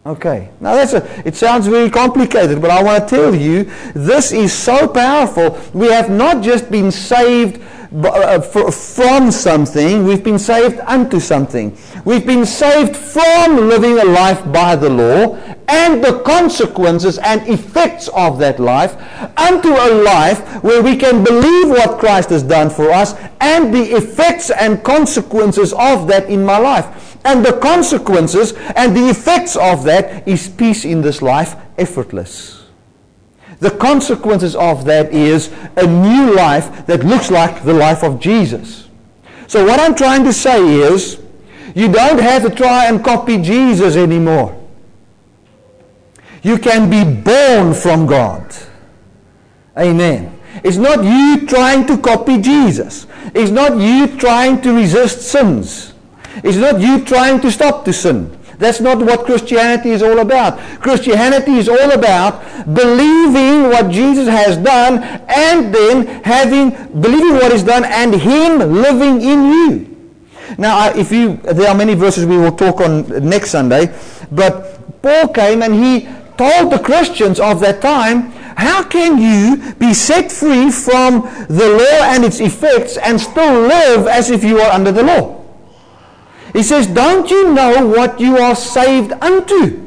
Okay. 0.06 0.50
Now 0.60 0.76
that's 0.76 0.94
a, 0.94 1.28
it 1.28 1.36
sounds 1.36 1.66
very 1.66 1.90
complicated, 1.90 2.62
but 2.62 2.70
I 2.70 2.84
want 2.84 3.08
to 3.08 3.16
tell 3.16 3.34
you, 3.34 3.64
this 3.96 4.32
is 4.32 4.54
so 4.54 4.88
powerful. 4.88 5.60
We 5.74 5.88
have 5.88 6.12
not 6.12 6.44
just 6.44 6.70
been 6.70 6.92
saved 6.92 7.60
uh, 8.04 8.42
from 8.42 9.32
something, 9.32 10.04
we've 10.06 10.24
been 10.24 10.38
saved 10.38 10.80
unto 10.86 11.20
something. 11.20 11.78
We've 12.04 12.26
been 12.26 12.46
saved 12.46 12.96
from 12.96 13.70
living 13.70 13.98
a 13.98 14.04
life 14.04 14.44
by 14.52 14.76
the 14.76 14.90
law 14.90 15.38
and 15.68 16.04
the 16.04 16.20
consequences 16.22 17.18
and 17.18 17.48
effects 17.48 18.08
of 18.10 18.38
that 18.40 18.60
life 18.60 18.96
unto 19.38 19.70
a 19.70 20.04
life 20.04 20.64
where 20.64 20.84
we 20.84 20.98
can 20.98 21.24
believe 21.24 21.70
what 21.70 22.00
Christ 22.00 22.30
has 22.30 22.44
done 22.44 22.70
for 22.70 22.92
us 22.92 23.16
and 23.40 23.74
the 23.74 23.96
effects 23.96 24.52
and 24.52 24.84
consequences 24.84 25.74
of 25.74 26.08
that 26.08 26.30
in 26.30 26.46
my 26.46 26.58
life. 26.58 27.15
And 27.26 27.44
the 27.44 27.54
consequences 27.54 28.54
and 28.76 28.96
the 28.96 29.10
effects 29.10 29.56
of 29.56 29.84
that 29.86 30.28
is 30.28 30.48
peace 30.48 30.86
in 30.86 31.02
this 31.02 31.24
life, 31.24 31.56
effortless. 31.78 32.66
The 33.60 33.72
consequences 33.72 34.56
of 34.56 34.86
that 34.86 35.12
is 35.12 35.52
a 35.76 35.88
new 35.88 36.36
life 36.36 36.86
that 36.86 37.04
looks 37.04 37.32
like 37.32 37.64
the 37.64 37.74
life 37.74 38.04
of 38.04 38.20
Jesus. 38.20 38.90
So 39.48 39.66
what 39.66 39.80
I'm 39.80 39.96
trying 39.96 40.24
to 40.26 40.34
say 40.34 40.64
is, 40.64 41.20
you 41.74 41.92
don't 41.92 42.20
have 42.20 42.44
to 42.44 42.50
try 42.52 42.86
and 42.86 43.04
copy 43.04 43.42
Jesus 43.42 43.96
anymore. 43.96 44.56
You 46.44 46.60
can 46.60 46.92
be 46.92 47.04
born 47.04 47.74
from 47.74 48.06
God. 48.06 48.56
Amen. 49.76 50.40
It's 50.64 50.78
not 50.78 51.04
you 51.04 51.48
trying 51.48 51.88
to 51.88 51.98
copy 51.98 52.40
Jesus. 52.40 53.08
It's 53.34 53.50
not 53.50 53.80
you 53.80 54.16
trying 54.20 54.62
to 54.62 54.74
resist 54.74 55.24
sins. 55.24 55.95
It's 56.44 56.58
not 56.58 56.80
you 56.80 57.04
trying 57.04 57.40
to 57.42 57.52
stop 57.52 57.86
the 57.86 57.94
sin. 57.94 58.38
That's 58.58 58.80
not 58.80 59.00
what 59.00 59.26
Christianity 59.26 59.90
is 59.90 60.02
all 60.02 60.20
about. 60.20 60.58
Christianity 60.80 61.54
is 61.54 61.68
all 61.68 61.92
about 61.92 62.42
believing 62.74 63.70
what 63.70 63.92
Jesus 63.92 64.28
has 64.28 64.58
done 64.58 65.04
and 65.04 65.74
then 65.74 66.24
having 66.24 66.70
believing 67.02 67.34
what 67.34 67.52
is 67.52 67.64
done 67.64 67.84
and 67.84 68.16
him 68.16 68.60
living 68.60 69.22
in 69.22 69.44
you. 69.52 69.96
Now 70.58 70.90
if 70.96 71.12
you 71.12 71.38
there 71.38 71.68
are 71.68 71.76
many 71.76 71.96
verses 71.96 72.26
we 72.26 72.38
will 72.38 72.56
talk 72.56 72.80
on 72.80 73.08
next 73.28 73.52
Sunday, 73.52 73.94
but 74.32 75.02
Paul 75.02 75.30
came 75.30 75.62
and 75.62 75.74
he 75.74 76.08
told 76.38 76.72
the 76.72 76.80
Christians 76.80 77.40
of 77.40 77.60
that 77.60 77.82
time, 77.82 78.32
how 78.56 78.84
can 78.84 79.18
you 79.20 79.74
be 79.74 79.94
set 79.94 80.32
free 80.32 80.72
from 80.72 81.24
the 81.50 81.68
law 81.78 82.06
and 82.14 82.24
its 82.24 82.40
effects 82.40 82.98
and 82.98 83.20
still 83.20 83.68
live 83.68 84.08
as 84.08 84.30
if 84.30 84.44
you 84.44 84.60
are 84.60 84.72
under 84.72 84.94
the 84.94 85.04
law? 85.04 85.35
He 86.56 86.64
says, 86.64 86.88
Don't 86.88 87.30
you 87.30 87.54
know 87.54 87.86
what 87.86 88.18
you 88.18 88.38
are 88.38 88.56
saved 88.56 89.12
unto? 89.12 89.86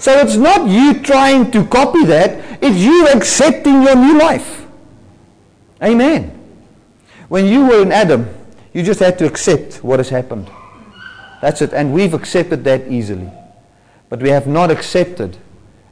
So 0.00 0.12
it's 0.18 0.34
not 0.34 0.68
you 0.68 1.00
trying 1.00 1.52
to 1.52 1.64
copy 1.64 2.04
that, 2.06 2.60
it's 2.60 2.76
you 2.76 3.06
accepting 3.06 3.82
your 3.82 3.94
new 3.94 4.18
life. 4.18 4.66
Amen. 5.80 6.34
When 7.28 7.46
you 7.46 7.66
were 7.66 7.82
in 7.82 7.92
Adam, 7.92 8.28
you 8.72 8.82
just 8.82 8.98
had 8.98 9.16
to 9.20 9.26
accept 9.26 9.84
what 9.84 10.00
has 10.00 10.08
happened. 10.08 10.50
That's 11.40 11.62
it. 11.62 11.72
And 11.72 11.92
we've 11.92 12.14
accepted 12.14 12.64
that 12.64 12.88
easily. 12.88 13.30
But 14.08 14.20
we 14.20 14.30
have 14.30 14.48
not 14.48 14.72
accepted, 14.72 15.36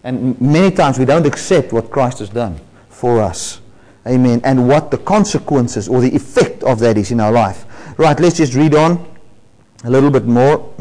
and 0.03 0.41
many 0.41 0.75
times 0.75 0.99
we 0.99 1.05
don't 1.05 1.27
accept 1.27 1.73
what 1.73 1.91
Christ 1.91 2.19
has 2.19 2.31
done 2.31 2.59
for 2.89 3.21
us. 3.21 3.61
Amen. 4.09 4.41
And 4.43 4.67
what 4.67 4.91
the 4.91 4.99
consequences 4.99 5.89
or 5.89 6.01
the 6.01 6.17
effect 6.17 6.65
of 6.65 6.81
that 6.81 6.99
is 6.99 7.13
in 7.13 7.21
our 7.21 7.31
life. 7.31 7.65
Right, 7.97 8.19
let's 8.19 8.39
just 8.39 8.55
read 8.55 8.75
on 8.75 9.16
a 9.85 9.91
little 9.91 10.11
bit 10.11 10.25
more. 10.25 10.75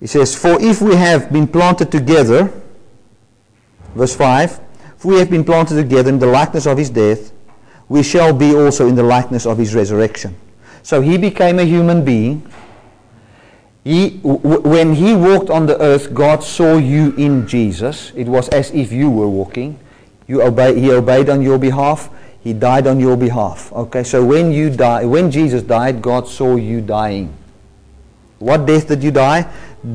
He 0.00 0.06
says, 0.06 0.34
For 0.34 0.60
if 0.60 0.80
we 0.80 0.96
have 0.96 1.30
been 1.30 1.46
planted 1.46 1.92
together, 1.92 2.50
verse 3.94 4.14
5, 4.16 4.60
if 4.96 5.04
we 5.04 5.18
have 5.18 5.30
been 5.30 5.44
planted 5.44 5.76
together 5.76 6.08
in 6.08 6.18
the 6.18 6.26
likeness 6.26 6.66
of 6.66 6.78
his 6.78 6.90
death, 6.90 7.32
we 7.88 8.02
shall 8.02 8.32
be 8.32 8.54
also 8.54 8.86
in 8.86 8.94
the 8.94 9.02
likeness 9.02 9.46
of 9.46 9.58
his 9.58 9.74
resurrection. 9.74 10.34
So 10.82 11.00
he 11.00 11.18
became 11.18 11.58
a 11.58 11.64
human 11.64 12.04
being. 12.04 12.50
He, 13.84 14.18
w- 14.18 14.60
when 14.60 14.94
he 14.94 15.14
walked 15.14 15.50
on 15.50 15.66
the 15.66 15.80
earth, 15.80 16.14
God 16.14 16.44
saw 16.44 16.76
you 16.76 17.14
in 17.16 17.46
Jesus. 17.46 18.12
It 18.14 18.28
was 18.28 18.48
as 18.50 18.70
if 18.70 18.92
you 18.92 19.10
were 19.10 19.28
walking. 19.28 19.78
You 20.26 20.42
obey, 20.42 20.78
he 20.78 20.90
obeyed 20.92 21.28
on 21.28 21.42
your 21.42 21.58
behalf. 21.58 22.08
He 22.42 22.52
died 22.52 22.86
on 22.86 22.98
your 23.00 23.16
behalf. 23.16 23.72
Okay, 23.72 24.02
so 24.02 24.24
when 24.24 24.50
you 24.50 24.70
die, 24.70 25.04
when 25.04 25.30
Jesus 25.30 25.62
died, 25.62 26.00
God 26.00 26.26
saw 26.26 26.56
you 26.56 26.80
dying. 26.80 27.34
What 28.38 28.64
death 28.66 28.88
did 28.88 29.02
you 29.02 29.10
die? 29.10 29.46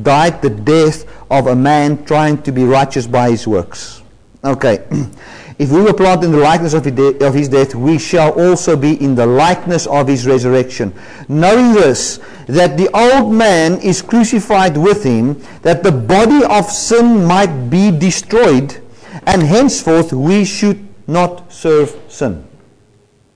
Died 0.03 0.41
the 0.41 0.51
death 0.51 1.05
of 1.31 1.47
a 1.47 1.55
man 1.55 2.05
trying 2.05 2.41
to 2.43 2.51
be 2.51 2.63
righteous 2.63 3.07
by 3.07 3.31
his 3.31 3.47
works. 3.47 4.01
Okay. 4.43 4.85
If 5.57 5.71
we 5.71 5.81
were 5.81 5.93
planted 5.93 6.25
in 6.25 6.31
the 6.33 6.39
likeness 6.39 6.73
of 6.73 6.83
his 6.83 7.47
death, 7.47 7.75
we 7.75 7.97
shall 7.97 8.31
also 8.33 8.75
be 8.75 9.01
in 9.01 9.15
the 9.15 9.25
likeness 9.25 9.87
of 9.87 10.05
his 10.05 10.27
resurrection. 10.27 10.93
Knowing 11.29 11.71
this, 11.71 12.19
that 12.47 12.75
the 12.77 12.89
old 12.93 13.31
man 13.31 13.79
is 13.79 14.01
crucified 14.01 14.75
with 14.75 15.05
him, 15.05 15.41
that 15.61 15.81
the 15.81 15.93
body 15.93 16.43
of 16.43 16.69
sin 16.69 17.23
might 17.23 17.69
be 17.69 17.89
destroyed, 17.89 18.81
and 19.25 19.43
henceforth 19.43 20.11
we 20.11 20.43
should 20.43 20.84
not 21.07 21.51
serve 21.51 21.95
sin. 22.07 22.47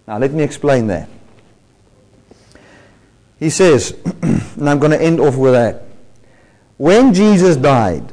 Now, 0.08 0.18
let 0.18 0.32
me 0.34 0.44
explain 0.44 0.88
that. 0.88 1.10
He 3.40 3.50
says, 3.50 3.98
and 4.22 4.70
I'm 4.70 4.80
going 4.80 4.92
to 4.92 5.02
end 5.02 5.20
off 5.20 5.36
with 5.36 5.54
that. 5.54 5.84
When 6.78 7.14
Jesus 7.14 7.56
died, 7.56 8.12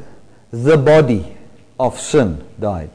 the 0.50 0.76
body 0.76 1.36
of 1.78 1.98
sin 1.98 2.46
died. 2.60 2.90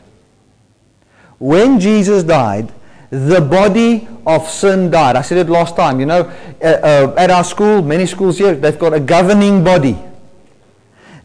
When 1.40 1.80
Jesus 1.80 2.24
died, 2.24 2.72
the 3.10 3.42
body 3.42 4.08
of 4.26 4.48
sin 4.50 4.90
died. 4.90 5.16
I 5.16 5.22
said 5.22 5.38
it 5.38 5.50
last 5.50 5.76
time. 5.76 6.00
You 6.00 6.06
know, 6.06 6.22
uh, 6.62 6.66
uh, 6.66 7.16
at 7.18 7.30
our 7.30 7.44
school, 7.44 7.82
many 7.82 8.06
schools 8.06 8.38
here, 8.38 8.56
they've 8.56 8.78
got 8.78 8.94
a 8.94 9.00
governing 9.00 9.64
body. 9.64 9.98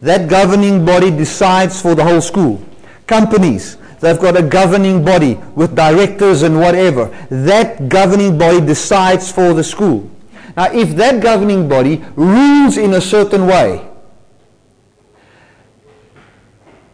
That 0.01 0.29
governing 0.29 0.85
body 0.85 1.11
decides 1.11 1.81
for 1.81 1.95
the 1.95 2.03
whole 2.03 2.21
school. 2.21 2.63
Companies, 3.07 3.77
They've 3.99 4.19
got 4.19 4.37
a 4.37 4.43
governing 4.43 5.03
body 5.03 5.35
with 5.55 5.75
directors 5.75 6.43
and 6.43 6.59
whatever. 6.59 7.05
That 7.29 7.89
governing 7.89 8.37
body 8.37 8.61
decides 8.61 9.31
for 9.31 9.53
the 9.53 9.63
school. 9.63 10.09
Now, 10.55 10.71
if 10.71 10.95
that 10.95 11.21
governing 11.21 11.67
body 11.67 12.03
rules 12.15 12.77
in 12.77 12.93
a 12.93 13.01
certain 13.01 13.47
way, 13.47 13.87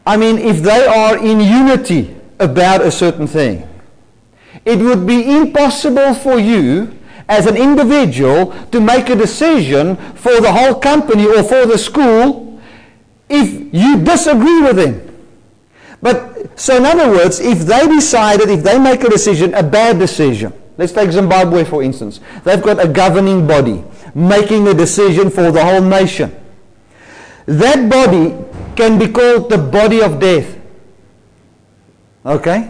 I 0.06 0.18
mean, 0.18 0.38
if 0.38 0.62
they 0.62 0.86
are 0.86 1.18
in 1.18 1.40
unity 1.40 2.16
about 2.40 2.82
a 2.82 2.92
certain 2.92 3.28
thing, 3.28 3.68
it 4.66 4.80
would 4.80 5.08
be 5.08 5.32
impossible 5.36 6.14
for 6.14 6.40
you 6.40 6.98
as 7.30 7.46
an 7.46 7.56
individual 7.56 8.52
to 8.72 8.82
make 8.82 9.10
a 9.10 9.16
decision 9.16 9.96
for 10.16 10.42
the 10.42 10.52
whole 10.52 10.76
company 10.76 11.26
or 11.26 11.44
for 11.44 11.66
the 11.66 11.78
school 11.78 12.62
if 13.30 13.74
you 13.74 14.04
disagree 14.04 14.62
with 14.62 14.76
them. 14.76 15.13
But, 16.04 16.60
so 16.60 16.76
in 16.76 16.86
other 16.86 17.10
words, 17.10 17.40
if 17.40 17.60
they 17.60 17.88
decided, 17.88 18.50
if 18.50 18.62
they 18.62 18.78
make 18.78 19.04
a 19.06 19.10
decision, 19.10 19.54
a 19.54 19.64
bad 19.64 20.00
decision, 20.00 20.52
let's 20.78 20.92
take 20.92 21.10
Zimbabwe 21.12 21.64
for 21.64 21.82
instance, 21.82 22.20
they've 22.44 22.62
got 22.62 22.84
a 22.84 22.90
governing 22.90 23.48
body 23.48 23.86
making 24.14 24.68
a 24.68 24.74
decision 24.74 25.30
for 25.30 25.50
the 25.50 25.64
whole 25.64 25.80
nation. 25.80 26.36
That 27.46 27.90
body 27.90 28.36
can 28.76 29.00
be 29.00 29.08
called 29.08 29.50
the 29.50 29.58
body 29.58 30.02
of 30.02 30.20
death. 30.20 30.60
Okay? 32.26 32.70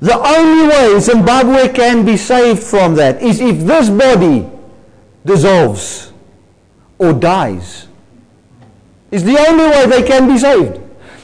The 0.00 0.16
only 0.16 0.68
way 0.68 0.98
Zimbabwe 1.00 1.68
can 1.68 2.06
be 2.06 2.16
saved 2.16 2.62
from 2.62 2.94
that 2.94 3.20
is 3.20 3.42
if 3.42 3.58
this 3.66 3.90
body 3.90 4.48
dissolves 5.26 6.14
or 6.96 7.12
dies. 7.12 7.88
It's 9.10 9.22
the 9.22 9.38
only 9.38 9.66
way 9.66 9.84
they 9.84 10.02
can 10.02 10.26
be 10.26 10.38
saved. 10.38 10.80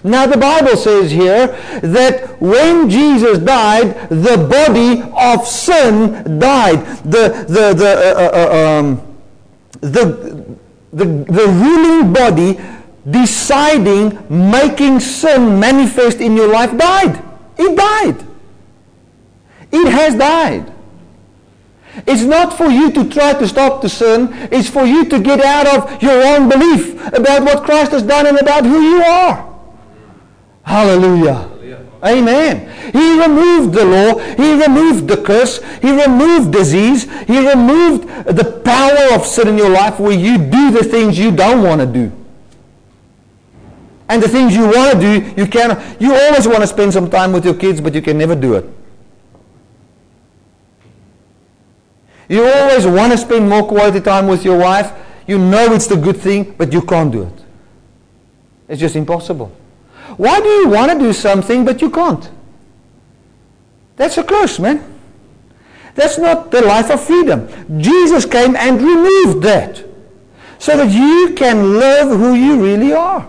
Now 0.07 0.25
the 0.25 0.39
Bible 0.39 0.77
says 0.77 1.11
here 1.11 1.49
that 1.83 2.41
when 2.41 2.89
Jesus 2.89 3.39
died, 3.39 4.09
the 4.09 4.39
body 4.49 5.03
of 5.13 5.47
sin 5.47 6.39
died. 6.39 6.87
The, 7.05 7.45
the, 7.49 7.75
the, 7.75 7.91
uh, 7.91 8.21
uh, 8.23 8.55
uh, 8.55 8.79
um, 8.79 9.17
the, 9.81 10.57
the, 10.93 11.05
the 11.05 11.47
ruling 11.49 12.13
body 12.13 12.57
deciding, 13.11 14.17
making 14.31 15.01
sin 15.01 15.59
manifest 15.59 16.21
in 16.21 16.37
your 16.37 16.53
life 16.53 16.77
died. 16.79 17.21
It 17.59 17.77
died. 17.77 18.25
It 19.73 19.91
has 19.91 20.15
died. 20.15 20.73
It's 22.07 22.23
not 22.23 22.57
for 22.57 22.67
you 22.67 22.93
to 22.93 23.09
try 23.09 23.33
to 23.33 23.49
stop 23.49 23.83
the 23.83 23.89
sin. 23.89 24.29
It's 24.53 24.71
for 24.71 24.87
you 24.87 25.07
to 25.07 25.19
get 25.19 25.41
out 25.41 25.67
of 25.67 26.01
your 26.01 26.23
own 26.23 26.49
belief 26.49 26.95
about 27.09 27.43
what 27.43 27.65
Christ 27.65 27.91
has 27.91 28.05
done 28.05 28.29
and 28.29 28.39
about 28.39 28.65
who 28.65 28.81
you 28.81 29.03
are. 29.03 29.56
Hallelujah. 30.67 31.49
Amen. 32.05 32.69
He 32.93 33.21
removed 33.21 33.73
the 33.73 33.85
law. 33.85 34.19
He 34.19 34.61
removed 34.61 35.07
the 35.09 35.17
curse. 35.17 35.63
He 35.81 35.91
removed 35.91 36.53
disease. 36.53 37.05
He 37.27 37.39
removed 37.39 38.09
the 38.27 38.61
power 38.65 39.15
of 39.15 39.25
sin 39.25 39.49
in 39.49 39.59
your 39.59 39.71
life 39.71 40.01
where 40.01 40.13
you 40.13 40.37
do 40.39 40.73
the 40.73 40.83
things 40.83 41.19
you 41.19 41.31
don't 41.31 41.63
want 41.63 41.81
to 41.81 41.87
do. 41.87 42.13
And 44.09 44.23
the 44.23 44.29
things 44.29 44.55
you 44.55 44.65
want 44.65 44.93
to 44.93 45.01
do, 45.01 45.35
you 45.41 45.47
can 45.47 45.97
you 46.01 46.15
always 46.15 46.47
want 46.47 46.61
to 46.61 46.67
spend 46.67 46.93
some 46.93 47.11
time 47.11 47.33
with 47.33 47.45
your 47.45 47.55
kids, 47.55 47.81
but 47.81 47.95
you 47.95 48.03
can 48.03 48.19
never 48.19 48.35
do 48.35 48.55
it. 48.55 48.69
You 52.29 52.45
always 52.45 52.87
want 52.87 53.13
to 53.13 53.19
spend 53.19 53.49
more 53.49 53.67
quality 53.67 54.01
time 54.01 54.27
with 54.27 54.45
your 54.45 54.59
wife. 54.59 54.93
You 55.29 55.39
know 55.39 55.73
it's 55.73 55.87
the 55.87 55.97
good 55.97 56.17
thing, 56.17 56.55
but 56.59 56.73
you 56.73 56.83
can't 56.83 57.11
do 57.11 57.23
it. 57.23 57.45
It's 58.69 58.81
just 58.81 58.97
impossible. 58.97 59.53
Why 60.17 60.41
do 60.41 60.49
you 60.49 60.69
want 60.69 60.93
to 60.93 60.99
do 60.99 61.13
something 61.13 61.65
but 61.65 61.83
you 61.83 61.91
can't? 61.91 62.31
That's 63.97 64.19
a 64.19 64.25
curse, 64.25 64.59
man. 64.59 64.95
That's 65.95 66.19
not 66.19 66.51
the 66.51 66.61
life 66.61 66.91
of 66.91 67.03
freedom. 67.03 67.49
Jesus 67.81 68.27
came 68.27 68.55
and 68.57 68.81
removed 68.81 69.43
that 69.43 69.83
so 70.59 70.77
that 70.77 70.91
you 70.91 71.35
can 71.35 71.79
live 71.79 72.09
who 72.09 72.35
you 72.35 72.63
really 72.63 72.93
are. 72.93 73.27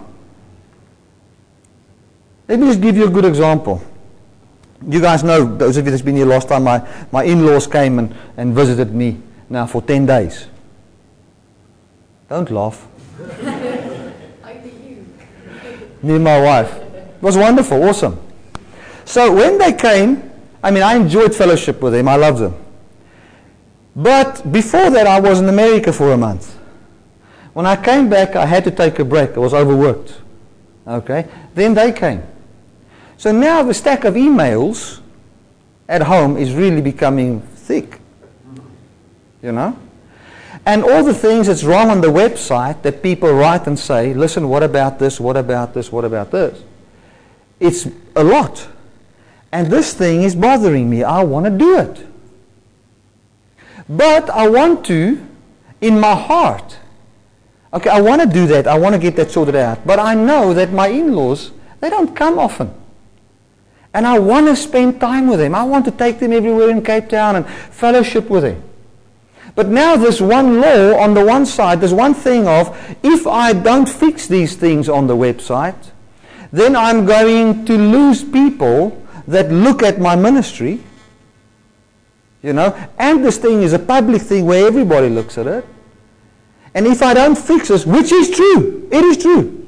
Let 2.47 2.59
me 2.59 2.67
just 2.67 2.81
give 2.81 2.95
you 2.95 3.07
a 3.07 3.09
good 3.09 3.25
example. 3.25 3.81
You 4.87 5.01
guys 5.01 5.23
know, 5.23 5.43
those 5.57 5.77
of 5.77 5.85
you 5.85 5.91
that's 5.91 6.03
been 6.03 6.15
here 6.15 6.25
last 6.25 6.47
time, 6.49 6.63
my, 6.63 6.87
my 7.11 7.23
in-laws 7.23 7.67
came 7.67 7.99
and, 7.99 8.15
and 8.37 8.53
visited 8.53 8.93
me 8.93 9.21
now 9.49 9.65
for 9.65 9.81
10 9.81 10.05
days. 10.05 10.47
Don't 12.29 12.51
laugh. 12.51 12.87
me 16.03 16.15
and 16.15 16.23
my 16.23 16.39
wife. 16.41 16.73
It 16.73 17.21
was 17.21 17.37
wonderful, 17.37 17.83
awesome. 17.83 18.19
So 19.05 19.33
when 19.33 19.57
they 19.57 19.73
came, 19.73 20.31
I 20.61 20.71
mean, 20.71 20.83
I 20.83 20.95
enjoyed 20.95 21.33
fellowship 21.33 21.81
with 21.81 21.93
them. 21.93 22.07
I 22.07 22.15
loved 22.15 22.39
them. 22.39 22.55
But 23.95 24.51
before 24.51 24.89
that, 24.91 25.07
I 25.07 25.19
was 25.19 25.39
in 25.39 25.49
America 25.49 25.91
for 25.91 26.11
a 26.11 26.17
month. 26.17 26.55
When 27.53 27.65
I 27.65 27.75
came 27.75 28.09
back, 28.09 28.35
I 28.35 28.45
had 28.45 28.63
to 28.65 28.71
take 28.71 28.99
a 28.99 29.05
break. 29.05 29.31
I 29.31 29.39
was 29.39 29.53
overworked. 29.53 30.13
Okay? 30.85 31.27
Then 31.55 31.73
they 31.73 31.91
came. 31.91 32.21
So 33.17 33.31
now 33.31 33.63
the 33.63 33.73
stack 33.73 34.03
of 34.03 34.13
emails 34.13 35.01
at 35.89 36.03
home 36.03 36.37
is 36.37 36.53
really 36.53 36.81
becoming 36.81 37.41
thick. 37.41 37.99
You 39.41 39.51
know? 39.51 39.77
And 40.67 40.83
all 40.83 41.01
the 41.01 41.13
things 41.13 41.47
that's 41.47 41.63
wrong 41.63 41.89
on 41.89 42.01
the 42.01 42.09
website 42.09 42.81
that 42.81 43.01
people 43.01 43.31
write 43.31 43.67
and 43.67 43.79
say, 43.79 44.13
listen, 44.13 44.49
what 44.49 44.63
about 44.63 44.99
this, 44.99 45.17
what 45.17 45.37
about 45.37 45.73
this, 45.73 45.93
what 45.93 46.03
about 46.03 46.29
this? 46.29 46.61
It's 47.61 47.87
a 48.17 48.23
lot. 48.23 48.67
And 49.53 49.67
this 49.67 49.93
thing 49.93 50.23
is 50.23 50.35
bothering 50.35 50.89
me. 50.89 51.03
I 51.03 51.23
want 51.23 51.45
to 51.45 51.51
do 51.51 51.79
it. 51.79 52.05
But 53.87 54.29
I 54.29 54.49
want 54.49 54.85
to, 54.87 55.25
in 55.79 56.01
my 56.01 56.13
heart, 56.13 56.77
okay, 57.73 57.89
I 57.89 58.01
want 58.01 58.21
to 58.21 58.27
do 58.27 58.45
that. 58.47 58.67
I 58.67 58.77
want 58.77 58.93
to 58.93 58.99
get 58.99 59.15
that 59.15 59.31
sorted 59.31 59.55
out. 59.55 59.87
But 59.87 59.99
I 59.99 60.15
know 60.15 60.53
that 60.53 60.73
my 60.73 60.89
in-laws, 60.89 61.51
they 61.79 61.89
don't 61.89 62.13
come 62.13 62.37
often. 62.37 62.73
And 63.93 64.05
I 64.05 64.19
want 64.19 64.47
to 64.47 64.55
spend 64.57 64.99
time 64.99 65.27
with 65.27 65.39
them. 65.39 65.55
I 65.55 65.63
want 65.63 65.85
to 65.85 65.91
take 65.91 66.19
them 66.19 66.33
everywhere 66.33 66.69
in 66.69 66.83
Cape 66.83 67.07
Town 67.07 67.37
and 67.37 67.47
fellowship 67.47 68.29
with 68.29 68.43
them. 68.43 68.66
But 69.57 69.69
now 69.69 69.95
there's 69.95 70.21
one 70.21 70.61
law 70.61 70.99
on 70.99 71.15
the 71.15 71.25
one 71.25 71.43
side, 71.47 71.81
there's 71.81 71.91
one 71.91 72.13
thing 72.13 72.47
of, 72.47 72.77
if 73.01 73.25
I 73.25 73.53
don't 73.53 73.89
fix 73.89 74.27
these 74.27 74.55
things 74.55 74.87
on 74.87 75.07
the 75.07 75.15
website, 75.15 75.89
then 76.51 76.75
I'm 76.75 77.07
going 77.07 77.65
to 77.65 77.75
lose 77.75 78.23
people 78.23 79.03
that 79.27 79.51
look 79.51 79.81
at 79.81 79.99
my 79.99 80.15
ministry. 80.15 80.83
You 82.43 82.53
know, 82.53 82.77
and 82.99 83.25
this 83.25 83.39
thing 83.39 83.63
is 83.63 83.73
a 83.73 83.79
public 83.79 84.21
thing 84.21 84.45
where 84.45 84.67
everybody 84.67 85.09
looks 85.09 85.39
at 85.39 85.47
it. 85.47 85.65
And 86.75 86.85
if 86.85 87.01
I 87.01 87.15
don't 87.15 87.35
fix 87.35 87.69
this, 87.69 87.83
which 87.83 88.11
is 88.11 88.29
true, 88.29 88.87
it 88.91 89.03
is 89.05 89.17
true. 89.17 89.67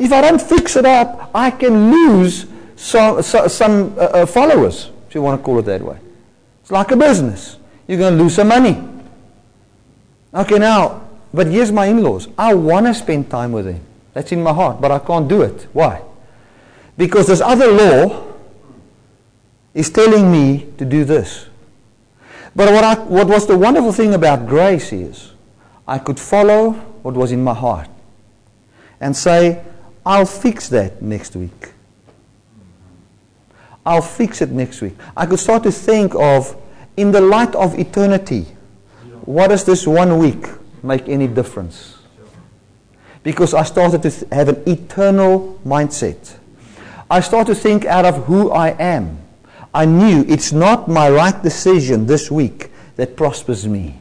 If 0.00 0.12
I 0.12 0.20
don't 0.20 0.42
fix 0.42 0.74
it 0.74 0.84
up, 0.84 1.30
I 1.32 1.52
can 1.52 1.92
lose 1.92 2.46
some, 2.74 3.22
some 3.22 3.96
uh, 3.96 4.02
uh, 4.02 4.26
followers, 4.26 4.90
if 5.06 5.14
you 5.14 5.22
want 5.22 5.40
to 5.40 5.44
call 5.44 5.60
it 5.60 5.66
that 5.66 5.80
way. 5.80 5.98
It's 6.60 6.72
like 6.72 6.90
a 6.90 6.96
business. 6.96 7.58
You're 7.86 7.98
going 7.98 8.16
to 8.16 8.22
lose 8.24 8.34
some 8.34 8.48
money. 8.48 8.88
Okay, 10.34 10.58
now, 10.58 11.08
but 11.32 11.46
here's 11.46 11.70
my 11.70 11.86
in-laws. 11.86 12.28
I 12.38 12.54
want 12.54 12.86
to 12.86 12.94
spend 12.94 13.30
time 13.30 13.52
with 13.52 13.66
them. 13.66 13.80
That's 14.14 14.32
in 14.32 14.42
my 14.42 14.52
heart, 14.52 14.80
but 14.80 14.90
I 14.90 14.98
can't 14.98 15.28
do 15.28 15.42
it. 15.42 15.66
Why? 15.72 16.02
Because 16.96 17.26
this 17.26 17.40
other 17.40 17.70
law 17.70 18.32
is 19.74 19.90
telling 19.90 20.30
me 20.30 20.68
to 20.78 20.84
do 20.84 21.04
this. 21.04 21.46
But 22.54 22.72
what, 22.72 22.84
I, 22.84 22.94
what 22.94 23.26
was 23.26 23.46
the 23.46 23.56
wonderful 23.56 23.92
thing 23.92 24.14
about 24.14 24.46
grace 24.46 24.92
is 24.92 25.32
I 25.88 25.98
could 25.98 26.20
follow 26.20 26.72
what 27.02 27.14
was 27.14 27.32
in 27.32 27.42
my 27.42 27.54
heart 27.54 27.88
and 29.00 29.16
say, 29.16 29.64
I'll 30.04 30.26
fix 30.26 30.68
that 30.68 31.00
next 31.00 31.34
week. 31.34 31.72
I'll 33.84 34.02
fix 34.02 34.40
it 34.42 34.50
next 34.50 34.80
week. 34.80 34.94
I 35.16 35.26
could 35.26 35.38
start 35.38 35.62
to 35.64 35.72
think 35.72 36.14
of, 36.14 36.56
in 36.96 37.10
the 37.10 37.20
light 37.20 37.54
of 37.54 37.78
eternity, 37.78 38.46
what 39.24 39.48
does 39.48 39.64
this 39.64 39.86
one 39.86 40.18
week 40.18 40.46
make 40.82 41.08
any 41.08 41.28
difference? 41.28 41.98
Because 43.22 43.54
I 43.54 43.62
started 43.62 44.02
to 44.02 44.26
have 44.34 44.48
an 44.48 44.62
eternal 44.66 45.60
mindset. 45.64 46.36
I 47.10 47.20
started 47.20 47.54
to 47.54 47.60
think 47.60 47.84
out 47.84 48.04
of 48.04 48.24
who 48.24 48.50
I 48.50 48.70
am. 48.70 49.18
I 49.72 49.84
knew 49.84 50.24
it's 50.28 50.52
not 50.52 50.88
my 50.88 51.08
right 51.08 51.40
decision 51.42 52.06
this 52.06 52.30
week 52.30 52.70
that 52.96 53.16
prospers 53.16 53.66
me. 53.66 53.98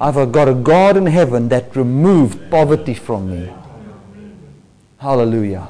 I've 0.00 0.32
got 0.32 0.48
a 0.48 0.54
God 0.54 0.96
in 0.96 1.06
heaven 1.06 1.48
that 1.50 1.76
removed 1.76 2.50
poverty 2.50 2.94
from 2.94 3.30
me. 3.30 3.52
Hallelujah. 4.98 5.68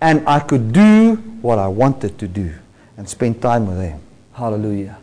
And 0.00 0.26
I 0.28 0.40
could 0.40 0.72
do 0.72 1.16
what 1.40 1.58
I 1.58 1.68
wanted 1.68 2.18
to 2.18 2.28
do 2.28 2.52
and 2.96 3.08
spend 3.08 3.40
time 3.40 3.66
with 3.66 3.78
them. 3.78 4.00
Hallelujah. 4.32 4.98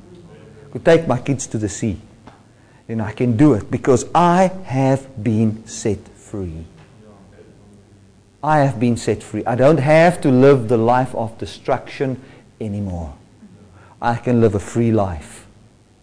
Could 0.72 0.86
take 0.86 1.08
my 1.08 1.20
kids 1.20 1.48
to 1.48 1.58
the 1.58 1.70
sea. 1.70 2.00
Know, 2.88 3.04
I 3.04 3.12
can 3.12 3.36
do 3.36 3.54
it 3.54 3.70
because 3.70 4.06
I 4.16 4.52
have 4.64 5.22
been 5.22 5.66
set 5.68 6.00
free. 6.08 6.66
I 8.42 8.60
have 8.60 8.80
been 8.80 8.96
set 8.96 9.22
free. 9.22 9.46
I 9.46 9.56
don't 9.56 9.80
have 9.80 10.22
to 10.22 10.32
live 10.32 10.70
the 10.70 10.78
life 10.78 11.14
of 11.14 11.38
destruction 11.38 12.22
anymore. 12.62 13.14
I 14.02 14.16
can 14.16 14.40
live 14.40 14.56
a 14.56 14.60
free 14.60 14.92
life. 14.92 15.46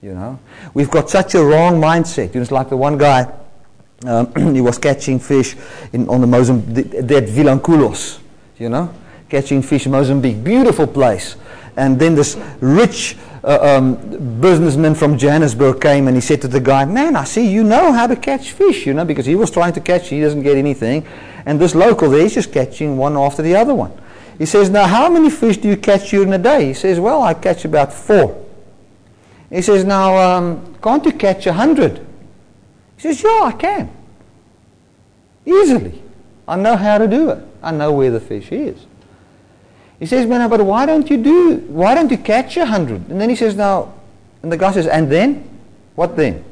You 0.02 0.12
know, 0.12 0.38
we've 0.74 0.90
got 0.90 1.08
such 1.08 1.34
a 1.34 1.42
wrong 1.42 1.80
mindset. 1.80 2.34
You 2.34 2.40
know, 2.40 2.42
it's 2.42 2.50
like 2.50 2.68
the 2.68 2.76
one 2.76 2.98
guy. 2.98 3.32
Um, 4.04 4.34
he 4.54 4.60
was 4.60 4.76
catching 4.76 5.18
fish 5.18 5.56
in, 5.94 6.06
on 6.08 6.20
the 6.20 6.26
Mozambique, 6.26 6.90
that 6.90 7.24
Vilanculos, 7.24 8.18
you 8.58 8.68
know, 8.68 8.92
catching 9.30 9.62
fish 9.62 9.86
in 9.86 9.92
Mozambique, 9.92 10.44
beautiful 10.44 10.86
place. 10.86 11.36
And 11.76 11.98
then 11.98 12.14
this 12.14 12.36
rich 12.60 13.16
uh, 13.44 13.76
um, 13.76 14.40
businessman 14.40 14.94
from 14.94 15.18
Johannesburg 15.18 15.80
came 15.80 16.08
and 16.08 16.16
he 16.16 16.20
said 16.20 16.40
to 16.42 16.48
the 16.48 16.60
guy, 16.60 16.84
Man, 16.84 17.14
I 17.14 17.24
see 17.24 17.46
you 17.46 17.62
know 17.62 17.92
how 17.92 18.06
to 18.06 18.16
catch 18.16 18.52
fish, 18.52 18.86
you 18.86 18.94
know, 18.94 19.04
because 19.04 19.26
he 19.26 19.34
was 19.34 19.50
trying 19.50 19.74
to 19.74 19.80
catch, 19.80 20.08
he 20.08 20.20
doesn't 20.20 20.42
get 20.42 20.56
anything. 20.56 21.06
And 21.44 21.60
this 21.60 21.74
local 21.74 22.10
there 22.10 22.24
is 22.24 22.34
just 22.34 22.52
catching 22.52 22.96
one 22.96 23.16
after 23.16 23.42
the 23.42 23.54
other 23.54 23.74
one. 23.74 23.92
He 24.38 24.46
says, 24.46 24.70
Now, 24.70 24.86
how 24.86 25.10
many 25.10 25.30
fish 25.30 25.58
do 25.58 25.68
you 25.68 25.76
catch 25.76 26.10
during 26.10 26.32
a 26.32 26.38
day? 26.38 26.66
He 26.66 26.74
says, 26.74 26.98
Well, 26.98 27.22
I 27.22 27.34
catch 27.34 27.64
about 27.64 27.92
four. 27.92 28.42
He 29.50 29.62
says, 29.62 29.84
Now, 29.84 30.16
um, 30.16 30.74
can't 30.82 31.04
you 31.04 31.12
catch 31.12 31.46
a 31.46 31.52
hundred? 31.52 31.98
He 32.96 33.02
says, 33.02 33.22
Yeah, 33.22 33.40
I 33.44 33.52
can. 33.52 33.90
Easily. 35.44 36.02
I 36.48 36.56
know 36.56 36.76
how 36.76 36.98
to 36.98 37.06
do 37.06 37.30
it. 37.30 37.44
I 37.62 37.70
know 37.70 37.92
where 37.92 38.10
the 38.10 38.20
fish 38.20 38.50
is. 38.52 38.86
He 39.98 40.06
says, 40.06 40.26
man, 40.26 40.48
but 40.50 40.60
why 40.64 40.86
don't 40.86 41.08
you 41.08 41.16
do, 41.16 41.56
why 41.68 41.94
don't 41.94 42.10
you 42.10 42.18
catch 42.18 42.56
a 42.56 42.66
hundred? 42.66 43.08
And 43.08 43.20
then 43.20 43.30
he 43.30 43.36
says, 43.36 43.56
now, 43.56 43.94
and 44.42 44.50
the 44.50 44.56
guy 44.56 44.72
says, 44.72 44.86
and 44.86 45.10
then? 45.10 45.48
What 45.94 46.16
then? 46.16 46.44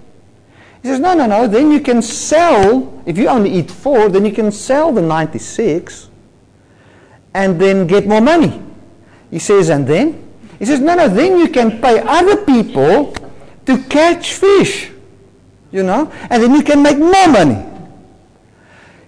He 0.82 0.88
says, 0.88 1.00
no, 1.00 1.14
no, 1.14 1.26
no, 1.26 1.46
then 1.46 1.70
you 1.70 1.80
can 1.80 2.02
sell, 2.02 3.02
if 3.06 3.18
you 3.18 3.28
only 3.28 3.52
eat 3.52 3.70
four, 3.70 4.08
then 4.08 4.24
you 4.24 4.32
can 4.32 4.50
sell 4.50 4.92
the 4.92 5.02
96 5.02 6.08
and 7.34 7.60
then 7.60 7.86
get 7.86 8.06
more 8.06 8.20
money. 8.20 8.62
He 9.30 9.38
says, 9.38 9.70
and 9.70 9.86
then? 9.86 10.28
He 10.58 10.64
says, 10.64 10.80
no, 10.80 10.94
no, 10.94 11.08
then 11.08 11.38
you 11.38 11.48
can 11.48 11.80
pay 11.80 12.00
other 12.00 12.44
people 12.44 13.14
to 13.66 13.82
catch 13.84 14.34
fish, 14.34 14.90
you 15.70 15.82
know, 15.82 16.10
and 16.30 16.42
then 16.42 16.54
you 16.54 16.62
can 16.62 16.82
make 16.82 16.98
more 16.98 17.28
money. 17.28 17.64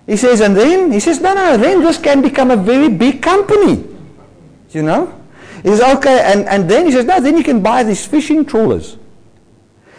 He 0.07 0.17
says, 0.17 0.41
and 0.41 0.57
then? 0.57 0.93
He 0.93 1.01
says, 1.01 1.21
no, 1.21 1.35
no, 1.35 1.57
then 1.57 1.81
this 1.81 1.99
can 1.99 2.23
become 2.23 2.51
a 2.51 2.57
very 2.57 2.89
big 2.89 3.23
company. 3.23 3.94
You 4.75 4.83
know? 4.83 5.21
He 5.63 5.69
says, 5.69 5.81
okay, 5.97 6.21
and, 6.33 6.49
and 6.49 6.69
then 6.69 6.87
he 6.87 6.93
says, 6.93 7.05
no, 7.05 7.21
then 7.21 7.37
you 7.37 7.45
can 7.45 7.63
buy 7.63 7.85
these 7.85 8.05
fishing 8.05 8.45
trawlers. 8.45 8.97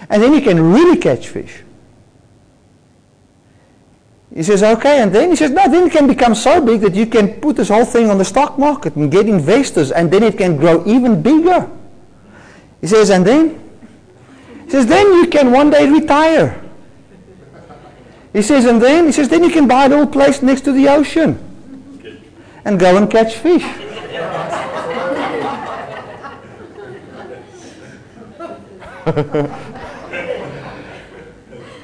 And 0.10 0.22
then 0.22 0.34
you 0.34 0.42
can 0.42 0.62
really 0.74 0.98
catch 0.98 1.30
fish. 1.30 1.64
He 4.34 4.44
says, 4.44 4.62
okay, 4.62 5.02
and 5.02 5.16
then 5.16 5.30
he 5.30 5.36
says, 5.38 5.52
no, 5.52 5.70
then 5.70 5.88
it 5.88 5.94
can 5.94 6.08
become 6.08 6.36
so 6.36 6.60
big 6.64 6.82
that 6.82 6.94
you 6.94 7.06
can 7.06 7.40
put 7.40 7.56
this 7.56 7.70
whole 7.70 7.86
thing 7.86 8.10
on 8.10 8.18
the 8.18 8.26
stock 8.26 8.60
market 8.60 8.96
and 8.96 9.10
get 9.10 9.30
investors, 9.30 9.92
and 9.92 10.12
then 10.12 10.24
it 10.24 10.38
can 10.38 10.58
grow 10.58 10.86
even 10.86 11.22
bigger. 11.22 11.70
He 12.82 12.88
says, 12.88 13.10
and 13.10 13.26
then? 13.26 13.62
He 14.66 14.72
says, 14.72 14.86
then 14.86 15.06
you 15.14 15.28
can 15.28 15.52
one 15.52 15.70
day 15.70 15.90
retire. 15.90 16.62
He 18.34 18.42
says, 18.42 18.66
and 18.66 18.82
then? 18.82 19.06
He 19.06 19.14
says, 19.14 19.30
then 19.30 19.44
you 19.44 19.50
can 19.50 19.68
buy 19.68 19.86
a 19.86 19.90
little 19.90 20.08
place 20.08 20.42
next 20.42 20.62
to 20.62 20.74
the 20.74 20.90
ocean 20.90 21.40
and 22.66 22.78
go 22.78 22.98
and 22.98 23.10
catch 23.10 23.38
fish. 23.38 23.64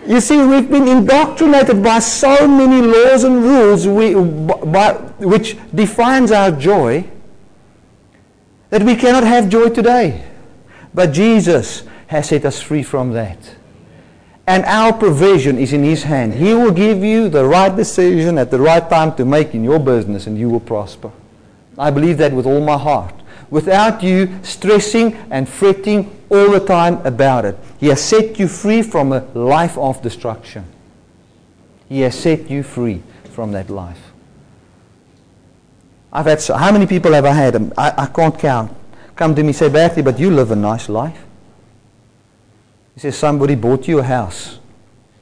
You 0.05 0.19
see, 0.19 0.43
we've 0.43 0.69
been 0.69 0.88
indoctrinated 0.88 1.84
by 1.84 1.99
so 1.99 2.47
many 2.47 2.82
laws 2.86 3.24
and 3.24 3.43
rules 3.43 3.88
we, 3.88 4.15
by, 4.15 4.93
which 5.19 5.57
defines 5.74 6.32
our 6.32 6.51
joy 6.51 7.05
that 8.72 8.82
we 8.84 8.95
cannot 8.95 9.24
have 9.24 9.47
joy 9.47 9.69
today. 9.69 10.26
But 10.93 11.13
Jesus 11.13 11.84
has 12.07 12.30
set 12.30 12.45
us 12.45 12.61
free 12.61 12.84
from 12.84 13.13
that. 13.13 13.38
And 14.47 14.65
our 14.65 14.91
provision 14.91 15.59
is 15.59 15.72
in 15.72 15.84
His 15.84 16.03
hand. 16.03 16.34
He 16.34 16.53
will 16.53 16.72
give 16.72 17.03
you 17.03 17.30
the 17.30 17.45
right 17.45 17.74
decision 17.74 18.38
at 18.38 18.49
the 18.49 18.59
right 18.59 18.89
time 18.89 19.15
to 19.15 19.24
make 19.24 19.53
in 19.53 19.63
your 19.63 19.80
business 19.80 20.26
and 20.26 20.38
you 20.38 20.49
will 20.49 20.59
prosper. 20.59 21.11
I 21.78 21.91
believe 21.91 22.17
that 22.17 22.34
with 22.34 22.47
all 22.47 22.59
my 22.59 22.78
heart. 22.78 23.13
Without 23.49 24.01
you 24.01 24.39
stressing 24.41 25.13
and 25.30 25.47
fretting 25.47 26.20
all 26.32 26.49
the 26.51 26.65
time 26.65 27.05
about 27.05 27.43
it. 27.43 27.57
He 27.79 27.88
has 27.88 28.01
set 28.01 28.39
you 28.39 28.47
free 28.47 28.82
from 28.82 29.11
a 29.11 29.19
life 29.34 29.77
of 29.77 30.01
destruction. 30.01 30.65
He 31.89 31.99
has 32.01 32.17
set 32.17 32.49
you 32.49 32.63
free 32.63 33.03
from 33.32 33.51
that 33.51 33.69
life. 33.69 34.11
I've 36.13 36.25
had 36.25 36.39
so, 36.39 36.55
how 36.55 36.71
many 36.71 36.88
people 36.88 37.11
have 37.11 37.25
I 37.25 37.34
had? 37.34 37.55
Um, 37.55 37.73
I, 37.77 37.93
I 37.97 38.05
can't 38.05 38.38
count. 38.39 38.71
Come 39.15 39.36
to 39.36 39.43
me 39.43 39.51
say, 39.51 39.69
Bertie, 39.69 40.01
but 40.01 40.17
you 40.19 40.32
live 40.32 40.51
a 40.51 40.55
nice 40.55 40.88
life. 40.88 41.21
He 42.93 43.01
says, 43.01 43.17
somebody 43.17 43.55
bought 43.55 43.88
you 43.88 43.99
a 43.99 44.03
house. 44.03 44.59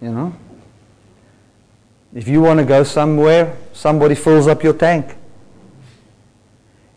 You 0.01 0.11
know? 0.11 0.35
If 2.13 2.27
you 2.27 2.41
want 2.41 2.59
to 2.59 2.65
go 2.65 2.83
somewhere, 2.83 3.55
somebody 3.73 4.15
fills 4.15 4.47
up 4.47 4.63
your 4.63 4.73
tank. 4.73 5.15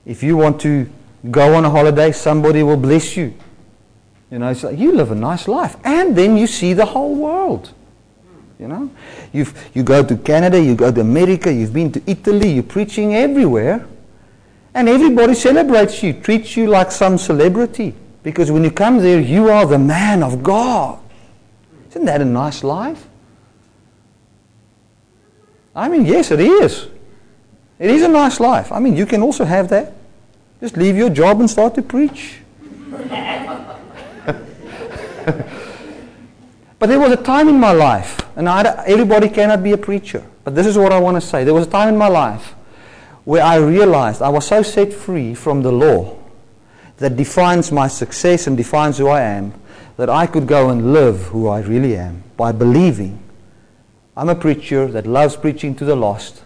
If 0.04 0.22
you 0.22 0.36
want 0.36 0.60
to 0.62 0.90
go 1.30 1.54
on 1.54 1.64
a 1.64 1.70
holiday, 1.70 2.12
somebody 2.12 2.62
will 2.62 2.76
bless 2.76 3.16
you. 3.16 3.34
You 4.32 4.38
know, 4.38 4.48
it's 4.48 4.64
like 4.64 4.78
you 4.78 4.92
live 4.92 5.10
a 5.10 5.14
nice 5.14 5.46
life. 5.46 5.76
And 5.84 6.16
then 6.16 6.38
you 6.38 6.46
see 6.46 6.72
the 6.72 6.86
whole 6.86 7.14
world. 7.14 7.70
You 8.58 8.66
know, 8.66 8.90
you 9.32 9.46
you 9.74 9.82
go 9.82 10.02
to 10.02 10.16
Canada, 10.16 10.58
you 10.58 10.74
go 10.74 10.90
to 10.90 11.00
America, 11.00 11.52
you've 11.52 11.74
been 11.74 11.92
to 11.92 12.02
Italy, 12.06 12.52
you're 12.52 12.62
preaching 12.62 13.14
everywhere. 13.14 13.86
And 14.72 14.88
everybody 14.88 15.34
celebrates 15.34 16.02
you, 16.02 16.14
treats 16.14 16.56
you 16.56 16.66
like 16.66 16.90
some 16.90 17.18
celebrity. 17.18 17.94
Because 18.22 18.50
when 18.50 18.64
you 18.64 18.70
come 18.70 18.98
there, 18.98 19.20
you 19.20 19.50
are 19.50 19.66
the 19.66 19.78
man 19.78 20.22
of 20.22 20.42
God. 20.42 20.98
Isn't 21.90 22.06
that 22.06 22.22
a 22.22 22.24
nice 22.24 22.64
life? 22.64 23.06
I 25.74 25.90
mean, 25.90 26.06
yes, 26.06 26.30
it 26.30 26.40
is. 26.40 26.86
It 27.78 27.90
is 27.90 28.02
a 28.02 28.08
nice 28.08 28.40
life. 28.40 28.72
I 28.72 28.78
mean, 28.78 28.96
you 28.96 29.04
can 29.04 29.20
also 29.20 29.44
have 29.44 29.68
that. 29.68 29.92
Just 30.60 30.78
leave 30.78 30.96
your 30.96 31.10
job 31.10 31.40
and 31.40 31.50
start 31.50 31.74
to 31.74 31.82
preach. 31.82 32.38
but 36.78 36.88
there 36.88 36.98
was 36.98 37.12
a 37.12 37.16
time 37.16 37.48
in 37.48 37.58
my 37.58 37.72
life, 37.72 38.20
and 38.36 38.48
I, 38.48 38.84
everybody 38.86 39.28
cannot 39.28 39.62
be 39.62 39.72
a 39.72 39.78
preacher, 39.78 40.24
but 40.44 40.54
this 40.54 40.66
is 40.66 40.76
what 40.76 40.92
I 40.92 40.98
want 40.98 41.16
to 41.16 41.20
say. 41.20 41.44
There 41.44 41.54
was 41.54 41.66
a 41.66 41.70
time 41.70 41.88
in 41.88 41.96
my 41.96 42.08
life 42.08 42.54
where 43.24 43.42
I 43.42 43.56
realized 43.56 44.22
I 44.22 44.28
was 44.28 44.46
so 44.46 44.62
set 44.62 44.92
free 44.92 45.34
from 45.34 45.62
the 45.62 45.72
law 45.72 46.18
that 46.98 47.16
defines 47.16 47.70
my 47.72 47.88
success 47.88 48.46
and 48.46 48.56
defines 48.56 48.98
who 48.98 49.08
I 49.08 49.22
am 49.22 49.54
that 49.96 50.08
I 50.08 50.26
could 50.26 50.46
go 50.46 50.70
and 50.70 50.92
live 50.92 51.26
who 51.26 51.48
I 51.48 51.60
really 51.60 51.96
am 51.96 52.22
by 52.36 52.52
believing 52.52 53.22
I'm 54.16 54.28
a 54.28 54.34
preacher 54.34 54.86
that 54.88 55.06
loves 55.06 55.36
preaching 55.36 55.74
to 55.76 55.84
the 55.84 55.96
lost, 55.96 56.42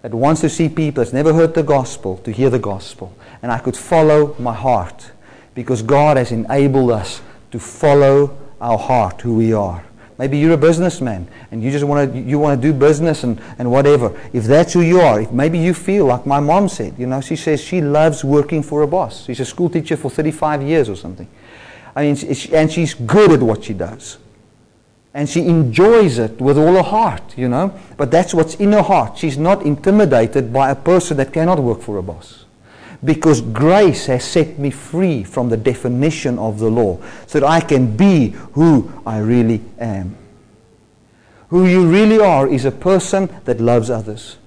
that 0.00 0.14
wants 0.14 0.40
to 0.40 0.48
see 0.48 0.68
people 0.68 1.02
that's 1.02 1.12
never 1.12 1.34
heard 1.34 1.54
the 1.54 1.62
gospel 1.62 2.16
to 2.18 2.32
hear 2.32 2.50
the 2.50 2.58
gospel. 2.58 3.16
And 3.42 3.52
I 3.52 3.58
could 3.58 3.76
follow 3.76 4.34
my 4.38 4.54
heart 4.54 5.12
because 5.54 5.82
God 5.82 6.16
has 6.16 6.32
enabled 6.32 6.90
us 6.90 7.20
to 7.52 7.58
follow 7.58 8.36
our 8.60 8.78
heart, 8.78 9.20
who 9.20 9.36
we 9.36 9.52
are. 9.52 9.84
Maybe 10.18 10.38
you're 10.38 10.52
a 10.52 10.58
businessman 10.58 11.26
and 11.50 11.62
you 11.62 11.70
just 11.70 11.84
want 11.84 12.12
to 12.12 12.20
you 12.20 12.38
want 12.38 12.60
to 12.60 12.68
do 12.68 12.72
business 12.72 13.24
and, 13.24 13.40
and 13.58 13.70
whatever. 13.70 14.18
If 14.32 14.44
that's 14.44 14.72
who 14.72 14.80
you 14.80 15.00
are, 15.00 15.20
if 15.20 15.32
maybe 15.32 15.58
you 15.58 15.74
feel 15.74 16.06
like 16.06 16.26
my 16.26 16.38
mom 16.38 16.68
said, 16.68 16.94
you 16.98 17.06
know, 17.06 17.20
she 17.20 17.36
says 17.36 17.60
she 17.60 17.80
loves 17.80 18.22
working 18.22 18.62
for 18.62 18.82
a 18.82 18.86
boss. 18.86 19.24
She's 19.24 19.40
a 19.40 19.44
school 19.44 19.68
teacher 19.68 19.96
for 19.96 20.10
35 20.10 20.62
years 20.62 20.88
or 20.88 20.96
something. 20.96 21.28
I 21.94 22.02
mean, 22.02 22.16
and 22.52 22.72
she's 22.72 22.94
good 22.94 23.32
at 23.32 23.40
what 23.40 23.64
she 23.64 23.74
does. 23.74 24.18
And 25.14 25.28
she 25.28 25.44
enjoys 25.46 26.18
it 26.18 26.40
with 26.40 26.56
all 26.56 26.74
her 26.74 26.82
heart, 26.82 27.36
you 27.36 27.48
know. 27.48 27.78
But 27.98 28.10
that's 28.10 28.32
what's 28.32 28.54
in 28.54 28.72
her 28.72 28.82
heart. 28.82 29.18
She's 29.18 29.36
not 29.36 29.62
intimidated 29.62 30.52
by 30.52 30.70
a 30.70 30.76
person 30.76 31.18
that 31.18 31.32
cannot 31.32 31.58
work 31.58 31.80
for 31.80 31.98
a 31.98 32.02
boss 32.02 32.42
because 33.04 33.40
grace 33.40 34.06
has 34.06 34.24
set 34.24 34.58
me 34.58 34.70
free 34.70 35.24
from 35.24 35.48
the 35.48 35.56
definition 35.56 36.38
of 36.38 36.58
the 36.58 36.70
law 36.70 36.98
so 37.26 37.40
that 37.40 37.46
I 37.46 37.60
can 37.60 37.96
be 37.96 38.30
who 38.52 38.92
I 39.04 39.18
really 39.18 39.60
am. 39.78 40.16
Who 41.48 41.66
you 41.66 41.86
really 41.90 42.20
are 42.20 42.48
is 42.48 42.64
a 42.64 42.70
person 42.70 43.28
that 43.44 43.60
loves 43.60 43.90
others. 43.90 44.38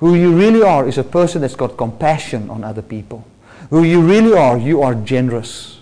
Who 0.00 0.14
you 0.14 0.36
really 0.36 0.62
are 0.62 0.88
is 0.88 0.98
a 0.98 1.04
person 1.04 1.42
that's 1.42 1.54
got 1.54 1.76
compassion 1.76 2.50
on 2.50 2.64
other 2.64 2.82
people. 2.82 3.24
Who 3.70 3.84
you 3.84 4.02
really 4.02 4.36
are, 4.36 4.58
you 4.58 4.82
are 4.82 4.94
generous. 4.94 5.78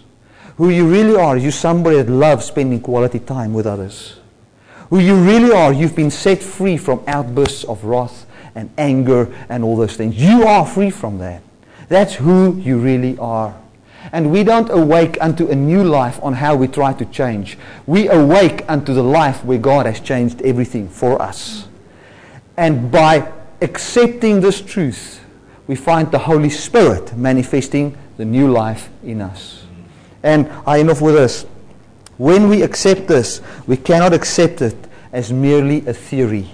Who 0.56 0.68
you 0.70 0.88
really 0.88 1.16
are, 1.16 1.36
you're 1.36 1.52
somebody 1.52 1.96
that 1.96 2.10
loves 2.10 2.46
spending 2.46 2.80
quality 2.80 3.20
time 3.20 3.54
with 3.54 3.66
others. 3.66 4.18
Who 4.90 4.98
you 4.98 5.14
really 5.16 5.52
are, 5.52 5.72
you've 5.72 5.96
been 5.96 6.10
set 6.10 6.42
free 6.42 6.76
from 6.76 7.02
outbursts 7.06 7.64
of 7.64 7.84
wrath 7.84 8.26
and 8.54 8.70
anger 8.76 9.32
and 9.48 9.62
all 9.62 9.76
those 9.76 9.96
things. 9.96 10.16
You 10.16 10.44
are 10.44 10.66
free 10.66 10.90
from 10.90 11.18
that. 11.18 11.42
That's 11.88 12.14
who 12.14 12.56
you 12.56 12.78
really 12.78 13.16
are. 13.18 13.58
And 14.12 14.30
we 14.30 14.44
don't 14.44 14.70
awake 14.70 15.18
unto 15.20 15.48
a 15.48 15.54
new 15.54 15.84
life 15.84 16.18
on 16.22 16.34
how 16.34 16.54
we 16.54 16.68
try 16.68 16.92
to 16.94 17.04
change. 17.06 17.58
We 17.86 18.08
awake 18.08 18.64
unto 18.68 18.94
the 18.94 19.02
life 19.02 19.44
where 19.44 19.58
God 19.58 19.86
has 19.86 20.00
changed 20.00 20.40
everything 20.42 20.88
for 20.88 21.20
us. 21.20 21.66
And 22.56 22.90
by 22.90 23.30
accepting 23.60 24.40
this 24.40 24.60
truth, 24.60 25.20
we 25.66 25.76
find 25.76 26.10
the 26.10 26.18
Holy 26.18 26.50
Spirit 26.50 27.16
manifesting 27.16 27.96
the 28.16 28.24
new 28.24 28.50
life 28.50 28.88
in 29.04 29.20
us. 29.20 29.64
And 30.22 30.50
I 30.66 30.80
end 30.80 30.90
off 30.90 31.00
with 31.00 31.14
this. 31.14 31.44
When 32.16 32.48
we 32.48 32.62
accept 32.62 33.06
this, 33.06 33.40
we 33.66 33.76
cannot 33.76 34.12
accept 34.12 34.62
it 34.62 34.76
as 35.12 35.32
merely 35.32 35.86
a 35.86 35.94
theory. 35.94 36.50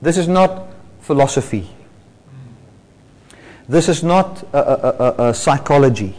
This 0.00 0.18
is 0.18 0.28
not 0.28 0.68
philosophy. 1.00 1.70
This 3.72 3.88
is 3.88 4.02
not 4.02 4.42
a, 4.52 4.58
a, 4.58 4.90
a, 4.98 5.28
a 5.28 5.34
psychology. 5.34 6.14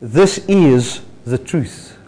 This 0.00 0.38
is 0.46 1.00
the 1.24 1.38
truth. 1.38 1.98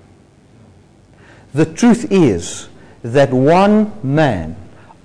The 1.54 1.66
truth 1.66 2.12
is 2.12 2.68
that 3.02 3.32
one 3.32 3.90
man 4.04 4.54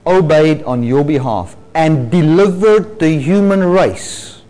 obeyed 0.05 0.61
on 0.65 0.83
your 0.83 1.03
behalf 1.03 1.57
and 1.73 2.11
delivered 2.11 2.99
the 2.99 3.17
human 3.17 3.63
race 3.63 4.43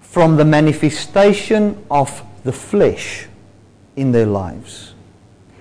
from 0.00 0.38
the 0.38 0.46
manifestation 0.46 1.84
of 1.90 2.22
the 2.44 2.52
flesh 2.52 3.28
in 3.96 4.12
their 4.12 4.24
lives. 4.24 4.87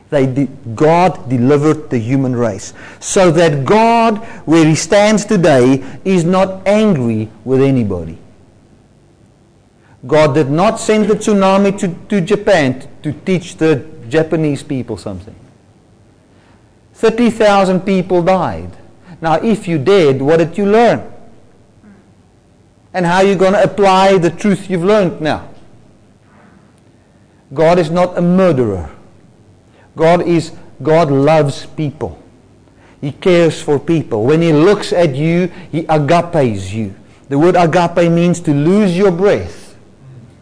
They 0.10 0.26
de- 0.26 0.48
God 0.76 1.30
delivered 1.30 1.90
the 1.90 1.98
human 1.98 2.36
race. 2.36 2.74
So 3.00 3.32
that 3.32 3.66
God, 3.66 4.20
where 4.46 4.66
He 4.66 4.76
stands 4.76 5.26
today, 5.26 5.84
is 6.06 6.24
not 6.24 6.66
angry 6.68 7.30
with 7.44 7.62
anybody. 7.62 8.18
God 10.06 10.34
did 10.36 10.50
not 10.50 10.80
send 10.80 11.08
the 11.08 11.16
tsunami 11.16 11.78
to, 11.80 11.94
to 12.10 12.22
Japan 12.22 12.80
to, 12.80 12.88
to 13.04 13.20
teach 13.26 13.58
the 13.58 13.86
Japanese 14.08 14.64
people 14.64 14.96
something. 14.96 15.36
30,000 16.94 17.82
people 17.82 18.24
died. 18.24 18.72
Now, 19.22 19.36
if 19.36 19.68
you 19.68 19.78
did, 19.78 20.22
what 20.22 20.38
did 20.38 20.58
you 20.58 20.66
learn? 20.66 21.12
And 22.94 23.06
how 23.06 23.18
are 23.18 23.24
you 23.24 23.36
going 23.36 23.54
to 23.54 23.64
apply 23.64 24.18
the 24.18 24.30
truth 24.30 24.70
you've 24.70 24.84
learned 24.84 25.22
now? 25.22 25.50
God 27.54 27.80
is 27.80 27.90
not 27.90 28.18
a 28.18 28.22
murderer. 28.22 28.90
God 29.98 30.22
is 30.22 30.54
God 30.82 31.12
loves 31.12 31.66
people. 31.66 32.18
He 33.02 33.12
cares 33.12 33.62
for 33.62 33.78
people. 33.80 34.24
When 34.24 34.42
he 34.42 34.54
looks 34.54 34.94
at 34.94 35.16
you, 35.16 35.52
he 35.72 35.86
agapes 35.90 36.72
you. 36.72 36.96
The 37.28 37.38
word 37.38 37.56
agape 37.58 38.10
means 38.10 38.40
to 38.42 38.54
lose 38.54 38.98
your 38.98 39.12
breath. 39.12 39.68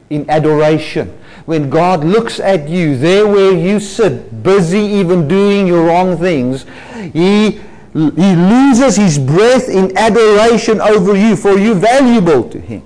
in 0.09 0.29
adoration. 0.29 1.17
When 1.45 1.69
God 1.69 2.03
looks 2.03 2.39
at 2.39 2.67
you, 2.69 2.97
there 2.97 3.27
where 3.27 3.51
you 3.51 3.79
sit, 3.79 4.43
busy 4.43 4.79
even 4.79 5.27
doing 5.27 5.67
your 5.67 5.85
wrong 5.85 6.17
things, 6.17 6.65
He, 7.13 7.61
he 7.93 8.35
loses 8.35 8.95
His 8.95 9.17
breath 9.19 9.69
in 9.69 9.95
adoration 9.97 10.81
over 10.81 11.15
you, 11.15 11.35
for 11.35 11.57
you 11.57 11.75
valuable 11.75 12.49
to 12.49 12.59
Him. 12.59 12.83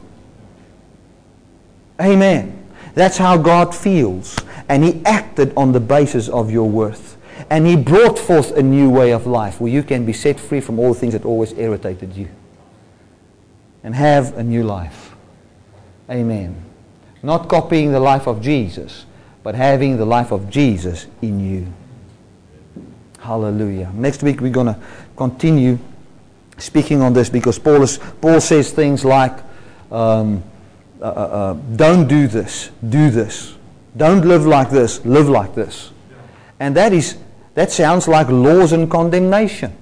Amen. 2.02 2.56
That's 2.96 3.18
how 3.18 3.38
God 3.38 3.76
feels. 3.76 4.38
And 4.70 4.84
He 4.84 5.02
acted 5.06 5.52
on 5.58 5.74
the 5.74 5.80
basis 5.80 6.30
of 6.30 6.50
your 6.52 6.70
worth. 6.70 7.18
And 7.50 7.68
He 7.68 7.76
brought 7.76 8.18
forth 8.18 8.52
a 8.52 8.62
new 8.62 8.90
way 8.90 9.12
of 9.12 9.28
life 9.28 9.60
where 9.60 9.72
you 9.72 9.84
can 9.84 10.06
be 10.06 10.14
set 10.14 10.40
free 10.40 10.62
from 10.62 10.80
all 10.80 10.94
the 10.94 11.00
things 11.00 11.14
that 11.14 11.26
always 11.26 11.52
irritated 11.54 12.16
you. 12.16 12.30
And 13.84 13.96
have 13.96 14.38
a 14.38 14.44
new 14.44 14.64
life. 14.64 15.16
Amen. 16.10 16.64
Not 17.22 17.50
copying 17.50 17.92
the 17.92 18.00
life 18.00 18.28
of 18.28 18.42
Jesus, 18.42 19.06
but 19.44 19.56
having 19.56 19.98
the 19.98 20.06
life 20.06 20.32
of 20.32 20.50
Jesus 20.50 21.08
in 21.22 21.40
you. 21.40 21.74
Hallelujah. 23.20 23.92
Next 23.94 24.24
week 24.24 24.40
we're 24.40 24.52
going 24.52 24.68
to 24.68 24.80
continue 25.18 25.78
speaking 26.58 27.02
on 27.02 27.14
this 27.14 27.30
because 27.30 27.60
Paul, 27.60 27.84
is, 27.84 28.00
Paul 28.22 28.40
says 28.42 28.72
things 28.72 29.04
like, 29.04 29.38
um, 29.92 30.44
uh, 31.02 31.06
uh, 31.06 31.08
uh, 31.08 31.54
don't 31.76 32.08
do 32.08 32.28
this, 32.28 32.72
do 32.88 33.10
this. 33.10 33.56
Don't 33.96 34.26
live 34.26 34.46
like 34.46 34.70
this, 34.70 35.06
live 35.06 35.30
like 35.30 35.56
this. 35.56 35.92
And 36.60 36.76
that 36.76 36.94
is 36.94 37.18
that 37.56 37.72
sounds 37.72 38.08
like 38.08 38.30
laws 38.30 38.72
and 38.72 38.90
condemnation. 38.90 39.76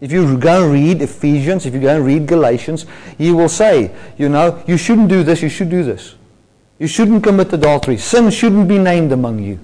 If 0.00 0.12
you 0.12 0.38
go 0.38 0.64
and 0.64 0.72
read 0.72 1.02
Ephesians, 1.02 1.66
if 1.66 1.74
you 1.74 1.80
go 1.80 1.96
and 1.96 2.04
read 2.04 2.26
Galatians, 2.26 2.86
he 3.18 3.32
will 3.32 3.48
say, 3.48 3.90
you 4.16 4.28
know, 4.28 4.62
you 4.66 4.76
shouldn't 4.76 5.08
do 5.08 5.22
this, 5.22 5.42
you 5.42 5.48
should 5.48 5.68
do 5.68 5.82
this. 5.82 6.14
You 6.78 6.86
shouldn't 6.86 7.22
commit 7.22 7.52
adultery. 7.52 7.98
Sin 7.98 8.30
shouldn't 8.30 8.66
be 8.66 8.78
named 8.78 9.12
among 9.12 9.40
you. 9.40 9.58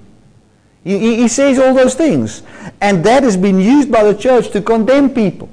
He, 0.84 1.16
he 1.16 1.28
says 1.28 1.58
all 1.58 1.72
those 1.72 1.94
things. 1.94 2.42
And 2.80 3.02
that 3.04 3.22
has 3.22 3.36
been 3.36 3.58
used 3.58 3.90
by 3.90 4.04
the 4.04 4.14
church 4.14 4.50
to 4.50 4.60
condemn 4.60 5.10
people. 5.10 5.48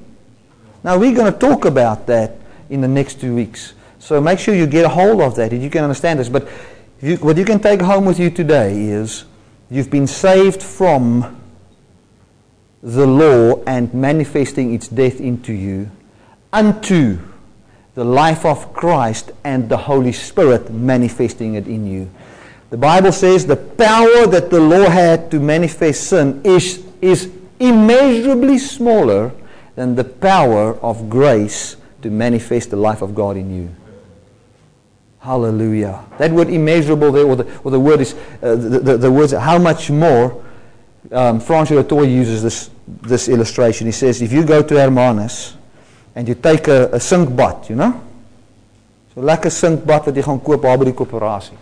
Now, 0.82 0.98
we're 0.98 1.14
going 1.14 1.32
to 1.32 1.38
talk 1.38 1.64
about 1.64 2.06
that 2.08 2.36
in 2.68 2.82
the 2.82 2.88
next 2.88 3.20
two 3.20 3.34
weeks. 3.34 3.72
So 3.98 4.20
make 4.20 4.38
sure 4.38 4.54
you 4.54 4.66
get 4.66 4.84
a 4.84 4.88
hold 4.90 5.22
of 5.22 5.34
that, 5.36 5.54
if 5.54 5.62
you 5.62 5.70
can 5.70 5.82
understand 5.82 6.18
this. 6.18 6.28
But 6.28 6.46
you, 7.00 7.16
what 7.16 7.36
you 7.36 7.44
can 7.44 7.60
take 7.60 7.80
home 7.80 8.04
with 8.04 8.18
you 8.18 8.30
today 8.30 8.84
is 8.84 9.24
you've 9.70 9.90
been 9.90 10.06
saved 10.06 10.62
from 10.62 11.40
the 12.82 13.06
law 13.06 13.62
and 13.66 13.92
manifesting 13.94 14.74
its 14.74 14.88
death 14.88 15.20
into 15.20 15.52
you 15.52 15.90
unto 16.52 17.18
the 17.94 18.04
life 18.04 18.44
of 18.44 18.72
Christ 18.72 19.32
and 19.44 19.68
the 19.68 19.76
Holy 19.76 20.12
Spirit 20.12 20.70
manifesting 20.70 21.54
it 21.54 21.66
in 21.66 21.86
you. 21.86 22.10
The 22.70 22.76
Bible 22.76 23.12
says 23.12 23.46
the 23.46 23.56
power 23.56 24.26
that 24.26 24.50
the 24.50 24.60
law 24.60 24.88
had 24.88 25.30
to 25.30 25.40
manifest 25.40 26.08
sin 26.08 26.40
is, 26.44 26.84
is 27.00 27.30
immeasurably 27.60 28.58
smaller 28.58 29.32
than 29.76 29.94
the 29.94 30.04
power 30.04 30.74
of 30.80 31.08
grace 31.08 31.76
to 32.02 32.10
manifest 32.10 32.70
the 32.70 32.76
life 32.76 33.02
of 33.02 33.14
God 33.14 33.36
in 33.36 33.54
you. 33.54 33.74
Hallelujah. 35.24 36.04
That 36.18 36.32
word 36.32 36.50
immeasurable 36.50 37.10
there, 37.10 37.24
or 37.24 37.36
the, 37.36 37.58
or 37.64 37.70
the 37.70 37.80
word 37.80 38.02
is, 38.02 38.12
uh, 38.42 38.56
the, 38.56 38.78
the, 38.78 38.96
the 38.98 39.10
words, 39.10 39.32
how 39.32 39.56
much 39.56 39.90
more, 39.90 40.44
um, 41.10 41.40
Francois 41.40 41.76
Latour 41.78 42.04
uses 42.04 42.42
this, 42.42 42.68
this 42.86 43.30
illustration. 43.30 43.86
He 43.86 43.92
says, 43.92 44.20
if 44.20 44.30
you 44.34 44.44
go 44.44 44.62
to 44.62 44.74
Hermanus 44.74 45.56
and 46.14 46.28
you 46.28 46.34
take 46.34 46.68
a, 46.68 46.90
a 46.92 47.00
sink 47.00 47.34
bath, 47.34 47.70
you 47.70 47.76
know? 47.76 48.02
So 49.14 49.22
lekker 49.22 49.50
sink 49.50 49.86
bath 49.86 50.10
wat 50.10 50.20
jy 50.20 50.26
gaan 50.26 50.42
koop 50.44 50.60
by 50.60 50.76
die 50.76 50.92
koöperasie. 50.92 51.56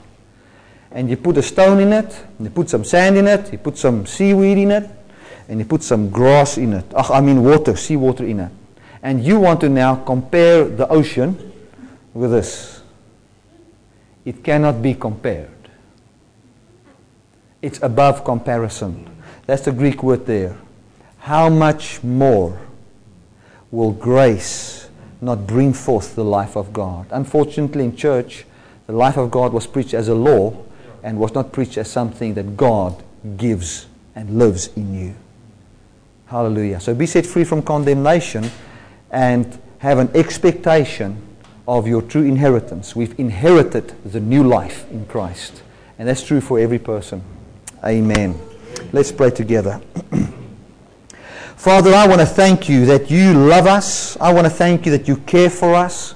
And 0.90 1.08
you 1.08 1.16
put 1.16 1.36
a 1.36 1.42
stone 1.42 1.78
in 1.78 1.92
it, 1.92 2.18
and 2.38 2.48
you 2.48 2.50
put 2.50 2.68
some 2.68 2.82
sand 2.82 3.16
in 3.16 3.28
it, 3.28 3.52
you 3.52 3.58
put 3.58 3.78
some 3.78 4.06
seaweed 4.06 4.58
in 4.58 4.72
it, 4.72 4.90
and 5.48 5.60
you 5.60 5.64
put 5.64 5.84
some 5.84 6.10
grass 6.10 6.58
in 6.58 6.72
it. 6.72 6.84
Ach, 6.96 7.12
I 7.12 7.20
mean 7.20 7.44
water, 7.44 7.76
seawater 7.76 8.24
in 8.24 8.40
it. 8.40 8.50
And 9.04 9.22
you 9.22 9.38
want 9.38 9.60
to 9.60 9.68
now 9.68 10.02
compare 10.02 10.64
the 10.64 10.88
ocean 10.88 11.52
with 12.12 12.32
this. 12.32 12.71
It 14.24 14.44
cannot 14.44 14.82
be 14.82 14.94
compared. 14.94 15.50
It's 17.60 17.80
above 17.82 18.24
comparison. 18.24 19.08
That's 19.46 19.62
the 19.62 19.72
Greek 19.72 20.02
word 20.02 20.26
there. 20.26 20.56
How 21.18 21.48
much 21.48 22.02
more 22.02 22.60
will 23.70 23.92
grace 23.92 24.88
not 25.20 25.46
bring 25.46 25.72
forth 25.72 26.14
the 26.14 26.24
life 26.24 26.56
of 26.56 26.72
God? 26.72 27.06
Unfortunately, 27.10 27.84
in 27.84 27.96
church, 27.96 28.44
the 28.86 28.92
life 28.92 29.16
of 29.16 29.30
God 29.30 29.52
was 29.52 29.66
preached 29.66 29.94
as 29.94 30.08
a 30.08 30.14
law 30.14 30.56
and 31.02 31.18
was 31.18 31.34
not 31.34 31.52
preached 31.52 31.78
as 31.78 31.90
something 31.90 32.34
that 32.34 32.56
God 32.56 33.02
gives 33.36 33.86
and 34.14 34.38
lives 34.38 34.68
in 34.76 34.94
you. 34.94 35.14
Hallelujah. 36.26 36.80
So 36.80 36.94
be 36.94 37.06
set 37.06 37.26
free 37.26 37.44
from 37.44 37.62
condemnation 37.62 38.50
and 39.10 39.58
have 39.78 39.98
an 39.98 40.10
expectation 40.14 41.20
of 41.66 41.86
your 41.86 42.02
true 42.02 42.24
inheritance. 42.24 42.96
We've 42.96 43.18
inherited 43.18 43.94
the 44.04 44.20
new 44.20 44.42
life 44.42 44.90
in 44.90 45.06
Christ. 45.06 45.62
And 45.98 46.08
that's 46.08 46.22
true 46.22 46.40
for 46.40 46.58
every 46.58 46.78
person. 46.78 47.22
Amen. 47.84 48.38
Let's 48.92 49.12
pray 49.12 49.30
together. 49.30 49.80
Father, 51.56 51.94
I 51.94 52.08
want 52.08 52.20
to 52.20 52.26
thank 52.26 52.68
you 52.68 52.86
that 52.86 53.10
you 53.10 53.34
love 53.34 53.66
us. 53.66 54.16
I 54.20 54.32
want 54.32 54.46
to 54.46 54.50
thank 54.50 54.84
you 54.84 54.92
that 54.92 55.06
you 55.06 55.16
care 55.18 55.50
for 55.50 55.74
us. 55.74 56.14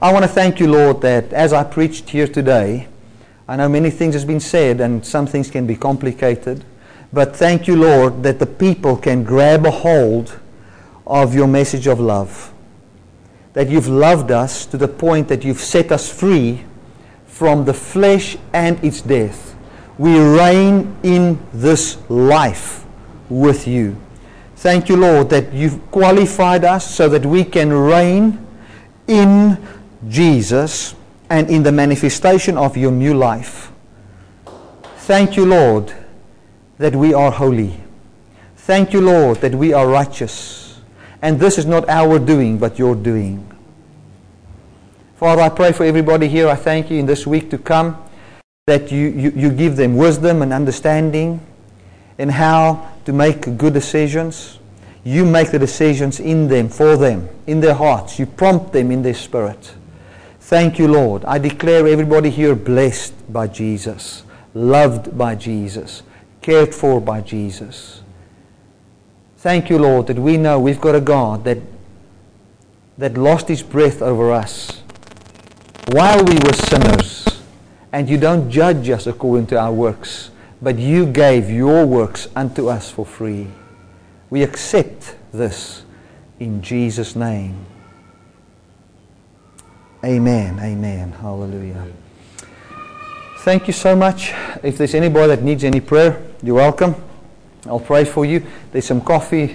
I 0.00 0.12
want 0.12 0.24
to 0.24 0.28
thank 0.28 0.58
you, 0.58 0.66
Lord, 0.66 1.00
that 1.02 1.32
as 1.32 1.52
I 1.52 1.62
preached 1.62 2.10
here 2.10 2.26
today, 2.26 2.88
I 3.46 3.56
know 3.56 3.68
many 3.68 3.90
things 3.90 4.14
has 4.14 4.24
been 4.24 4.40
said 4.40 4.80
and 4.80 5.06
some 5.06 5.26
things 5.26 5.50
can 5.50 5.66
be 5.66 5.76
complicated. 5.76 6.64
But 7.12 7.36
thank 7.36 7.68
you, 7.68 7.76
Lord, 7.76 8.24
that 8.24 8.40
the 8.40 8.46
people 8.46 8.96
can 8.96 9.22
grab 9.22 9.64
a 9.66 9.70
hold 9.70 10.40
of 11.06 11.34
your 11.34 11.46
message 11.46 11.86
of 11.86 12.00
love 12.00 12.52
that 13.52 13.68
you've 13.68 13.88
loved 13.88 14.30
us 14.30 14.66
to 14.66 14.76
the 14.76 14.88
point 14.88 15.28
that 15.28 15.44
you've 15.44 15.60
set 15.60 15.92
us 15.92 16.10
free 16.10 16.64
from 17.26 17.64
the 17.64 17.74
flesh 17.74 18.36
and 18.52 18.82
its 18.84 19.00
death. 19.00 19.54
We 19.98 20.18
reign 20.18 20.96
in 21.02 21.38
this 21.52 21.98
life 22.08 22.84
with 23.28 23.66
you. 23.66 23.96
Thank 24.56 24.88
you, 24.88 24.96
Lord, 24.96 25.28
that 25.30 25.52
you've 25.52 25.90
qualified 25.90 26.64
us 26.64 26.94
so 26.94 27.08
that 27.08 27.26
we 27.26 27.44
can 27.44 27.72
reign 27.72 28.46
in 29.06 29.58
Jesus 30.08 30.94
and 31.28 31.50
in 31.50 31.62
the 31.62 31.72
manifestation 31.72 32.56
of 32.56 32.76
your 32.76 32.92
new 32.92 33.14
life. 33.14 33.72
Thank 34.98 35.36
you, 35.36 35.46
Lord, 35.46 35.92
that 36.78 36.94
we 36.94 37.12
are 37.12 37.30
holy. 37.30 37.80
Thank 38.56 38.92
you, 38.92 39.00
Lord, 39.00 39.38
that 39.38 39.54
we 39.54 39.72
are 39.72 39.88
righteous. 39.88 40.71
And 41.22 41.38
this 41.38 41.56
is 41.56 41.64
not 41.64 41.88
our 41.88 42.18
doing, 42.18 42.58
but 42.58 42.78
your 42.78 42.96
doing. 42.96 43.48
Father, 45.16 45.42
I 45.42 45.48
pray 45.50 45.70
for 45.70 45.84
everybody 45.84 46.26
here. 46.26 46.48
I 46.48 46.56
thank 46.56 46.90
you 46.90 46.98
in 46.98 47.06
this 47.06 47.28
week 47.28 47.48
to 47.50 47.58
come 47.58 47.96
that 48.66 48.90
you, 48.90 49.08
you, 49.08 49.30
you 49.30 49.50
give 49.50 49.76
them 49.76 49.96
wisdom 49.96 50.42
and 50.42 50.52
understanding 50.52 51.40
in 52.18 52.28
how 52.28 52.90
to 53.04 53.12
make 53.12 53.56
good 53.56 53.72
decisions. 53.72 54.58
You 55.04 55.24
make 55.24 55.52
the 55.52 55.58
decisions 55.60 56.18
in 56.18 56.48
them, 56.48 56.68
for 56.68 56.96
them, 56.96 57.28
in 57.46 57.60
their 57.60 57.74
hearts. 57.74 58.18
You 58.18 58.26
prompt 58.26 58.72
them 58.72 58.90
in 58.90 59.02
their 59.02 59.14
spirit. 59.14 59.74
Thank 60.40 60.78
you, 60.78 60.88
Lord. 60.88 61.24
I 61.24 61.38
declare 61.38 61.86
everybody 61.86 62.30
here 62.30 62.54
blessed 62.54 63.32
by 63.32 63.46
Jesus, 63.46 64.24
loved 64.54 65.16
by 65.16 65.36
Jesus, 65.36 66.02
cared 66.40 66.74
for 66.74 67.00
by 67.00 67.20
Jesus. 67.20 68.01
Thank 69.42 69.70
you, 69.70 69.78
Lord, 69.78 70.06
that 70.06 70.20
we 70.20 70.36
know 70.36 70.60
we've 70.60 70.80
got 70.80 70.94
a 70.94 71.00
God 71.00 71.42
that, 71.42 71.58
that 72.96 73.18
lost 73.18 73.48
his 73.48 73.60
breath 73.60 74.00
over 74.00 74.30
us 74.30 74.82
while 75.88 76.24
we 76.24 76.34
were 76.34 76.52
sinners. 76.52 77.26
And 77.90 78.08
you 78.08 78.18
don't 78.18 78.48
judge 78.48 78.88
us 78.88 79.08
according 79.08 79.48
to 79.48 79.58
our 79.58 79.72
works, 79.72 80.30
but 80.62 80.78
you 80.78 81.06
gave 81.06 81.50
your 81.50 81.84
works 81.84 82.28
unto 82.36 82.68
us 82.68 82.88
for 82.88 83.04
free. 83.04 83.48
We 84.30 84.44
accept 84.44 85.16
this 85.32 85.82
in 86.38 86.62
Jesus' 86.62 87.16
name. 87.16 87.66
Amen. 90.04 90.60
Amen. 90.60 91.10
Hallelujah. 91.20 91.88
Thank 93.38 93.66
you 93.66 93.72
so 93.72 93.96
much. 93.96 94.32
If 94.62 94.78
there's 94.78 94.94
anybody 94.94 95.34
that 95.34 95.42
needs 95.42 95.64
any 95.64 95.80
prayer, 95.80 96.22
you're 96.44 96.54
welcome. 96.54 96.94
I'll 97.66 97.80
pray 97.80 98.04
for 98.04 98.24
you. 98.24 98.44
There's 98.72 98.86
some 98.86 99.00
coffee 99.00 99.46